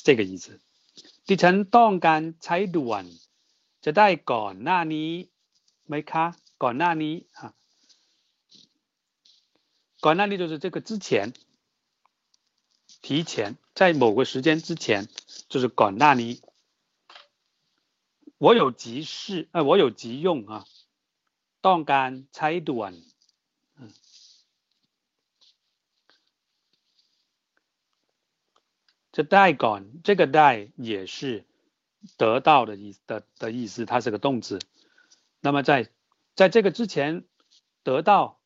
[0.00, 0.60] 是这个意思。
[1.28, 3.04] ดิฉันต้องการใช้ด่วน
[3.84, 5.10] จะได้ก่อนหน้านี้
[5.86, 6.24] ไหมคะ
[6.62, 7.40] ก่อนหน้านี้啊
[10.04, 11.32] ก่อนหน้านี้就是这个之前
[13.02, 15.08] 提前在某个时间之前
[15.50, 16.32] 就是ก่อนหน้านี้
[18.38, 20.64] 我有急事呃我有急用啊
[21.66, 22.92] ต้องการใช้ด่วน
[29.12, 31.44] 这ได้ก่อน这个ได้也是
[32.16, 34.58] 得到的意的的意思，它是个动词。
[35.40, 35.88] 那么在
[36.34, 37.24] 在这个之前
[37.82, 38.38] 得到，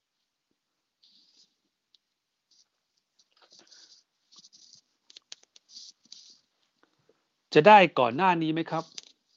[7.51, 8.85] จะได้ก่อนหน้านี้ไหมครับ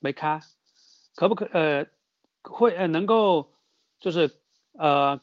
[0.01, 0.33] ไหมคะ
[1.15, 1.87] 可不可呃
[2.43, 3.51] 会呃能够
[3.99, 4.17] 就是
[4.73, 5.19] 呃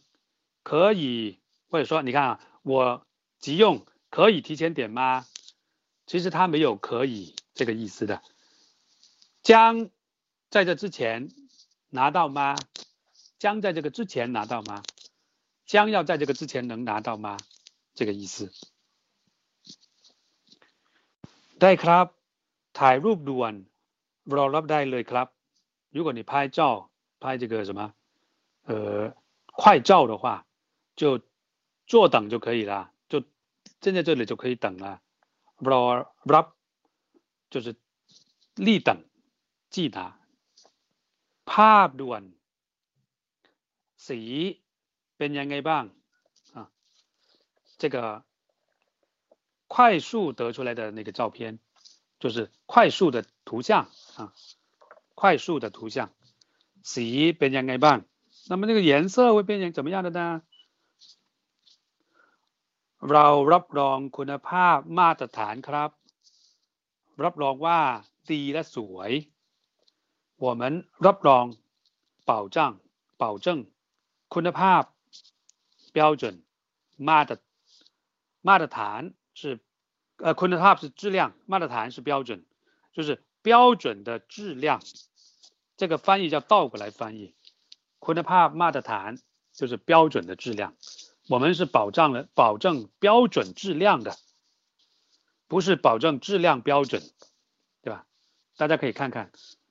[0.64, 1.38] 可以
[1.70, 3.06] 或者说你看啊，我
[3.38, 5.24] 急用可以提前点吗？
[6.06, 8.22] 其实它没有可以这个意思的。
[9.42, 9.90] 将
[10.50, 11.30] 在这之前
[11.88, 12.56] 拿到吗？
[13.38, 14.82] 将在这个之前拿到吗？
[15.66, 17.38] 将要在这个之前能拿到吗？
[17.94, 18.52] 这个意思。
[21.60, 22.06] ได้ครับ
[22.78, 23.52] ถ่ายรูปด่วน
[24.36, 25.26] รอรับได้เลยครับ
[25.96, 26.90] 如果你拍照
[27.22, 27.92] 拍这个什么
[28.64, 29.14] 呃
[29.60, 30.46] 快照的话，
[30.96, 31.20] 就
[31.86, 33.20] 坐等就可以了，就
[33.80, 35.02] 站在这里就可以等了。
[35.68, 35.82] รอ
[36.32, 36.46] รับ
[37.52, 37.76] 就是
[38.56, 39.04] 立等
[39.70, 40.18] 记拿
[41.44, 42.22] ภาพด่วน
[43.96, 44.20] สี
[45.16, 45.84] เป็นยังไงบ้าง
[46.54, 46.70] 啊
[47.78, 48.24] 这个
[49.66, 51.58] 快速得出来的那个照片
[52.18, 54.32] 就是快速的图像啊
[55.14, 56.10] 快速的图像
[56.82, 57.98] สีเป็นยังไงบ้าง
[58.48, 60.42] 那么这个颜色会变成怎么样的呢
[63.10, 65.90] เรารับรองคุณภาพมาตรฐานครับ
[67.24, 67.80] รับรองว่า
[68.30, 69.10] ดีและสวย
[70.44, 70.62] 我们
[71.06, 71.44] รับรอง
[72.30, 72.56] 保障
[73.22, 73.46] 保证
[74.34, 74.82] คุณภาพ
[75.96, 76.22] 标准
[77.08, 77.34] มาตร
[78.48, 79.00] มาตรฐาน
[79.40, 79.42] 是
[80.24, 81.18] 呃คุณภาพ是质量
[81.52, 82.30] มาตรฐาน是标准
[82.94, 83.08] 就是
[83.42, 84.80] 标准的质量
[85.76, 87.34] 这个翻译叫倒过来翻译
[87.98, 89.10] คุณภาพมาตรฐาน
[89.52, 90.74] 就是标准的质量
[91.28, 94.16] 我们是保障了保证标准质量的，
[95.46, 97.02] 不是保证质量标准，
[97.82, 98.06] 对吧？
[98.56, 99.30] 大家可以看看，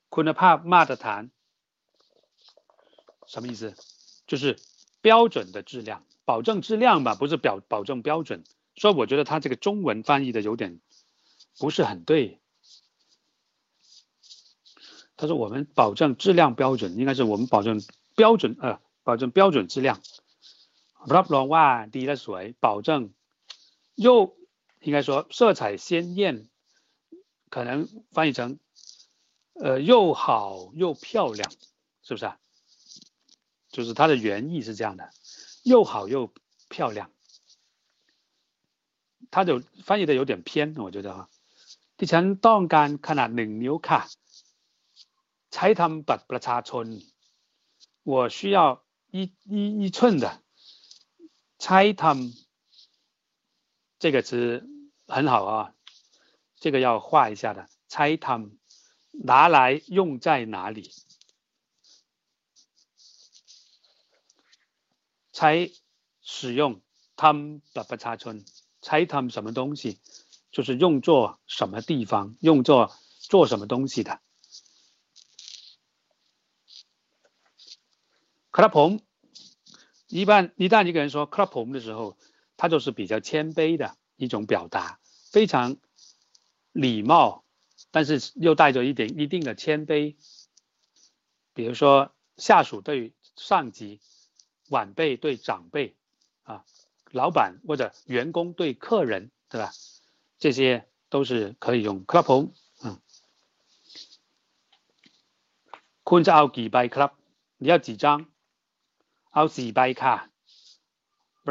[0.09, 1.29] คุณภาพมาตรฐาน
[3.27, 3.75] 什么意思？
[4.25, 4.57] 就是
[5.01, 8.43] 标准的质量，保证质量吧，不是表保证标准。
[8.75, 10.79] 所以我觉得他这个中文翻译的有点
[11.59, 12.39] 不是很对。
[15.17, 17.81] 他说我们保证质量标准，应该是我们保证
[18.15, 20.01] 标准呃，保证标准质量。
[21.15, 21.65] รับรองว่า
[21.95, 22.89] ดีและสวย保证
[23.95, 24.35] 又
[24.81, 26.47] 应该说色彩鲜艳，
[27.49, 28.59] 可能翻译成
[29.55, 31.51] 呃又好又漂亮，
[32.03, 32.37] 是不是啊？
[33.69, 35.11] 就是它的原意是这样的，
[35.63, 36.33] 又好又
[36.69, 37.11] 漂亮，
[39.31, 41.29] 它就翻译的有点偏，我觉得啊。
[41.97, 44.01] ดิฉันต้องการขนาดหนึ่งนิ้วค่ะ
[45.53, 46.85] ใช้ทำบัตรประชาชน
[48.03, 48.57] 我需要
[49.11, 50.25] 一一一寸的
[51.64, 52.34] 猜他们
[53.98, 54.68] 这个词
[55.06, 55.74] 很好啊，
[56.56, 57.70] 这个要画一下的。
[57.88, 58.58] 猜他们
[59.12, 60.92] 拿来用在哪里？
[65.32, 65.70] 猜
[66.20, 66.82] 使用
[67.16, 68.44] 他们的不插村，
[68.82, 69.98] 猜他们什么东西？
[70.52, 72.36] 就是用作什么地方？
[72.42, 74.20] 用作做什么东西的？
[78.50, 79.00] 克拉蓬。
[80.14, 82.16] 一般一旦一个人说 c l u b 的时候，
[82.56, 85.00] 他就是比较谦卑的一种表达，
[85.32, 85.76] 非常
[86.70, 87.42] 礼貌，
[87.90, 90.14] 但是又带着一点一定的谦卑。
[91.52, 93.98] 比如说下属对上级，
[94.68, 95.96] 晚辈对长辈，
[96.44, 96.64] 啊，
[97.10, 99.72] 老板或者员工对客人，对吧？
[100.38, 102.52] 这些都是可以用 c l u b
[102.84, 103.00] 嗯，
[106.04, 107.10] 昆州几拜 club，
[107.56, 108.28] 你要几张？
[109.33, 110.15] เอาสี่ใบค่ะ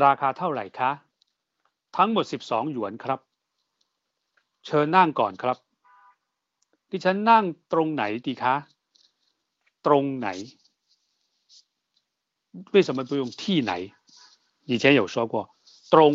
[0.05, 0.90] ราคาเท่าไหร่คะ
[1.96, 3.20] ทั้งหมดสิบสองหยวนครับ
[4.66, 5.59] เชิญนั่งก่อนครับ
[6.90, 8.55] ดิฉันนั่งตรงไหนดีคะ
[9.86, 10.28] ตรงไหน
[12.74, 13.72] 为什么不用ที่ไหน
[14.70, 15.34] 以前有说过
[15.92, 16.12] ตรง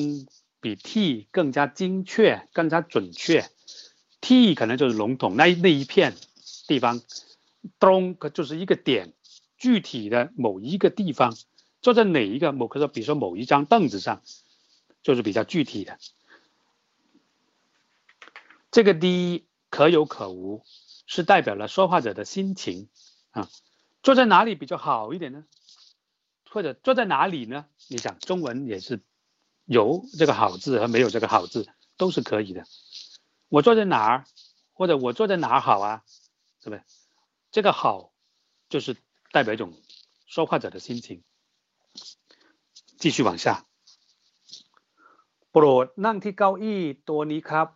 [0.61, 2.13] 比ที่更加精确
[2.53, 3.23] 更加准确
[4.25, 6.13] ที่可能就是笼统那那一片
[6.67, 7.01] 地方
[7.79, 9.13] ตรง就是一个点
[9.57, 11.35] 具体的某一个地方
[11.80, 14.22] 坐在哪一个某个比如说某一张凳子上
[15.02, 15.98] 就是比较具体的。
[18.70, 20.62] 这个的可有可无，
[21.06, 22.88] 是代表了说话者的心情
[23.30, 23.48] 啊。
[24.02, 25.44] 坐在哪里比较好一点呢？
[26.50, 27.66] 或者坐在哪里呢？
[27.88, 29.00] 你想中文也是
[29.64, 32.64] 有这个好字和没有这个好字都是可以的。
[33.48, 34.24] 我坐在哪儿，
[34.72, 36.04] 或者我坐在哪儿好啊？
[36.62, 36.82] 是不是？
[37.50, 38.12] 这个好
[38.68, 38.96] 就是
[39.32, 39.72] 代表一种
[40.26, 41.22] 说话者的心情。
[43.01, 43.65] 继续往下。
[45.51, 47.67] โปรดนั่งที่เก้าอี้ตัวนี้ครับ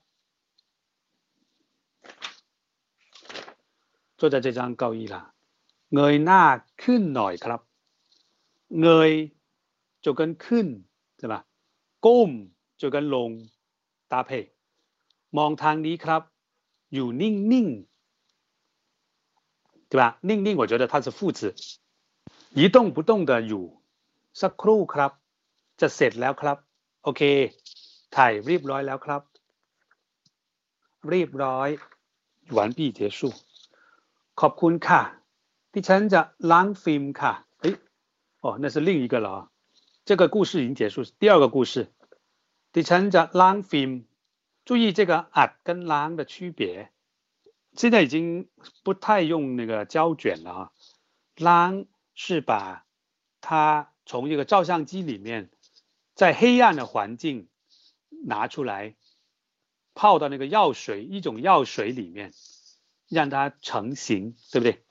[4.19, 5.15] 坐在这张เก้าอี้啦
[5.95, 6.41] เงยหน้า
[6.83, 7.61] ขึ้นหน่อยครับ
[8.81, 9.11] เงย
[10.03, 10.67] 就跟ขึ้น
[11.17, 11.41] ใช่ปะ
[12.05, 12.31] ก้ม
[12.81, 13.29] 就跟ลง
[14.11, 14.29] 搭配
[15.37, 16.21] มองทางนี้ครับ
[16.93, 17.87] อยู่นิ่งๆ
[19.89, 21.39] 对吧นิ่งๆ我觉得它是副词
[22.59, 23.63] 一动不动的อยู่
[24.41, 25.11] สักครู่ครับ
[25.81, 26.57] จะเสร็จแล้วครับ
[27.03, 27.21] โอเค
[28.15, 29.21] ถ่ายเรียบร้อยแล้วครับ
[31.09, 31.69] เรียบร้อย
[32.57, 33.19] 完毕结束
[34.39, 35.01] ขอบคุณค่ะ
[35.73, 37.33] ดิฉันจะล้างฟิล์มค่ะ
[37.63, 37.65] 诶
[38.43, 39.39] 哦那是另一个了啊
[40.07, 41.73] 这个故事已经结束第二个故事
[42.73, 43.91] ดิฉันจะล้างฟิล์ม
[44.67, 46.91] 注意这个อัด跟ล้าง的区别
[47.79, 48.49] 现在已经
[48.83, 50.71] 不太用那个胶卷了啊
[51.47, 51.71] ล้าง
[52.13, 52.85] 是把
[53.39, 55.50] 它 从一个照相机里面
[56.14, 57.48] 在黑暗的环境
[58.24, 58.94] 拿出来，
[59.94, 62.32] 泡到那个药水一种药水里面，
[63.08, 64.82] 让它成型，对不对？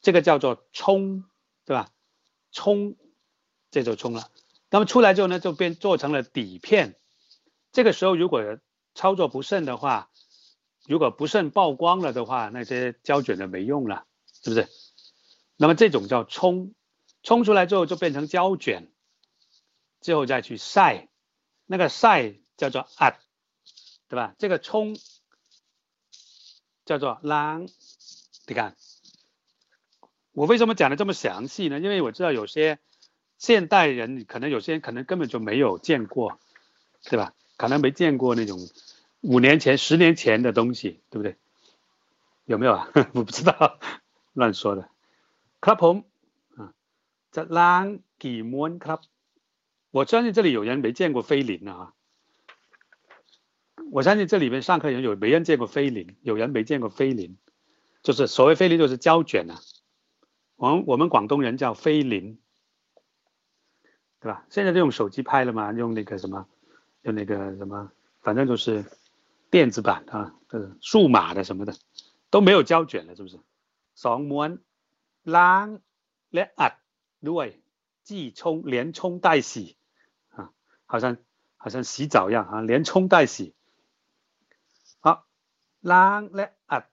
[0.00, 1.24] 这个叫做冲，
[1.64, 1.90] 对吧？
[2.52, 2.96] 冲，
[3.70, 4.30] 这就冲了。
[4.70, 6.96] 那么出来之后呢，就变做成了底片。
[7.72, 8.58] 这个时候如果
[8.94, 10.10] 操作不慎的话，
[10.86, 14.06] 如果不慎曝光了的话，那些胶卷就没用了，
[14.42, 14.68] 是不是？
[15.56, 16.74] 那么这种叫冲，
[17.24, 18.86] 冲出来之后就变成胶卷
[20.00, 21.08] 之后再去晒
[21.66, 23.16] 那个晒叫做 up
[24.08, 24.34] 对吧？
[24.38, 24.96] 这个冲
[26.84, 27.66] 叫做浪
[28.46, 28.76] 你看。
[30.32, 31.80] 我为什么讲的这么详细呢？
[31.80, 32.78] 因为我知道有些
[33.38, 36.38] 现代人可能有些人可能根本就没有见过
[37.04, 37.34] 对吧？
[37.56, 38.58] 可能没见过那种
[39.22, 41.36] 五年前十年前的东西对不对？
[42.44, 42.90] 有没有啊？
[43.14, 43.78] 我不知道
[44.34, 44.90] 乱说的。
[45.62, 46.04] Clap
[47.35, 47.85] จะล้าง
[48.23, 48.99] กี่ม้วนครับ？
[49.95, 51.93] 我相信这里有人没见过菲林啊。
[53.91, 57.37] 我相信这里面上课人有没人见过菲林，有人没见过菲林，
[58.03, 59.57] 就是所谓菲林就是胶卷啊，
[60.57, 62.39] 我们我们广东人叫菲林，
[64.19, 64.45] 对吧？
[64.51, 66.47] 现在都用手机拍了嘛，用那个什么，
[67.01, 68.85] 用那个什么，反正就是
[69.49, 71.73] 电子版啊，就是数码的什么的，
[72.29, 73.39] 都没有胶卷了，是不是？
[73.95, 74.49] สองม้วน
[75.35, 75.65] ล้าง
[76.33, 76.73] และอัด
[77.29, 77.47] ด้วย
[78.07, 79.77] จี冲连冲带洗
[80.35, 80.51] 啊，
[80.85, 81.17] 好像
[81.57, 83.53] 好像洗澡一样啊，连冲带洗。
[85.81, 86.83] ล้างและอัด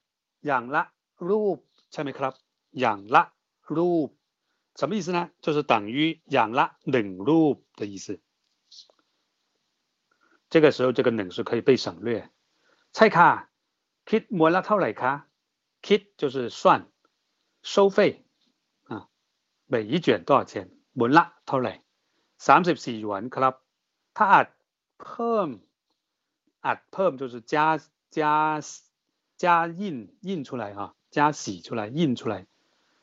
[0.46, 0.82] อย่างละ
[1.28, 1.58] รูป
[1.92, 2.32] ใช่ไหมครับ
[2.80, 3.22] อย่างละ
[3.76, 4.08] รูป
[4.78, 5.30] 什么意思呢？
[5.40, 8.20] 就是等于อย่างละหนึ่งรูป的意思。
[10.50, 12.30] 这个时候这个หนึ่ง是可以被省略。
[12.92, 13.48] ใช่ค่ะ
[14.08, 15.26] คิดม้วนละเท่าไหร่คะ
[15.82, 16.86] คิด就是算
[17.62, 18.29] 收费啊
[19.72, 20.52] 每一卷多少钱
[20.98, 21.72] ม้วนละเท่าไหร่
[22.46, 23.54] สามสิบสี่หยวนครับ
[24.16, 24.46] ถ้าอัด
[25.00, 25.48] เพิ่ม
[26.66, 27.54] อัดเพิ่ม就是加
[28.16, 28.60] 加
[29.42, 29.82] 加印
[30.22, 32.46] 印出来哈，加洗出来印出来。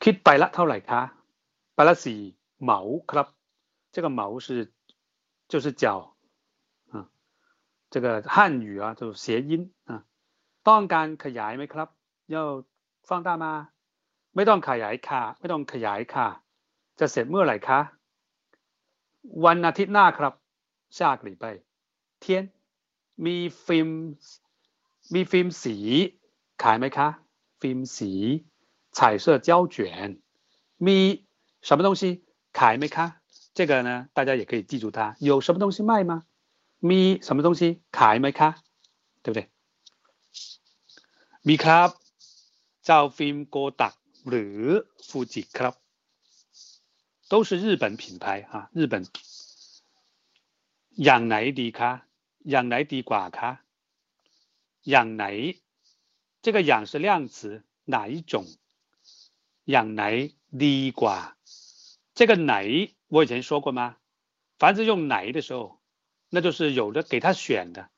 [0.02, 1.00] คิดไปละเท่าไหร่คะ
[1.74, 2.20] ไปละสี่
[2.62, 3.26] เหมาครับ
[3.94, 4.72] 这个毛是
[5.48, 6.16] 就是脚
[6.90, 7.08] 啊，
[7.90, 10.04] 这个汉语啊就是谐音啊。
[10.68, 11.88] ต้องการขยายไหมครับ
[12.26, 12.64] 要
[13.08, 13.68] 放大吗
[14.34, 16.26] ไม่ต้องขยายค่ะไม่ต้องขยายค่ะ
[16.98, 17.80] จะเสร็จเมื่อไหร่คะ
[19.44, 20.32] วันอาทิตย์หน้าครับ
[20.96, 21.44] 下个礼拜
[22.22, 22.24] 天
[23.24, 23.36] มี
[23.66, 23.88] ฟิล์ม
[25.14, 25.76] มีฟิล์มสี
[26.62, 27.08] ขายไหมคะ
[27.60, 28.12] ฟิล์มสี
[28.96, 29.76] 彩色胶卷
[30.86, 30.98] มี
[31.66, 32.02] 什么东西
[32.58, 33.06] ขายไหมคะ
[33.56, 36.12] 这个呢大家也可以记住它有什么东西卖吗
[36.88, 37.60] มี什么东西
[37.98, 38.48] ขายไหมคะ
[39.22, 39.48] 对不对
[41.48, 41.88] มีครับ
[42.84, 43.94] เจ้าฟิล์มโกตัก
[44.28, 44.60] หรือ
[45.08, 45.74] ฟูจิครับ
[47.29, 49.05] 都是日本品牌啊，日本
[50.95, 52.05] 养奶的咖，
[52.39, 53.61] 养奶的瓜咖，
[54.83, 55.55] 养奶。
[56.41, 58.47] 这个养是量词，哪一种
[59.65, 61.37] 养奶的瓜？
[62.15, 63.97] 这个奶我以前说过吗？
[64.57, 65.79] 凡是用奶的时候，
[66.29, 67.89] 那就是有的给他选的，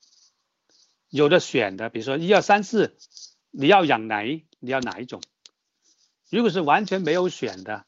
[1.07, 1.89] 有的选的。
[1.89, 2.97] 比如说一二三四，
[3.51, 5.21] 你要养奶，你要哪一种？
[6.29, 7.85] 如果是完全没有选的。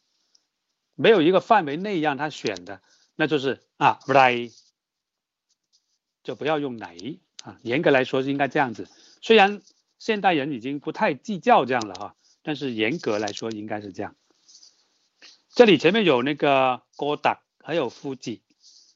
[0.95, 2.81] 没有一个范围内让他选的，
[3.15, 4.51] 那就是啊雷
[6.23, 7.59] 就不要用雷啊。
[7.63, 8.87] 严格来说是应该这样子，
[9.21, 9.61] 虽然
[9.99, 14.15] 现代人已经不太计较这样了哈、但是严格来说应该是这样。
[15.49, 18.41] 这里前面有那个 g o d a 还有 fuji，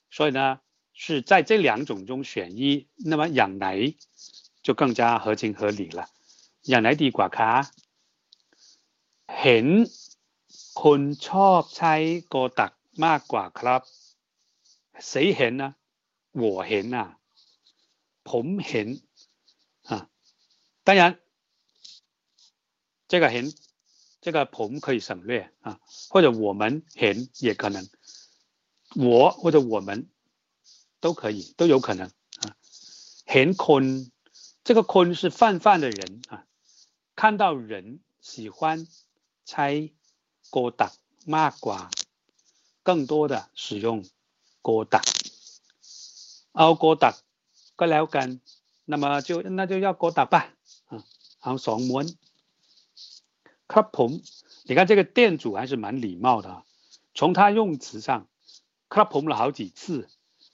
[0.09, 0.59] 所以呢
[0.93, 3.95] 是在这两种中选一，那么养雷
[4.61, 6.07] 就更加合情合理了。
[6.63, 7.71] 养雷地瓜卡，
[9.27, 9.87] 很。
[10.76, 11.94] คะเห็นคนชอบใช้
[12.28, 12.72] โกดัก
[13.04, 13.82] มากกว่าครับ
[15.10, 15.72] 谁เห็นนะ
[16.34, 17.18] 我เห็น啊
[18.24, 18.88] ผมเห็น
[19.90, 20.08] 啊
[20.84, 21.20] 当然
[23.08, 23.52] 这个เห็น
[24.20, 25.80] 这个ผม可以省略啊
[26.10, 27.88] 或者我们เห็น也可能
[28.94, 30.08] 我或者我们
[31.00, 32.06] 都可以都有可能
[32.40, 32.56] 啊
[33.26, 34.12] เห็นคน
[34.64, 36.46] 这个คน是泛泛的人啊
[37.16, 38.86] 看到人喜欢
[39.44, 39.92] ใช้
[40.50, 40.92] โกดัก
[41.36, 41.78] มากกว่า
[42.86, 43.88] 更多的使用
[44.62, 45.06] โกดัก
[46.56, 47.14] เอาโกดัก
[47.78, 48.28] ก็แล้วกัน
[48.90, 50.36] 那么就那就要โกดัก吧
[50.90, 50.92] 啊
[51.42, 52.06] เอาสองม้วน
[53.72, 54.10] ครับผม
[54.68, 56.62] 你看这个店主还是蛮礼貌的
[57.14, 58.26] 从他用词上
[58.92, 60.08] ครับผม了好几次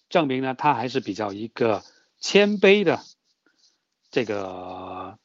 [0.09, 1.85] 证明呢他还是比较一个
[2.21, 3.03] 谦卑的
[4.11, 5.19] 这个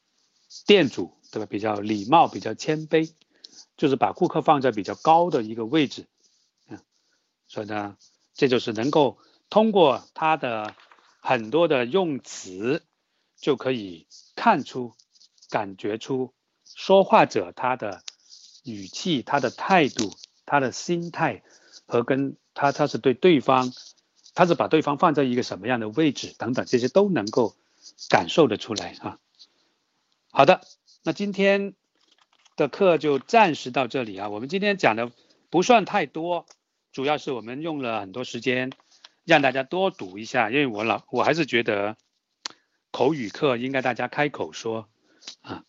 [0.65, 3.11] 店主对吧比较礼貌比较谦卑
[3.79, 6.09] 就是把顾客放在比较高的一个位置，
[6.67, 6.81] 嗯，
[7.47, 7.97] 所以呢，
[8.35, 9.19] 这就是能够
[9.49, 10.75] 通过他的
[11.21, 12.83] 很多的用词，
[13.37, 14.95] 就可以看出、
[15.49, 16.35] 感觉出
[16.65, 18.03] 说话者他的
[18.65, 20.13] 语气、他的态度、
[20.45, 21.45] 他的心态
[21.87, 23.73] 和跟他他是对对方，
[24.35, 27.55] 他是把对方放在一个什么样的位置等等，这些都能够
[28.11, 29.21] 感受得出来啊。
[30.33, 30.63] 好的，
[31.05, 31.75] 那今天。
[32.59, 34.28] 的课就暂时到这里啊。
[34.28, 35.12] 我们今天讲的
[35.48, 36.44] 不算太多，
[36.93, 38.72] 主要是我们用了很多时间
[39.24, 41.97] 让大家多读一下，因为我老我还是觉得
[42.90, 44.89] 口语课应该大家开口说
[45.40, 45.64] 啊，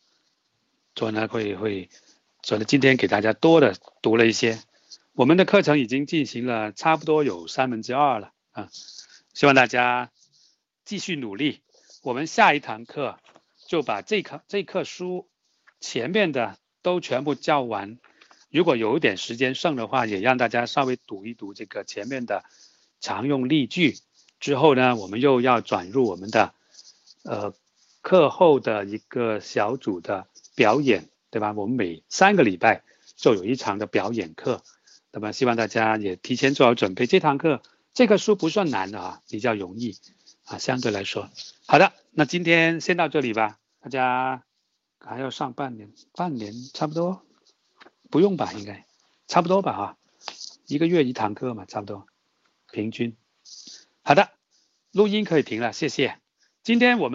[0.95, 1.89] 所以呢会会，
[2.41, 4.59] 所以呢今天给大家多的读了一些。
[5.13, 8.67] 我们的课程已经进行了差不多有三分之二了啊，
[9.35, 10.11] 希望大家
[10.85, 11.61] 继续努力。
[12.01, 13.19] 我们下一堂课
[13.67, 15.29] 就把这课这课书
[15.79, 16.57] 前面的。
[16.81, 17.97] 都全部教完，
[18.49, 22.43] 如果有一点时间剩的话，也让大家稍微读一读这个前面的
[22.99, 23.97] 常用例句。
[24.39, 26.53] 之后呢，我们又要转入我们的
[27.23, 27.53] 呃
[28.01, 31.51] 课后的一个小组的表演，对吧？
[31.51, 32.83] 我们每三个礼拜
[33.17, 34.63] 就有一场的表演课，
[35.11, 37.05] 那么希望大家也提前做好准备。
[37.05, 37.61] 这堂课
[37.93, 39.97] 这个书不算难的啊，比较容易
[40.45, 41.29] 啊，相对来说。
[41.67, 44.48] 好的，那今天先到这里吧，大家。
[44.99, 47.23] 还要上半年，半年差不多，
[48.09, 48.53] 不用吧？
[48.53, 48.85] 应该
[49.27, 49.73] 差不多吧？
[49.75, 49.97] 哈，
[50.67, 52.05] 一个月一堂课嘛，差不多，
[52.71, 53.15] 平均。
[54.03, 54.31] 好的，
[54.91, 56.19] 录音可以停了，谢谢。
[56.63, 57.07] 今天我们。